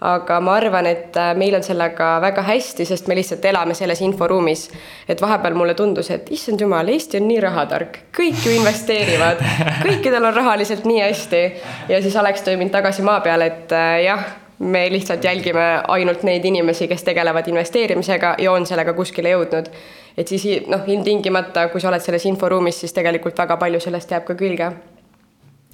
aga 0.05 0.39
ma 0.41 0.57
arvan, 0.59 0.87
et 0.87 1.17
äh, 1.17 1.33
meil 1.39 1.55
on 1.57 1.63
sellega 1.65 2.19
väga 2.21 2.43
hästi, 2.45 2.85
sest 2.85 3.09
me 3.09 3.17
lihtsalt 3.17 3.45
elame 3.45 3.75
selles 3.75 4.01
inforuumis. 4.05 4.69
et 5.09 5.21
vahepeal 5.21 5.55
mulle 5.55 5.75
tundus, 5.75 6.11
et 6.11 6.31
issand 6.31 6.61
jumal, 6.61 6.89
Eesti 6.89 7.21
on 7.21 7.29
nii 7.29 7.41
rahatark, 7.41 7.99
kõik 8.17 8.45
ju 8.45 8.53
investeerivad, 8.59 9.41
kõikidel 9.87 10.25
on 10.25 10.35
rahaliselt 10.35 10.85
nii 10.85 11.01
hästi. 11.01 11.43
ja 11.89 12.03
siis 12.03 12.17
Alex 12.17 12.45
tõi 12.45 12.57
mind 12.61 12.75
tagasi 12.75 13.03
maa 13.03 13.21
peale, 13.21 13.47
et 13.47 13.73
äh, 13.73 14.03
jah, 14.05 14.25
me 14.65 14.87
lihtsalt 14.93 15.25
jälgime 15.25 15.67
ainult 15.93 16.25
neid 16.27 16.45
inimesi, 16.45 16.89
kes 16.89 17.05
tegelevad 17.05 17.49
investeerimisega 17.53 18.35
ja 18.39 18.53
on 18.53 18.67
sellega 18.67 18.95
kuskile 18.97 19.35
jõudnud. 19.35 19.71
et 20.17 20.29
siis 20.29 20.67
noh, 20.71 20.83
ilmtingimata, 20.87 21.69
kui 21.69 21.81
sa 21.83 21.91
oled 21.91 22.03
selles 22.03 22.25
inforuumis, 22.31 22.81
siis 22.81 22.93
tegelikult 22.97 23.39
väga 23.39 23.57
palju 23.61 23.81
sellest 23.81 24.11
jääb 24.11 24.25
ka 24.25 24.35
külge 24.39 24.73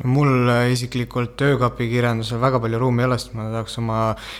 mul 0.08 0.48
isiklikult 0.72 1.42
öökapi 1.44 1.88
kirjandusel 1.90 2.40
väga 2.40 2.60
palju 2.62 2.78
ruumi 2.80 3.02
ei 3.02 3.08
ole, 3.08 3.18
sest 3.20 3.34
ma 3.36 3.50
tahaks 3.52 3.78
oma 3.82 3.98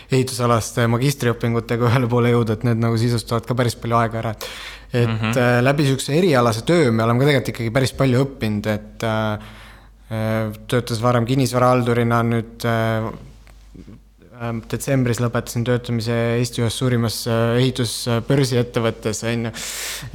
ehitusalaste 0.09 0.87
magistriõpingutega 0.89 1.85
ühele 1.89 2.09
poole 2.09 2.31
jõuda, 2.33 2.57
et 2.57 2.65
need 2.65 2.81
nagu 2.81 2.97
sisustavad 2.97 3.45
ka 3.45 3.57
päris 3.57 3.77
palju 3.77 3.99
aega 3.99 4.21
ära, 4.23 4.31
et 4.33 4.47
et 4.91 5.07
mm 5.07 5.17
-hmm. 5.17 5.63
läbi 5.63 5.83
niisuguse 5.83 6.17
erialase 6.17 6.61
töö 6.67 6.91
me 6.91 7.03
oleme 7.03 7.19
ka 7.19 7.25
tegelikult 7.25 7.49
ikkagi 7.53 7.71
päris 7.71 7.93
palju 7.93 8.23
õppinud, 8.25 8.67
et 8.67 9.03
äh, 9.03 9.39
töötas 10.67 11.01
varem 11.01 11.25
kinnisvarahaldurina, 11.25 12.23
nüüd 12.23 12.65
äh, 12.65 13.11
detsembris 14.71 15.21
lõpetasin 15.21 15.65
töötamise 15.67 16.15
Eesti 16.39 16.63
ühes 16.63 16.77
suurimas 16.81 17.21
äh, 17.29 17.59
ehitusbörsiettevõttes, 17.61 19.23
on 19.29 19.47
ju. 19.47 19.53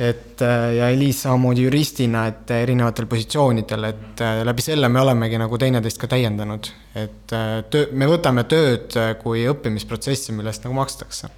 et 0.09 0.45
äh, 0.45 0.67
ja 0.81 0.91
Eliis 0.95 1.23
samamoodi 1.25 1.67
juristina, 1.67 2.27
et 2.33 2.51
erinevatel 2.59 3.09
positsioonidel, 3.11 3.89
et 3.93 4.23
äh, 4.27 4.43
läbi 4.47 4.67
selle 4.67 4.91
me 4.93 5.03
olemegi 5.03 5.41
nagu 5.41 5.59
teineteist 5.59 6.03
ka 6.03 6.11
täiendanud. 6.11 6.71
et 6.97 7.35
töö, 7.71 7.91
me 7.93 8.09
võtame 8.11 8.47
tööd 8.51 8.95
kui 9.23 9.45
õppimisprotsessi, 9.51 10.35
millest 10.37 10.65
nagu 10.65 10.79
makstakse 10.79 11.31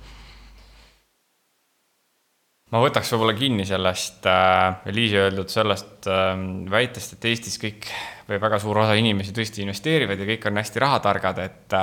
ma 2.72 2.80
võtaks 2.82 3.12
võib-olla 3.14 3.34
kinni 3.36 3.66
sellest 3.68 4.26
äh, 4.28 4.88
Liisi 4.92 5.18
öeldud 5.20 5.52
sellest 5.52 6.08
äh, 6.10 6.32
väitest, 6.70 7.16
et 7.16 7.28
Eestis 7.30 7.58
kõik 7.60 7.88
või 8.28 8.40
väga 8.42 8.60
suur 8.62 8.82
osa 8.84 8.96
inimesi 8.98 9.34
tõesti 9.36 9.64
investeerivad 9.64 10.20
ja 10.20 10.28
kõik 10.28 10.48
on 10.50 10.60
hästi 10.60 10.82
rahatargad, 10.84 11.44
et 11.46 11.78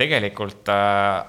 tegelikult 0.00 0.68
äh, 0.72 1.20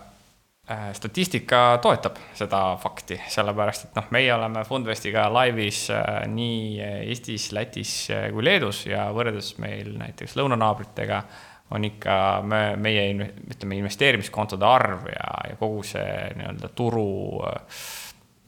äh, 0.71 0.89
statistika 0.97 1.77
toetab 1.83 2.19
seda 2.37 2.63
fakti, 2.81 3.19
sellepärast 3.31 3.89
et 3.89 3.97
noh, 3.99 4.09
meie 4.15 4.31
oleme 4.35 4.63
Fundvestiga 4.67 5.27
laivis 5.33 5.85
äh, 5.93 6.23
nii 6.31 6.79
Eestis, 7.11 7.51
Lätis 7.55 7.95
äh, 8.13 8.29
kui 8.33 8.45
Leedus 8.45 8.85
ja 8.89 9.09
võrreldes 9.15 9.55
meil 9.61 9.95
näiteks 9.99 10.37
lõunanaabritega 10.39 11.23
on 11.71 11.87
ikka 11.87 12.15
me, 12.43 12.61
meie, 12.79 13.31
ütleme, 13.47 13.77
investeerimiskontode 13.79 14.67
arv 14.67 15.05
ja, 15.11 15.27
ja 15.51 15.59
kogu 15.59 15.83
see 15.87 16.31
nii-öelda 16.39 16.71
turu 16.75 17.11
äh, 17.47 17.83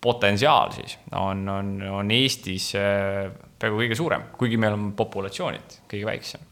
potentsiaal 0.04 0.74
siis 0.76 0.98
on, 1.16 1.46
on, 1.48 1.78
on 2.02 2.10
Eestis 2.12 2.74
peaaegu 2.76 3.78
kõige 3.80 3.96
suurem, 3.96 4.26
kuigi 4.36 4.60
meil 4.60 4.76
on 4.76 4.90
populatsioonilt 5.00 5.78
kõige 5.88 6.10
väiksem. 6.10 6.44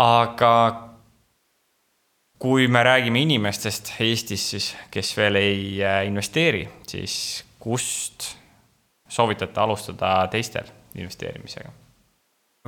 aga 0.00 0.52
kui 2.42 2.66
me 2.68 2.82
räägime 2.82 3.20
inimestest 3.22 3.92
Eestis 4.02 4.48
siis, 4.50 4.72
kes 4.90 5.12
veel 5.16 5.38
ei 5.38 5.60
äh, 5.84 6.00
investeeri, 6.08 6.64
siis 6.90 7.44
kust 7.62 8.32
soovitate 9.08 9.60
alustada 9.60 10.16
teistel 10.32 10.66
investeerimisega? 10.98 11.70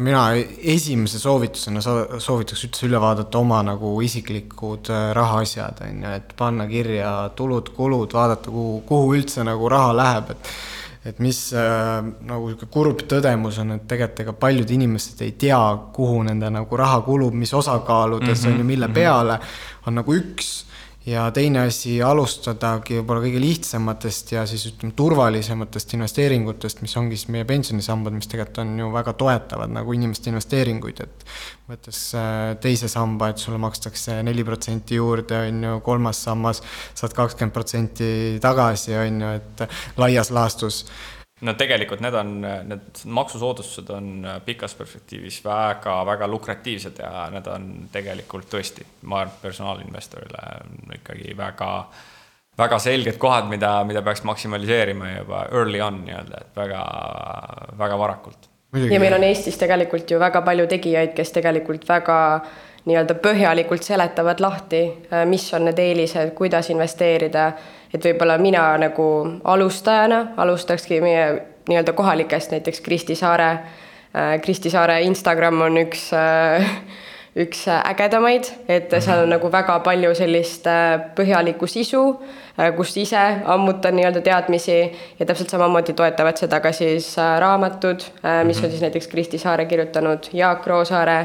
mina 0.00 0.22
esimese 0.58 1.20
soovitusena 1.22 1.78
soovitaks 2.18 2.64
üldse 2.66 2.86
üle 2.88 2.98
vaadata 2.98 3.38
oma 3.38 3.60
nagu 3.66 3.92
isiklikud 4.02 4.90
äh, 4.90 5.10
rahaasjad, 5.14 5.82
on 5.86 6.00
ju, 6.06 6.14
et 6.18 6.34
panna 6.38 6.66
kirja 6.70 7.12
tulud-kulud, 7.36 8.14
vaadata, 8.14 8.50
kuhu, 8.50 8.80
kuhu 8.86 9.12
üldse 9.18 9.46
nagu 9.46 9.70
raha 9.70 9.92
läheb, 9.94 10.32
et 10.34 10.50
et 11.04 11.18
mis 11.20 11.38
äh, 11.52 12.04
nagu 12.24 12.48
niisugune 12.48 12.72
kurb 12.72 13.02
tõdemus 13.08 13.58
on, 13.60 13.76
et 13.76 13.88
tegelikult 13.88 14.20
ega 14.24 14.32
paljud 14.46 14.70
inimesed 14.76 15.20
ei 15.26 15.34
tea, 15.38 15.60
kuhu 15.92 16.22
nende 16.24 16.50
nagu 16.50 16.76
raha 16.80 17.02
kulub, 17.04 17.34
mis 17.34 17.52
osakaaludes 17.54 18.40
mm 18.40 18.48
-hmm, 18.48 18.52
on 18.52 18.58
ju, 18.58 18.64
mille 18.64 18.86
mm 18.86 18.90
-hmm. 18.90 18.94
peale, 18.94 19.38
on 19.86 19.94
nagu 19.94 20.14
üks 20.14 20.64
ja 21.06 21.24
teine 21.36 21.66
asi, 21.68 21.98
alustadagi 22.02 22.98
võib-olla 22.98 23.24
kõige 23.26 23.40
lihtsamatest 23.42 24.32
ja 24.34 24.44
siis 24.48 24.64
ütleme, 24.70 24.94
turvalisematest 24.96 25.96
investeeringutest, 25.98 26.80
mis 26.84 26.96
ongi 27.00 27.18
siis 27.18 27.30
meie 27.34 27.44
pensionisambad, 27.48 28.16
mis 28.16 28.30
tegelikult 28.30 28.62
on 28.64 28.72
ju 28.80 28.90
väga 28.94 29.14
toetavad 29.20 29.74
nagu 29.74 29.96
inimeste 29.96 30.32
investeeringuid, 30.32 31.02
et 31.04 31.26
võttes 31.68 32.00
äh, 32.18 32.54
teise 32.64 32.88
samba, 32.92 33.30
et 33.32 33.42
sulle 33.42 33.60
makstakse 33.60 34.20
neli 34.24 34.46
protsenti 34.48 35.00
juurde, 35.00 35.42
on 35.50 35.66
ju, 35.68 35.74
kolmas 35.84 36.24
sammas 36.24 36.62
saad 36.94 37.16
kakskümmend 37.16 37.54
protsenti 37.54 38.08
tagasi, 38.42 38.96
on 39.00 39.20
ju, 39.26 39.34
et 39.42 39.66
laias 40.00 40.32
laastus 40.32 40.84
no 41.44 41.54
tegelikult 41.58 42.02
need 42.04 42.16
on, 42.18 42.32
need 42.68 43.02
maksusoodustused 43.04 43.90
on 43.94 44.26
pikas 44.44 44.74
perspektiivis 44.78 45.40
väga-väga 45.44 46.28
lukratiivsed 46.30 46.98
ja 47.02 47.28
need 47.34 47.46
on 47.50 47.68
tegelikult 47.92 48.48
tõesti, 48.52 48.86
ma 49.10 49.22
arvan, 49.24 49.36
personaalinvestorile 49.42 50.42
ikkagi 50.98 51.36
väga, 51.38 51.70
väga 52.58 52.80
selged 52.82 53.20
kohad, 53.22 53.48
mida, 53.50 53.76
mida 53.88 54.02
peaks 54.06 54.24
maksimaliseerima 54.24 55.14
juba 55.18 55.46
early 55.52 55.80
on 55.84 56.02
nii-öelda, 56.08 56.42
et 56.44 56.60
väga, 56.62 56.84
väga 57.78 57.98
varakult. 57.98 58.50
ja 58.90 59.00
meil 59.00 59.14
on 59.14 59.24
Eestis 59.24 59.58
tegelikult 59.60 60.10
ju 60.10 60.20
väga 60.22 60.42
palju 60.42 60.66
tegijaid, 60.70 61.14
kes 61.16 61.36
tegelikult 61.36 61.88
väga 61.88 62.18
nii-öelda 62.84 63.16
põhjalikult 63.20 63.84
seletavad 63.84 64.40
lahti, 64.44 64.82
mis 65.28 65.46
on 65.56 65.64
need 65.68 65.78
eelised, 65.80 66.34
kuidas 66.36 66.68
investeerida 66.72 67.52
et 67.94 68.04
võib-olla 68.04 68.38
mina 68.42 68.66
nagu 68.80 69.08
alustajana 69.44 70.26
alustakski 70.42 71.00
meie 71.04 71.26
nii-öelda 71.68 71.92
kohalikest, 71.96 72.50
näiteks 72.50 72.80
Kristi 72.80 73.14
Saare. 73.14 73.50
Äh, 73.50 74.40
Kristi 74.42 74.70
Saare 74.70 75.00
Instagram 75.02 75.60
on 75.60 75.78
üks, 75.80 76.10
äh, 76.12 76.66
üks 77.40 77.64
ägedamaid, 77.68 78.50
et 78.68 78.92
seal 78.98 79.24
on 79.24 79.32
nagu 79.32 79.50
väga 79.52 79.78
palju 79.86 80.12
sellist 80.14 80.66
äh, 80.70 80.98
põhjalikku 81.16 81.66
sisu, 81.70 82.02
kus 82.76 82.92
ise 83.00 83.22
ammutan 83.50 83.96
nii-öelda 83.98 84.20
teadmisi 84.22 84.76
ja 85.18 85.26
täpselt 85.26 85.50
samamoodi 85.50 85.96
toetavad 85.98 86.38
seda 86.38 86.60
ka 86.62 86.70
siis 86.72 87.08
raamatud, 87.18 88.04
mis 88.46 88.60
on 88.62 88.70
siis 88.70 88.84
näiteks 88.84 89.10
Kristi 89.10 89.40
Saare 89.42 89.66
kirjutanud, 89.66 90.28
Jaak 90.32 90.66
Roosaare 90.66 91.18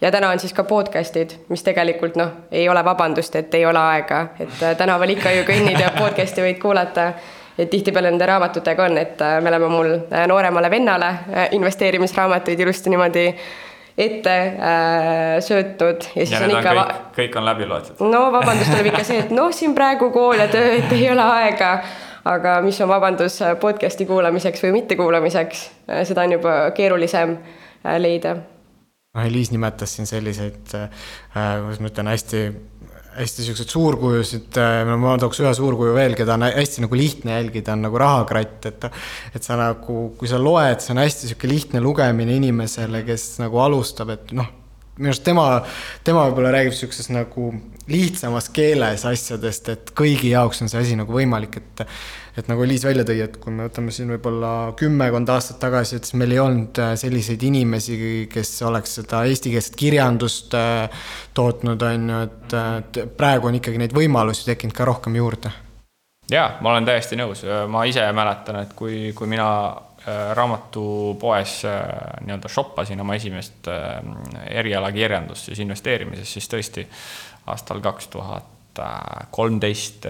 ja 0.00 0.10
täna 0.10 0.30
on 0.30 0.38
siis 0.38 0.52
ka 0.52 0.64
podcast'id, 0.64 1.30
mis 1.48 1.62
tegelikult 1.62 2.16
noh, 2.16 2.32
ei 2.52 2.68
ole 2.68 2.84
vabandust, 2.84 3.36
et 3.36 3.54
ei 3.54 3.66
ole 3.66 3.78
aega, 3.78 4.26
et 4.40 4.62
äh, 4.62 4.76
tänaval 4.76 5.12
ikka 5.16 5.32
ju 5.34 5.44
kõnnid 5.48 5.80
ja 5.80 5.92
podcast'i 5.98 6.44
võid 6.44 6.60
kuulata. 6.62 7.12
et 7.58 7.70
tihtipeale 7.70 8.10
nende 8.10 8.26
raamatutega 8.26 8.84
on, 8.84 8.98
et 8.98 9.20
äh, 9.20 9.40
me 9.42 9.48
oleme 9.48 9.68
mul 9.68 9.90
äh, 9.94 10.26
nooremale 10.26 10.70
vennale 10.70 11.14
investeerimisraamatuid 11.50 12.60
ilusti 12.60 12.90
niimoodi 12.90 13.24
ette 13.98 14.36
äh, 14.36 15.40
söötnud 15.40 16.06
ja 16.14 16.26
siis 16.26 16.32
ja 16.32 16.44
on 16.46 16.50
ikka. 16.50 16.72
kõik, 16.72 17.02
kõik 17.16 17.36
on 17.36 17.44
läbi 17.44 17.66
loetud. 17.66 18.00
no 18.00 18.22
vabandus 18.32 18.70
tuleb 18.70 18.88
ikka 18.92 19.04
see, 19.04 19.18
et 19.26 19.34
noh, 19.34 19.52
siin 19.52 19.74
praegu 19.74 20.10
kool 20.10 20.40
ja 20.40 20.48
töö, 20.48 20.70
et 20.78 20.92
ei 20.92 21.10
ole 21.10 21.22
aega. 21.22 21.74
aga 22.24 22.60
mis 22.60 22.80
on 22.80 22.88
vabandus 22.88 23.40
podcast'i 23.60 24.06
kuulamiseks 24.06 24.62
või 24.62 24.72
mittekuulamiseks, 24.72 25.70
seda 26.04 26.24
on 26.28 26.32
juba 26.38 26.56
keerulisem 26.76 27.36
leida 27.98 28.36
noh, 29.14 29.26
Eliis 29.26 29.50
nimetas 29.54 29.96
siin 29.96 30.08
selliseid 30.08 30.74
äh,, 30.78 31.08
kuidas 31.34 31.80
ma 31.82 31.90
ütlen, 31.90 32.10
hästi, 32.12 32.42
hästi 33.16 33.46
siukseid 33.48 33.72
suurkujusid 33.74 34.60
äh,, 34.62 34.92
ma 35.02 35.16
tooks 35.20 35.42
ühe 35.42 35.52
suurkuju 35.56 35.96
veel, 35.96 36.14
keda 36.18 36.36
on 36.38 36.46
hästi 36.46 36.84
nagu 36.86 36.98
lihtne 36.98 37.34
jälgida, 37.38 37.74
on 37.74 37.86
nagu 37.88 38.00
rahakratt, 38.00 38.70
et 38.70 38.88
et 39.34 39.46
sa 39.46 39.58
nagu, 39.60 40.02
kui 40.18 40.30
sa 40.30 40.38
loed, 40.42 40.82
see 40.84 40.94
on 40.94 41.02
hästi 41.02 41.32
sihuke 41.32 41.50
lihtne 41.50 41.82
lugemine 41.82 42.38
inimesele, 42.38 43.02
kes 43.08 43.32
nagu 43.42 43.62
alustab, 43.64 44.14
et 44.14 44.34
noh, 44.36 44.59
minu 45.00 45.10
arust 45.14 45.24
tema, 45.26 45.46
tema 46.04 46.26
võib-olla 46.28 46.52
räägib 46.54 46.76
sihukeses 46.76 47.10
nagu 47.12 47.50
lihtsamas 47.90 48.50
keeles 48.54 49.04
asjadest, 49.08 49.70
et 49.72 49.92
kõigi 49.96 50.34
jaoks 50.34 50.60
on 50.62 50.70
see 50.70 50.82
asi 50.82 50.98
nagu 50.98 51.14
võimalik, 51.14 51.60
et 51.60 51.86
et 52.38 52.46
nagu 52.48 52.64
Liis 52.64 52.84
välja 52.86 53.02
tõi, 53.04 53.18
et 53.24 53.36
kui 53.42 53.52
me 53.52 53.66
võtame 53.66 53.92
siin 53.94 54.10
võib-olla 54.14 54.72
kümmekond 54.78 55.32
aastat 55.34 55.58
tagasi, 55.62 55.98
et 55.98 56.06
siis 56.06 56.16
meil 56.20 56.34
ei 56.34 56.38
olnud 56.42 56.78
äh, 56.82 56.92
selliseid 57.00 57.42
inimesi, 57.42 57.96
kes 58.30 58.52
oleks 58.68 58.94
seda 59.00 59.24
eestikeelset 59.28 59.76
kirjandust 59.78 60.54
äh, 60.56 61.08
tootnud, 61.36 61.82
on 61.82 62.14
ju, 62.14 62.20
et 62.28 63.02
praegu 63.18 63.50
on 63.50 63.58
ikkagi 63.58 63.82
neid 63.82 63.96
võimalusi 63.96 64.46
tekkinud 64.46 64.76
ka 64.76 64.86
rohkem 64.88 65.18
juurde. 65.18 65.52
jaa, 66.30 66.46
ma 66.62 66.70
olen 66.72 66.86
täiesti 66.86 67.18
nõus, 67.18 67.42
ma 67.68 67.84
ise 67.90 68.06
mäletan, 68.14 68.62
et 68.62 68.76
kui, 68.78 69.10
kui 69.18 69.30
mina 69.30 69.50
äh, 69.66 69.89
raamatupoes 70.34 71.58
nii-öelda 72.24 72.48
shoppasin 72.48 73.00
oma 73.00 73.14
esimest 73.18 73.68
erialakirjandust 74.48 75.50
siis 75.50 75.60
investeerimises, 75.60 76.32
siis 76.32 76.48
tõesti 76.48 76.86
aastal 77.52 77.82
kaks 77.84 78.08
tuhat 78.08 78.80
kolmteist 79.30 80.06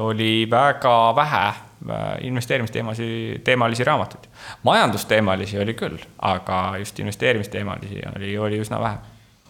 oli 0.00 0.46
väga 0.50 0.96
vähe 1.16 1.44
Äh, 1.90 2.16
investeerimisteemasid, 2.20 3.38
teemalisi 3.44 3.84
raamatuid. 3.84 4.24
majandusteemalisi 4.62 5.58
oli 5.58 5.74
küll, 5.74 5.98
aga 6.18 6.76
just 6.78 6.98
investeerimisteemalisi 6.98 8.00
oli, 8.16 8.38
oli 8.38 8.60
üsna 8.60 8.78
vähe 8.80 8.96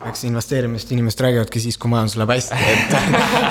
eks 0.02 0.24
investeerimist 0.26 0.90
inimesed 0.90 1.20
räägivadki 1.22 1.60
siis, 1.62 1.76
kui 1.78 1.88
majandus 1.92 2.16
läheb 2.18 2.32
hästi, 2.34 2.56
et 2.72 2.94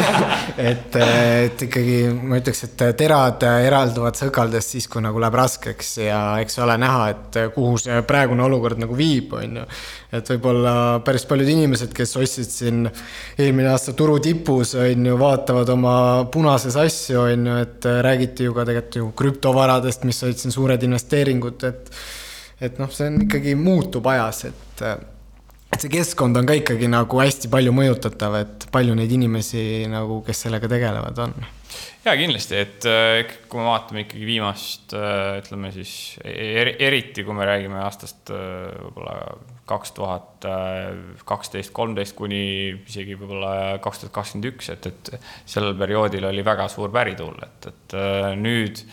et, 0.72 0.98
et 1.00 1.62
ikkagi 1.66 1.96
ma 2.20 2.38
ütleks, 2.42 2.66
et 2.68 2.84
terad 3.00 3.46
eralduvad 3.48 4.20
sõkaldest 4.20 4.76
siis, 4.76 4.88
kui 4.92 5.02
nagu 5.06 5.22
läheb 5.24 5.38
raskeks 5.40 5.94
ja 6.04 6.18
eks 6.44 6.60
ole 6.66 6.76
näha, 6.84 7.06
et 7.14 7.40
kuhu 7.56 7.78
see 7.80 8.02
praegune 8.10 8.44
olukord 8.44 8.82
nagu 8.84 8.98
viib, 8.98 9.32
on 9.40 9.62
ju. 9.62 9.64
et 10.20 10.34
võib-olla 10.34 10.76
päris 11.08 11.24
paljud 11.30 11.54
inimesed, 11.56 11.96
kes 11.96 12.14
ostsid 12.20 12.52
siin 12.52 12.84
eelmine 13.38 13.72
aasta 13.72 13.96
turu 13.98 14.20
tipus, 14.24 14.76
on 14.76 15.08
ju, 15.10 15.16
vaatavad 15.24 15.72
oma 15.74 15.96
punases 16.34 16.76
asju, 16.84 17.24
on 17.24 17.50
ju, 17.54 17.58
et 17.64 17.90
räägiti 18.10 18.50
ju 18.50 18.58
ka 18.58 18.68
tegelikult 18.68 19.00
ju 19.00 19.10
krüptovaradest, 19.24 20.04
mis 20.04 20.20
olid 20.28 20.44
siin 20.44 20.60
suured 20.60 20.86
investeeringud, 20.92 21.66
et 21.72 21.98
et 22.64 22.78
noh, 22.80 22.92
see 22.94 23.08
on 23.10 23.24
ikkagi 23.26 23.58
muutub 23.60 24.06
ajas, 24.12 24.46
et 24.52 24.84
et 25.74 25.84
see 25.84 25.92
keskkond 25.94 26.38
on 26.38 26.48
ka 26.48 26.56
ikkagi 26.60 26.90
nagu 26.92 27.20
hästi 27.20 27.50
palju 27.54 27.74
mõjutatav, 27.76 28.40
et 28.44 28.66
palju 28.74 28.96
neid 28.98 29.12
inimesi 29.14 29.84
nagu, 29.92 30.22
kes 30.26 30.46
sellega 30.46 30.70
tegelevad, 30.72 31.22
on? 31.26 31.36
jaa, 32.04 32.14
kindlasti, 32.20 32.60
et 32.60 32.86
äh, 32.90 33.34
kui 33.50 33.62
me 33.62 33.70
vaatame 33.72 34.04
ikkagi 34.04 34.28
viimast, 34.28 34.94
äh, 34.98 35.40
ütleme 35.40 35.72
siis 35.74 35.94
eri, 36.24 36.76
eriti 36.84 37.26
kui 37.26 37.36
me 37.38 37.48
räägime 37.48 37.80
aastast 37.82 38.32
äh, 38.34 38.70
võib-olla 38.84 39.18
kaks 39.70 39.94
tuhat 39.96 40.44
kaksteist, 41.24 41.72
kolmteist 41.72 42.18
kuni 42.18 42.44
isegi 42.76 43.16
võib-olla 43.16 43.80
kaks 43.82 44.02
tuhat 44.02 44.14
kakskümmend 44.18 44.50
üks, 44.50 44.68
et, 44.74 44.90
et 44.92 45.14
sellel 45.48 45.78
perioodil 45.80 46.28
oli 46.28 46.44
väga 46.44 46.68
suur 46.70 46.92
pärituul, 46.92 47.40
et, 47.48 47.70
et 47.72 47.96
nüüd 48.36 48.84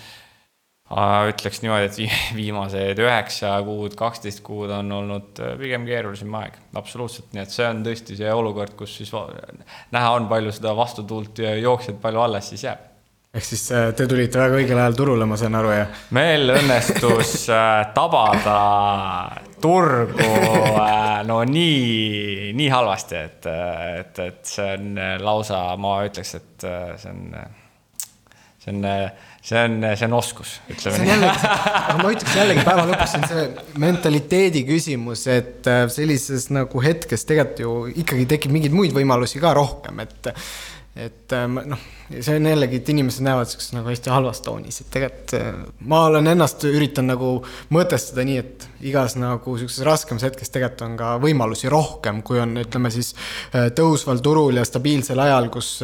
ütleks 0.91 1.61
niimoodi, 1.63 1.87
et 1.87 2.15
viimased 2.41 2.99
üheksa 2.99 3.55
kuud, 3.67 3.95
kaksteist 3.99 4.43
kuud 4.47 4.73
on 4.75 4.91
olnud 4.93 5.39
äh, 5.43 5.55
pigem 5.61 5.87
keerulisem 5.87 6.35
aeg, 6.41 6.59
absoluutselt, 6.79 7.31
nii 7.35 7.45
et 7.45 7.55
see 7.55 7.67
on 7.69 7.85
tõesti 7.87 8.19
see 8.19 8.33
olukord, 8.35 8.75
kus 8.79 8.97
siis 8.99 9.13
näha 9.95 10.15
on, 10.17 10.27
palju 10.31 10.55
seda 10.57 10.75
vastutuult 10.77 11.45
ja 11.45 11.55
jooksjat 11.61 12.01
palju 12.03 12.25
alles 12.27 12.51
siis 12.51 12.67
jääb. 12.67 12.89
Ehk 13.31 13.47
siis 13.47 13.69
äh, 13.71 13.93
te 13.95 14.09
tulite 14.11 14.41
väga 14.41 14.59
õigel 14.59 14.83
ajal 14.83 14.99
turule, 14.99 15.31
ma 15.31 15.39
saan 15.39 15.55
aru, 15.61 15.71
jah? 15.77 15.95
meil 16.19 16.51
õnnestus 16.57 17.47
äh, 17.55 17.93
tabada 17.95 18.59
turgu 19.63 20.27
no 21.31 21.41
nii, 21.47 22.51
nii 22.57 22.69
halvasti, 22.73 23.23
et, 23.29 23.47
et, 24.01 24.23
et 24.25 24.43
see 24.49 24.71
on 24.75 25.03
lausa, 25.23 25.61
ma 25.79 25.99
ütleks, 26.09 26.39
et 26.41 26.71
see 26.99 27.13
on, 27.13 27.27
see 28.65 28.73
on 28.73 28.89
see 29.43 29.65
on, 29.65 29.85
see 29.97 30.07
on 30.07 30.17
oskus, 30.19 30.57
ütleme 30.71 31.07
nii. 31.07 31.29
aga 31.81 31.97
ma 32.03 32.11
ütleks 32.13 32.35
jällegi 32.37 32.65
päeva 32.67 32.85
lõpuks 32.91 33.15
on 33.17 33.29
see 33.31 33.47
mentaliteedi 33.81 34.67
küsimus, 34.69 35.25
et 35.33 35.71
äh, 35.71 35.87
sellises 35.93 36.51
nagu 36.53 36.83
hetkes 36.85 37.25
tegelikult 37.29 37.65
ju 37.65 38.03
ikkagi 38.05 38.29
tekib 38.35 38.53
mingeid 38.57 38.77
muid 38.77 38.93
võimalusi 38.97 39.41
ka 39.43 39.55
rohkem, 39.57 40.05
et 40.05 40.35
et 41.01 41.33
äh, 41.33 41.47
noh, 41.49 41.81
see 42.11 42.37
on 42.37 42.51
jällegi, 42.51 42.83
et 42.83 42.93
inimesed 42.93 43.25
näevad 43.25 43.49
siukses 43.49 43.73
nagu 43.73 43.89
hästi 43.89 44.13
halvas 44.13 44.43
toonis, 44.45 44.83
et 44.83 44.93
tegelikult 44.93 45.35
äh, 45.39 45.51
ma 45.89 46.03
olen 46.11 46.29
ennast 46.35 46.69
üritanud 46.69 47.15
nagu 47.15 47.33
mõtestada 47.73 48.27
nii, 48.29 48.45
et 48.45 48.69
igas 48.93 49.17
nagu 49.17 49.57
siukses 49.57 49.81
raskemas 49.89 50.29
hetkes 50.29 50.53
tegelikult 50.53 50.85
on 50.85 51.01
ka 51.01 51.17
võimalusi 51.25 51.73
rohkem, 51.73 52.21
kui 52.27 52.43
on, 52.45 52.59
ütleme 52.61 52.93
siis 52.93 53.15
tõusval 53.79 54.21
turul 54.21 54.61
ja 54.61 54.69
stabiilsel 54.69 55.25
ajal, 55.25 55.49
kus 55.55 55.79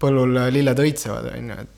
põllul 0.00 0.46
lilled 0.54 0.84
õitsevad, 0.86 1.34
on 1.34 1.52
ju, 1.52 1.64
et 1.66 1.73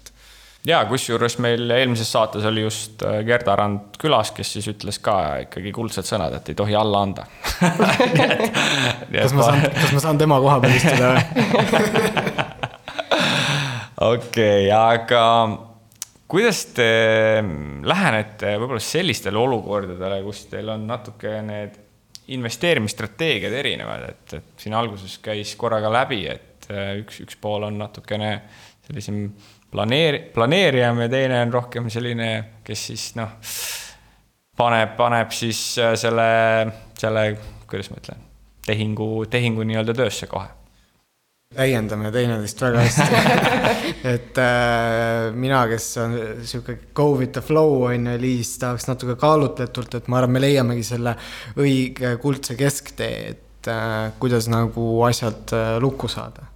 ja 0.66 0.80
kusjuures 0.88 1.38
meil 1.42 1.70
eelmises 1.70 2.10
saates 2.12 2.44
oli 2.48 2.64
just 2.64 3.02
äh, 3.06 3.20
Gerda 3.26 3.56
Rand 3.56 3.98
külas, 4.02 4.32
kes 4.36 4.56
siis 4.56 4.66
ütles 4.72 4.98
ka 5.02 5.16
ikkagi 5.46 5.72
kuldsed 5.74 6.08
sõnad, 6.08 6.34
et 6.38 6.50
ei 6.52 6.58
tohi 6.58 6.76
alla 6.78 7.04
anda 7.06 7.26
kas 9.12 9.36
ma 9.36 9.46
saan, 9.46 9.64
kas 9.76 9.94
ma 9.94 10.02
saan 10.02 10.20
tema 10.20 10.40
koha 10.42 10.58
peal 10.64 10.76
istuda 10.76 11.14
või? 11.14 11.22
okei, 14.10 14.68
aga 14.74 15.22
kuidas 16.28 16.64
te 16.76 16.90
lähenete 17.86 18.56
võib-olla 18.58 18.82
sellistele 18.82 19.38
olukordadele, 19.40 20.22
kus 20.26 20.46
teil 20.50 20.74
on 20.74 20.86
natuke 20.88 21.38
need 21.46 21.82
investeerimisstrateegiad 22.34 23.54
erinevad, 23.54 24.08
et, 24.10 24.38
et 24.40 24.64
siin 24.64 24.74
alguses 24.74 25.20
käis 25.22 25.52
korraga 25.58 25.92
läbi, 25.94 26.24
et 26.26 26.66
äh, 26.72 26.96
üks, 27.04 27.22
üks 27.22 27.38
pool 27.38 27.68
on 27.68 27.78
natukene 27.78 28.40
sellisem 28.86 29.28
planeeri-, 29.76 30.24
planeerijam 30.34 31.00
ja 31.04 31.08
teine 31.12 31.40
on 31.44 31.52
rohkem 31.52 31.90
selline, 31.92 32.30
kes 32.64 32.86
siis 32.90 33.08
noh, 33.18 33.36
paneb, 34.56 34.96
paneb 34.98 35.34
siis 35.36 35.60
äh, 35.82 35.94
selle, 36.00 36.28
selle, 36.98 37.26
kuidas 37.68 37.90
ma 37.92 38.00
ütlen, 38.00 38.22
tehingu, 38.66 39.10
tehingu 39.30 39.66
nii-öelda 39.68 39.96
töösse 39.96 40.30
kohe. 40.30 40.48
Täiendame 41.56 42.10
teineteist 42.12 42.60
väga 42.60 42.80
hästi. 42.82 43.20
Et 44.12 44.38
äh, 44.42 45.28
mina, 45.32 45.60
kes 45.70 45.86
on 46.02 46.16
sihuke 46.42 46.78
go 46.96 47.12
with 47.16 47.36
the 47.36 47.44
flow 47.44 47.84
on 47.86 48.10
ju, 48.10 48.16
Liis 48.20 48.56
tahaks 48.60 48.88
natuke 48.90 49.14
kaalutletult, 49.20 49.94
et 49.94 50.10
ma 50.10 50.18
arvan, 50.20 50.34
me 50.34 50.42
leiamegi 50.42 50.82
selle 50.88 51.14
õige 51.62 52.16
kuldse 52.22 52.58
kesktee, 52.58 53.30
et 53.30 53.70
äh, 53.70 54.10
kuidas 54.20 54.50
nagu 54.52 54.88
asjad 55.06 55.54
äh, 55.54 55.76
lukku 55.82 56.10
saada 56.10 56.50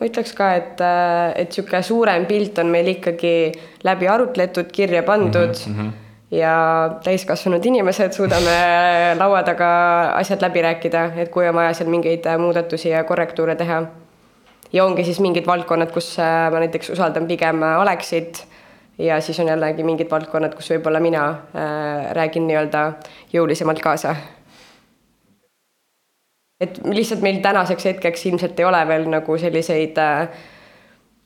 ma 0.00 0.08
ütleks 0.08 0.32
ka, 0.36 0.52
et, 0.56 0.80
äh, 0.80 1.32
et 1.42 1.50
niisugune 1.52 1.82
suurem 1.84 2.24
pilt 2.28 2.58
on 2.62 2.70
meil 2.72 2.88
ikkagi 2.94 3.52
läbi 3.84 4.08
arutletud, 4.08 4.70
kirja 4.72 5.02
pandud 5.04 5.52
mm. 5.52 5.74
-hmm. 5.76 5.90
ja 6.36 6.54
täiskasvanud 7.04 7.64
inimesed 7.64 8.16
suudame 8.16 8.56
laua 9.22 9.42
taga 9.42 9.70
asjad 10.16 10.42
läbi 10.42 10.62
rääkida, 10.62 11.10
et 11.16 11.28
kui 11.28 11.48
on 11.48 11.54
vaja 11.54 11.74
seal 11.74 11.90
mingeid 11.90 12.24
muudatusi 12.38 12.88
ja 12.88 13.04
korrektuure 13.04 13.56
teha. 13.56 13.82
ja 14.72 14.84
ongi 14.84 15.04
siis 15.04 15.20
mingid 15.20 15.46
valdkonnad, 15.46 15.92
kus 15.92 16.18
äh, 16.18 16.50
ma 16.52 16.58
näiteks 16.58 16.90
usaldan 16.90 17.26
pigem 17.26 17.62
Aleksit 17.62 18.46
ja 18.98 19.20
siis 19.20 19.40
on 19.40 19.48
jällegi 19.48 19.82
mingid 19.82 20.10
valdkonnad, 20.10 20.54
kus 20.54 20.70
võib-olla 20.70 21.00
mina 21.00 21.28
äh, 21.28 22.12
räägin 22.12 22.46
nii-öelda 22.46 22.92
jõulisemalt 23.32 23.80
kaasa 23.80 24.16
et 26.60 26.80
lihtsalt 26.84 27.22
meil 27.24 27.40
tänaseks 27.42 27.86
hetkeks 27.88 28.26
ilmselt 28.28 28.58
ei 28.60 28.66
ole 28.68 28.80
veel 28.88 29.06
nagu 29.10 29.36
selliseid 29.40 29.98
äh, 29.98 30.42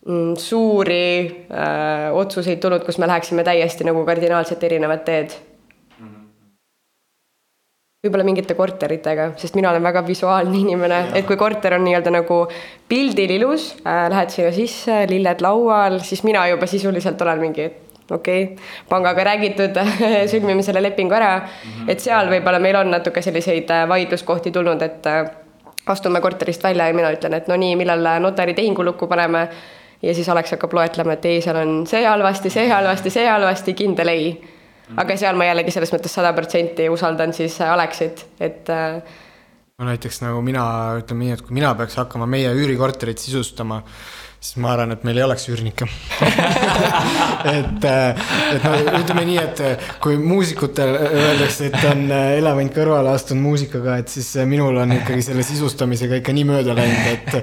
mm, 0.07 0.37
suuri 0.39 1.09
äh, 1.51 2.12
otsuseid 2.14 2.62
tulnud, 2.62 2.85
kus 2.87 3.01
me 3.03 3.11
läheksime 3.11 3.45
täiesti 3.47 3.87
nagu 3.89 4.05
kardinaalselt 4.07 4.62
erinevat 4.70 5.05
teed. 5.09 5.37
võib-olla 8.05 8.24
mingite 8.28 8.53
korteritega, 8.53 9.30
sest 9.41 9.55
mina 9.57 9.70
olen 9.70 9.80
väga 9.80 10.03
visuaalne 10.05 10.59
inimene, 10.61 10.99
et 11.16 11.24
kui 11.24 11.39
korter 11.41 11.72
on 11.78 11.87
nii-öelda 11.87 12.11
nagu 12.12 12.43
pildil 12.85 13.30
ilus 13.39 13.70
äh,, 13.80 14.11
lähed 14.12 14.28
sinna 14.35 14.51
sisse, 14.53 14.99
lilled 15.09 15.41
laual, 15.41 15.97
siis 16.05 16.20
mina 16.20 16.43
juba 16.51 16.68
sisuliselt 16.68 17.24
olen 17.24 17.41
mingi, 17.41 17.64
et 17.70 17.84
okei 18.11 18.43
okay,, 18.43 18.65
pangaga 18.89 19.25
räägitud 19.25 19.79
sõlmime 20.33 20.63
selle 20.63 20.83
lepingu 20.83 21.15
ära 21.15 21.39
mm. 21.39 21.47
-hmm. 21.47 21.91
et 21.93 22.01
seal 22.01 22.29
võib-olla 22.31 22.61
meil 22.61 22.77
on 22.77 22.91
natuke 22.91 23.23
selliseid 23.23 23.71
äh, 23.71 23.89
vaidluskohti 23.89 24.51
tulnud, 24.53 24.83
et 24.83 25.07
äh, 25.07 25.31
astume 25.87 26.21
korterist 26.21 26.63
välja 26.63 26.87
ja 26.89 26.95
mina 26.95 27.13
ütlen, 27.13 27.35
et 27.35 27.49
no 27.49 27.57
nii, 27.57 27.77
millal 27.77 28.07
notari 28.21 28.55
tehingu 28.55 28.85
lukku 28.85 29.07
paneme. 29.07 29.49
ja 30.03 30.15
siis 30.15 30.29
Alex 30.29 30.51
hakkab 30.51 30.73
loetlema, 30.73 31.13
et 31.13 31.25
ei, 31.25 31.41
seal 31.41 31.57
on 31.57 31.87
see 31.87 32.05
halvasti, 32.05 32.51
see 32.51 32.69
halvasti, 32.69 33.11
see 33.11 33.29
halvasti, 33.29 33.75
kindel 33.75 34.09
ei. 34.09 34.33
aga 34.97 35.17
seal 35.17 35.37
ma 35.37 35.45
jällegi 35.45 35.71
selles 35.71 35.93
mõttes 35.93 36.13
sada 36.13 36.33
protsenti 36.33 36.89
usaldan 36.89 37.33
siis 37.33 37.61
Alexit, 37.61 38.27
et 38.41 38.69
äh, 38.71 39.01
no 39.79 39.89
näiteks 39.89 40.21
nagu 40.23 40.43
mina, 40.45 40.65
ütleme 41.01 41.25
nii, 41.25 41.33
et 41.39 41.43
kui 41.43 41.57
mina 41.57 41.75
peaks 41.75 41.97
hakkama 41.97 42.27
meie 42.27 42.53
üürikorterit 42.53 43.19
sisustama 43.19 43.81
siis 44.45 44.59
ma 44.61 44.74
arvan, 44.74 44.92
et 44.92 45.05
meil 45.07 45.16
ei 45.16 45.24
oleks 45.24 45.47
üürnikke 45.49 45.86
et, 47.59 47.86
äh, 47.88 48.26
et 48.53 48.66
no 48.66 48.72
ütleme 48.99 49.24
nii, 49.30 49.38
et 49.40 49.62
äh, 49.64 49.86
kui 50.05 50.18
muusikutel 50.20 50.92
öeldakse, 50.99 51.70
et 51.70 51.86
on 51.88 52.05
äh, 52.12 52.34
elevant 52.40 52.74
kõrvale 52.76 53.14
astunud 53.14 53.45
muusikaga, 53.47 53.97
et 54.03 54.12
siis 54.12 54.34
minul 54.49 54.76
on 54.82 54.92
ikkagi 54.99 55.24
selle 55.30 55.47
sisustamisega 55.47 56.20
ikka 56.20 56.36
nii 56.36 56.45
mööda 56.51 56.76
läinud, 56.76 57.09
et 57.14 57.40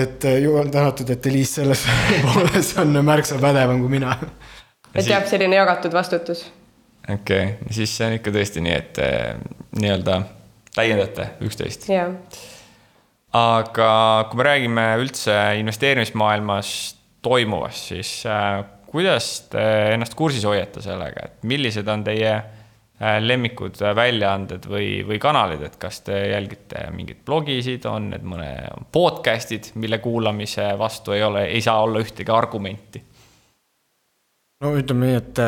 et 0.00 0.24
jumal 0.38 0.68
tänatud, 0.70 1.08
et 1.10 1.26
Eliis 1.26 1.56
selles 1.58 1.82
pooles 2.22 2.70
on 2.78 2.94
märksa 3.02 3.40
pädevam 3.42 3.82
kui 3.82 3.90
mina. 3.96 4.14
et 4.94 5.10
jah, 5.10 5.26
selline 5.26 5.58
jagatud 5.58 5.96
vastutus. 5.96 6.44
okei 7.02 7.18
okay., 7.18 7.74
siis 7.74 7.96
see 7.98 8.06
on 8.06 8.16
ikka 8.20 8.36
tõesti 8.38 8.62
nii, 8.62 8.78
et 8.78 9.02
nii-öelda 9.82 10.22
täiendate 10.78 11.32
üksteist. 11.42 11.90
jah 11.90 12.14
aga 13.36 13.90
kui 14.30 14.40
me 14.40 14.46
räägime 14.46 14.86
üldse 15.02 15.34
investeerimismaailmas 15.60 16.70
toimuvast, 17.22 17.90
siis 17.92 18.14
äh, 18.26 18.62
kuidas 18.90 19.28
te 19.52 19.62
ennast 19.94 20.16
kursis 20.18 20.46
hoiate 20.48 20.82
sellega, 20.82 21.28
et 21.28 21.44
millised 21.46 21.88
on 21.92 22.02
teie 22.06 22.32
äh, 22.32 23.18
lemmikud 23.22 23.78
äh, 23.84 23.94
väljaanded 23.96 24.66
või, 24.70 24.88
või 25.06 25.20
kanalid, 25.22 25.62
et 25.68 25.76
kas 25.80 26.00
te 26.06 26.16
jälgite 26.32 26.88
mingeid 26.94 27.20
blogisid, 27.26 27.86
on 27.90 28.10
need 28.14 28.26
mõne 28.26 28.50
podcast'id, 28.92 29.72
mille 29.80 30.00
kuulamise 30.02 30.72
vastu 30.80 31.14
ei 31.14 31.22
ole, 31.26 31.46
ei 31.52 31.62
saa 31.64 31.84
olla 31.84 32.02
ühtegi 32.02 32.34
argumenti? 32.34 33.04
no 34.60 34.74
ütleme 34.76 35.06
nii, 35.06 35.20
et 35.20 35.44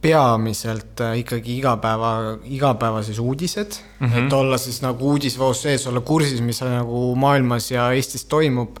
peamiselt 0.00 1.00
äh, 1.04 1.18
ikkagi 1.20 1.58
igapäeva, 1.60 2.38
igapäeva 2.48 3.02
siis 3.04 3.18
uudised 3.18 3.76
mm, 3.98 4.06
-hmm. 4.06 4.26
et 4.26 4.32
olla 4.32 4.58
siis 4.58 4.80
nagu 4.82 5.10
uudisvoos 5.12 5.62
sees, 5.62 5.86
olla 5.86 6.00
kursis, 6.00 6.40
mis 6.40 6.60
nagu 6.64 7.14
maailmas 7.16 7.70
ja 7.70 7.90
Eestis 7.92 8.24
toimub. 8.24 8.78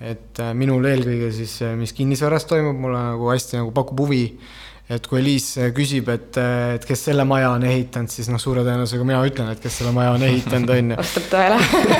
et 0.00 0.38
äh, 0.40 0.54
minul 0.54 0.84
eelkõige 0.84 1.30
siis, 1.32 1.60
äh, 1.62 1.76
mis 1.78 1.92
kinnisvaras 1.92 2.44
toimub, 2.44 2.76
mulle 2.76 2.98
nagu 2.98 3.28
hästi 3.30 3.56
nagu 3.56 3.70
pakub 3.70 4.00
huvi 4.00 4.38
et 4.92 5.06
kui 5.08 5.22
Liis 5.24 5.46
küsib, 5.76 6.08
et, 6.12 6.38
et 6.76 6.84
kes 6.86 7.04
selle 7.08 7.24
maja 7.28 7.52
on 7.56 7.64
ehitanud, 7.66 8.12
siis 8.12 8.28
noh, 8.32 8.40
suure 8.42 8.64
tõenäosusega 8.66 9.06
mina 9.06 9.22
ütlen, 9.26 9.50
et 9.52 9.62
kes 9.62 9.80
selle 9.80 9.92
maja 9.96 10.14
on 10.16 10.24
ehitanud, 10.26 10.72
on 10.74 10.92
ju. 10.94 10.98
vastab 11.00 11.28
tõele 11.32 11.58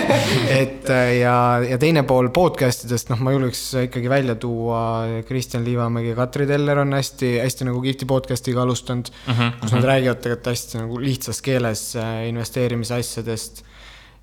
et 0.63 0.93
ja, 1.19 1.37
ja 1.67 1.81
teine 1.83 2.05
pool 2.09 2.31
podcast 2.35 2.87
idest, 2.89 3.11
noh, 3.13 3.23
ma 3.25 3.35
julgeks 3.35 3.65
ikkagi 3.87 4.13
välja 4.13 4.37
tuua 4.41 4.83
Kristjan 5.29 5.65
Liivamägi 5.67 6.13
ja 6.13 6.19
Katri 6.19 6.47
Teller 6.51 6.83
on 6.85 6.95
hästi, 6.97 7.35
hästi 7.43 7.69
nagu 7.71 7.83
kihvti 7.85 8.09
podcast'iga 8.11 8.65
alustanud 8.67 9.11
mm, 9.13 9.33
-hmm. 9.33 9.59
kus 9.61 9.73
nad 9.73 9.81
mhm. 9.81 9.89
räägivad 9.93 10.23
tegelikult 10.23 10.53
hästi 10.53 10.83
nagu 10.83 11.01
lihtsas 11.01 11.43
keeles 11.43 11.85
äh, 11.97 12.29
investeerimise 12.29 13.01
asjadest 13.01 13.65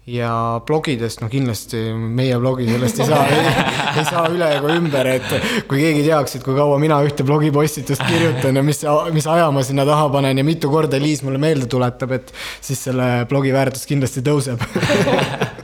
ja 0.10 0.32
blogidest, 0.66 1.22
no 1.22 1.30
kindlasti 1.32 1.82
meie 1.94 2.38
blogi 2.42 2.68
sellest 2.70 3.02
ei 3.04 3.10
saa 3.10 3.26
ei, 3.30 4.06
saa 4.08 4.26
üle 4.34 4.50
ega 4.58 4.74
ümber, 4.76 5.10
et 5.12 5.30
kui 5.70 5.84
keegi 5.84 6.04
teaks, 6.08 6.38
et 6.40 6.46
kui 6.46 6.58
kaua 6.58 6.80
mina 6.82 7.00
ühte 7.06 7.26
blogipostitust 7.28 8.04
kirjutan 8.08 8.58
ja 8.60 8.66
mis, 8.66 8.82
mis 9.16 9.30
aja 9.30 9.50
ma 9.54 9.64
sinna 9.66 9.86
taha 9.88 10.10
panen 10.14 10.42
ja 10.42 10.46
mitu 10.48 10.72
korda 10.72 11.00
Liis 11.02 11.24
mulle 11.26 11.42
meelde 11.42 11.70
tuletab, 11.70 12.16
et 12.18 12.34
siis 12.62 12.82
selle 12.90 13.10
blogi 13.30 13.54
väärtus 13.56 13.88
kindlasti 13.90 14.26
tõuseb. 14.26 14.64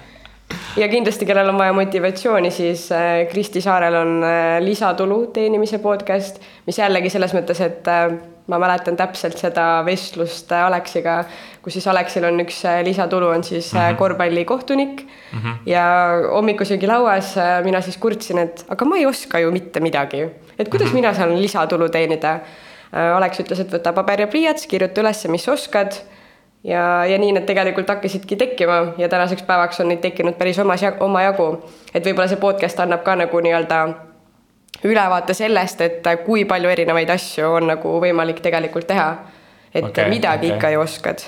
Ja 0.76 0.90
kindlasti, 0.92 1.24
kellel 1.24 1.48
on 1.48 1.56
vaja 1.56 1.72
motivatsiooni, 1.72 2.50
siis 2.52 2.90
äh, 2.92 3.22
Kristi 3.32 3.62
Saarel 3.64 3.96
on 3.96 4.18
äh, 4.28 4.58
lisatulu 4.60 5.22
teenimise 5.32 5.80
podcast, 5.80 6.42
mis 6.68 6.82
jällegi 6.82 7.14
selles 7.14 7.32
mõttes, 7.32 7.62
et 7.64 7.88
äh, 7.88 8.10
ma 8.48 8.60
mäletan 8.62 8.98
täpselt 8.98 9.40
seda 9.42 9.82
vestlust 9.86 10.52
Aleksiga, 10.54 11.24
kus 11.66 11.78
siis 11.78 11.88
Aleksil 11.90 12.28
on 12.28 12.40
üks 12.44 12.62
lisatulu, 12.86 13.28
on 13.34 13.44
siis 13.44 13.74
mm 13.74 13.80
-hmm. 13.80 13.96
korvpallikohtunik 13.96 15.02
mm 15.02 15.40
-hmm. 15.40 15.56
ja 15.66 15.86
hommikusöögilauas 16.32 17.36
mina 17.64 17.82
siis 17.82 17.98
kurtsin, 17.98 18.38
et 18.38 18.66
aga 18.70 18.86
ma 18.86 18.98
ei 18.98 19.06
oska 19.06 19.40
ju 19.40 19.52
mitte 19.52 19.80
midagi, 19.80 20.30
et 20.60 20.70
kuidas 20.70 20.88
mm 20.88 20.92
-hmm. 20.92 20.96
mina 20.96 21.14
saan 21.14 21.42
lisatulu 21.42 21.90
teenida. 21.90 22.40
Aleks 23.16 23.40
ütles, 23.40 23.60
et 23.60 23.74
võta 23.74 23.94
paber 23.94 24.22
ja 24.22 24.28
pliiats, 24.28 24.68
kirjuta 24.68 25.02
üles, 25.02 25.28
mis 25.28 25.50
oskad 25.50 25.92
ja, 26.66 27.06
ja 27.06 27.18
nii 27.18 27.32
need 27.32 27.46
tegelikult 27.46 27.90
hakkasidki 27.90 28.36
tekkima 28.36 28.94
ja 28.98 29.10
tänaseks 29.10 29.44
päevaks 29.44 29.80
on 29.80 29.88
neid 29.88 30.02
tekkinud 30.02 30.34
päris 30.34 30.60
omas, 30.60 30.82
omajagu. 31.00 31.48
et 31.94 32.06
võib-olla 32.06 32.28
see 32.28 32.42
podcast 32.42 32.80
annab 32.80 33.04
ka 33.04 33.16
nagu 33.16 33.40
nii-öelda 33.40 33.82
ülevaate 34.86 35.34
sellest, 35.34 35.82
et 35.82 36.12
kui 36.26 36.46
palju 36.50 36.70
erinevaid 36.70 37.10
asju 37.16 37.56
on 37.60 37.72
nagu 37.74 37.96
võimalik 38.04 38.44
tegelikult 38.46 38.88
teha. 38.88 39.10
et 39.76 39.84
okay, 39.84 40.10
midagi 40.10 40.48
okay. 40.48 40.58
ikka 40.58 40.70
ju 40.72 40.80
oskad 40.80 41.26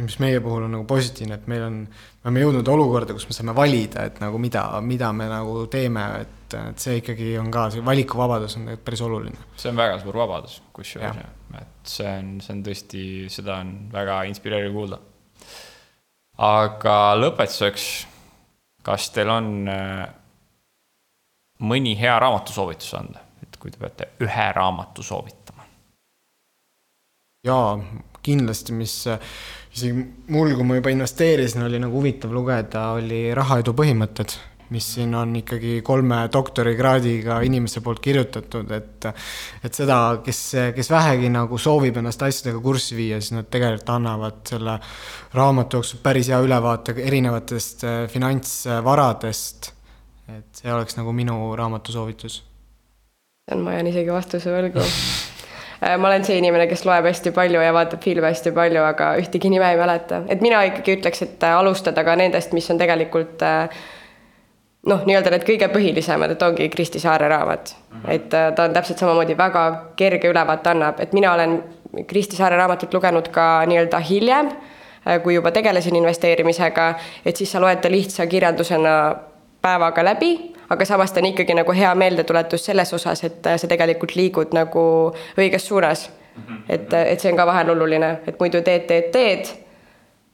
mis 0.00 0.14
meie 0.22 0.40
puhul 0.40 0.64
on 0.64 0.72
nagu 0.72 0.86
positiivne, 0.88 1.36
et 1.36 1.48
meil 1.52 1.66
on, 1.66 1.74
me 1.84 2.24
oleme 2.24 2.44
jõudnud 2.46 2.68
olukorda, 2.72 3.12
kus 3.12 3.26
me 3.28 3.34
saame 3.36 3.52
valida, 3.56 4.06
et 4.08 4.22
nagu 4.22 4.38
mida, 4.40 4.62
mida 4.80 5.10
me 5.12 5.26
nagu 5.28 5.66
teeme, 5.72 6.04
et, 6.22 6.56
et 6.56 6.80
see 6.80 7.02
ikkagi 7.02 7.34
on 7.40 7.50
ka, 7.52 7.66
see 7.74 7.84
valikuvabadus 7.84 8.56
on 8.56 8.64
tegelikult 8.64 8.86
päris 8.86 9.02
oluline. 9.04 9.44
see 9.60 9.68
on 9.68 9.82
väga 9.82 9.98
suur 10.00 10.16
vabadus, 10.22 10.56
kusjuures, 10.72 11.20
et 11.60 11.92
see 11.92 12.08
on, 12.08 12.32
see 12.40 12.56
on 12.56 12.64
tõesti, 12.70 13.04
seda 13.36 13.58
on 13.60 13.74
väga 13.92 14.22
inspireeriv 14.30 14.72
kuulda. 14.78 15.00
aga 16.48 16.96
lõpetuseks, 17.20 17.90
kas 18.88 19.10
teil 19.12 19.36
on 19.36 19.52
äh, 19.68 20.08
mõni 21.62 21.94
hea 21.98 22.18
raamatusoovitus 22.22 22.94
anda, 22.98 23.22
et 23.42 23.58
kui 23.58 23.70
te 23.70 23.80
peate 23.80 24.12
ühe 24.24 24.48
raamatu 24.56 25.02
soovitama? 25.06 25.66
jaa, 27.46 27.74
kindlasti, 28.22 28.74
mis 28.78 28.94
isegi 29.74 30.06
mul, 30.30 30.54
kui 30.54 30.66
ma 30.66 30.78
juba 30.78 30.92
investeerisin, 30.94 31.64
oli 31.66 31.80
nagu 31.82 31.98
huvitav 31.98 32.32
lugeda, 32.34 32.92
oli 32.98 33.24
Rahaedu 33.34 33.74
põhimõtted, 33.76 34.36
mis 34.72 34.86
siin 34.94 35.12
on 35.18 35.34
ikkagi 35.36 35.80
kolme 35.84 36.22
doktorikraadiga 36.32 37.40
inimese 37.44 37.82
poolt 37.84 38.00
kirjutatud, 38.04 38.70
et 38.72 39.08
et 39.64 39.74
seda, 39.74 39.98
kes, 40.24 40.40
kes 40.76 40.90
vähegi 40.92 41.28
nagu 41.32 41.58
soovib 41.60 41.98
ennast 42.00 42.22
asjadega 42.24 42.62
kurssi 42.64 42.96
viia, 42.96 43.20
siis 43.20 43.36
nad 43.36 43.50
tegelikult 43.52 43.92
annavad 43.96 44.40
selle 44.48 44.78
raamatu 45.34 45.80
jooksul 45.80 46.02
päris 46.04 46.30
hea 46.32 46.40
ülevaate 46.46 46.96
erinevatest 47.02 47.84
äh, 47.84 48.02
finantsvaradest. 48.12 49.72
Et 50.28 50.62
see 50.62 50.72
oleks 50.72 50.96
nagu 50.96 51.12
minu 51.12 51.56
raamatu 51.56 51.92
soovitus. 51.92 52.44
ma 53.56 53.72
jään 53.72 53.86
isegi 53.86 54.12
vastuse 54.12 54.50
võlgu 54.50 54.86
Äh, 55.82 55.98
ma 55.98 56.08
olen 56.08 56.22
see 56.24 56.36
inimene, 56.38 56.68
kes 56.70 56.84
loeb 56.86 57.08
hästi 57.08 57.32
palju 57.34 57.62
ja 57.62 57.72
vaatab 57.74 58.04
filme 58.04 58.28
hästi 58.30 58.52
palju, 58.54 58.84
aga 58.86 59.14
ühtegi 59.18 59.50
nime 59.50 59.66
ei 59.72 59.78
mäleta, 59.80 60.20
et 60.30 60.44
mina 60.44 60.60
ikkagi 60.68 60.94
ütleks, 60.98 61.24
et 61.26 61.42
äh, 61.42 61.56
alustada 61.58 62.04
ka 62.06 62.14
nendest, 62.18 62.54
mis 62.54 62.68
on 62.70 62.78
tegelikult 62.78 63.42
äh, 63.42 63.80
noh, 64.86 65.02
nii-öelda 65.08 65.32
need 65.34 65.46
kõige 65.48 65.66
põhilisemad, 65.72 66.36
et 66.36 66.44
ongi 66.46 66.68
Kristi 66.70 67.02
Saare 67.02 67.26
raamat 67.32 67.74
mm. 67.74 67.96
-hmm. 67.96 68.12
et 68.14 68.28
ta 68.30 68.68
on 68.68 68.76
täpselt 68.76 69.02
samamoodi 69.02 69.34
väga 69.38 69.64
kerge 69.98 70.30
ülevaate 70.30 70.70
annab, 70.70 71.02
et 71.02 71.12
mina 71.18 71.34
olen 71.34 71.58
Kristi 72.06 72.38
Saare 72.38 72.56
raamatut 72.56 72.94
lugenud 72.94 73.28
ka 73.34 73.66
nii-öelda 73.66 73.98
hiljem, 73.98 74.54
kui 75.22 75.34
juba 75.34 75.50
tegelesin 75.50 75.96
investeerimisega, 75.98 76.94
et 77.26 77.36
siis 77.36 77.52
sa 77.52 77.60
loed 77.60 77.82
ta 77.82 77.90
lihtsa 77.90 78.26
kirjandusena 78.26 78.92
päevaga 79.62 80.04
läbi 80.04 80.32
aga 80.72 80.84
samas 80.84 81.12
ta 81.12 81.20
on 81.20 81.28
ikkagi 81.30 81.54
nagu 81.56 81.74
hea 81.76 81.94
meeldetuletus 81.98 82.64
selles 82.68 82.92
osas, 82.96 83.24
et 83.28 83.48
sa 83.56 83.70
tegelikult 83.70 84.16
liigud 84.16 84.54
nagu 84.56 84.84
õiges 85.38 85.68
suunas. 85.68 86.10
Mhm. 86.32 86.62
et, 86.68 86.94
et 86.96 87.20
see 87.20 87.28
on 87.28 87.36
ka 87.36 87.44
vahel 87.44 87.74
oluline, 87.74 88.06
et 88.24 88.38
muidu 88.40 88.62
teed, 88.64 88.86
teed, 88.88 89.10
teed, 89.12 89.50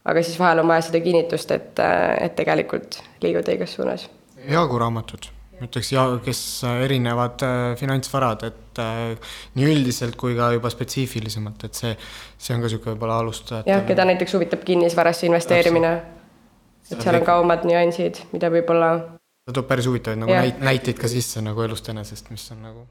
aga 0.07 0.22
siis 0.22 0.37
vahel 0.39 0.62
on 0.62 0.70
vaja 0.70 0.85
seda 0.87 1.01
kinnitust, 1.03 1.51
et, 1.57 1.83
et 2.22 2.37
tegelikult 2.39 3.01
liigud 3.24 3.51
õiges 3.51 3.74
suunas. 3.74 4.05
Jaagu 4.47 4.79
raamatud, 4.79 5.26
ma 5.59 5.66
ütleks 5.66 5.91
ja 5.91 6.07
kes 6.22 6.45
erinevad 6.85 7.43
äh, 7.43 7.59
finantsvarad, 7.83 8.47
et 8.47 8.83
äh, 8.85 9.35
nii 9.59 9.72
üldiselt 9.72 10.14
kui 10.22 10.39
ka 10.39 10.53
juba 10.55 10.70
spetsiifilisemalt, 10.70 11.66
et 11.66 11.83
see, 11.83 11.97
see 12.39 12.55
on 12.55 12.62
ka 12.62 12.70
niisugune 12.70 12.95
võib-olla 12.95 13.18
alustajate. 13.24 13.74
jah, 13.74 13.83
keda 13.91 14.07
näiteks 14.07 14.39
huvitab 14.39 14.62
kinnisvarasse 14.70 15.26
investeerimine. 15.26 15.95
et 16.93 17.03
seal 17.03 17.18
on 17.18 17.26
ka 17.26 17.41
omad 17.43 17.66
nüansid, 17.66 18.22
mida 18.31 18.55
võib-olla 18.55 19.17
ta 19.49 19.55
toob 19.57 19.68
päris 19.70 19.86
huvitavaid 19.88 20.20
nagu 20.20 20.34
näit-, 20.34 20.59
näiteid 20.61 20.99
ka 21.01 21.09
sisse 21.09 21.40
nagu 21.40 21.62
elust 21.64 21.86
enesest, 21.88 22.28
mis 22.28 22.42
on 22.53 22.66
nagu 22.66 22.82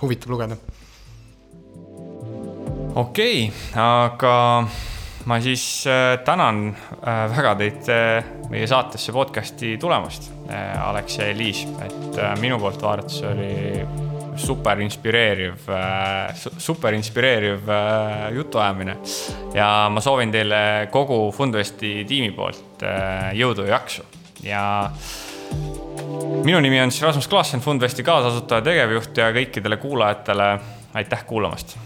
huvitav 0.00 0.32
lugeda. 0.32 0.56
okei 2.94 3.42
okay,, 3.50 3.74
aga 3.76 4.36
ma 5.28 5.36
siis 5.44 5.84
äh, 5.86 6.14
tänan 6.24 6.70
äh, 6.72 7.26
väga 7.36 7.52
teid 7.60 7.90
äh, 7.92 8.30
meie 8.48 8.68
saatesse 8.70 9.12
podcast'i 9.12 9.76
tulemast, 9.80 10.30
Alex 10.50 11.18
ja 11.20 11.26
Eliis, 11.30 11.60
et 11.84 12.16
minu 12.40 12.56
poolt 12.58 12.80
vaadates 12.82 13.20
oli 13.28 13.84
super 14.40 14.80
inspireeriv, 14.80 15.68
super 16.58 16.96
inspireeriv 16.96 17.68
jutuajamine. 18.34 18.96
ja 19.54 19.68
ma 19.92 20.00
soovin 20.00 20.32
teile 20.32 20.88
kogu 20.90 21.20
Fundvesti 21.36 21.92
tiimi 22.08 22.32
poolt 22.34 22.82
jõudu 23.36 23.68
ja 23.68 23.76
jaksu 23.76 24.08
ja 24.42 24.64
minu 26.44 26.60
nimi 26.60 26.80
on 26.80 26.90
siis 26.90 27.02
Rasmus 27.02 27.28
Klaassen, 27.28 27.60
Fundvesti 27.60 28.02
kaasasutaja, 28.02 28.62
tegevjuht 28.62 29.16
ja 29.16 29.30
kõikidele 29.34 29.76
kuulajatele 29.76 30.50
aitäh 30.94 31.24
kuulamast 31.26 31.76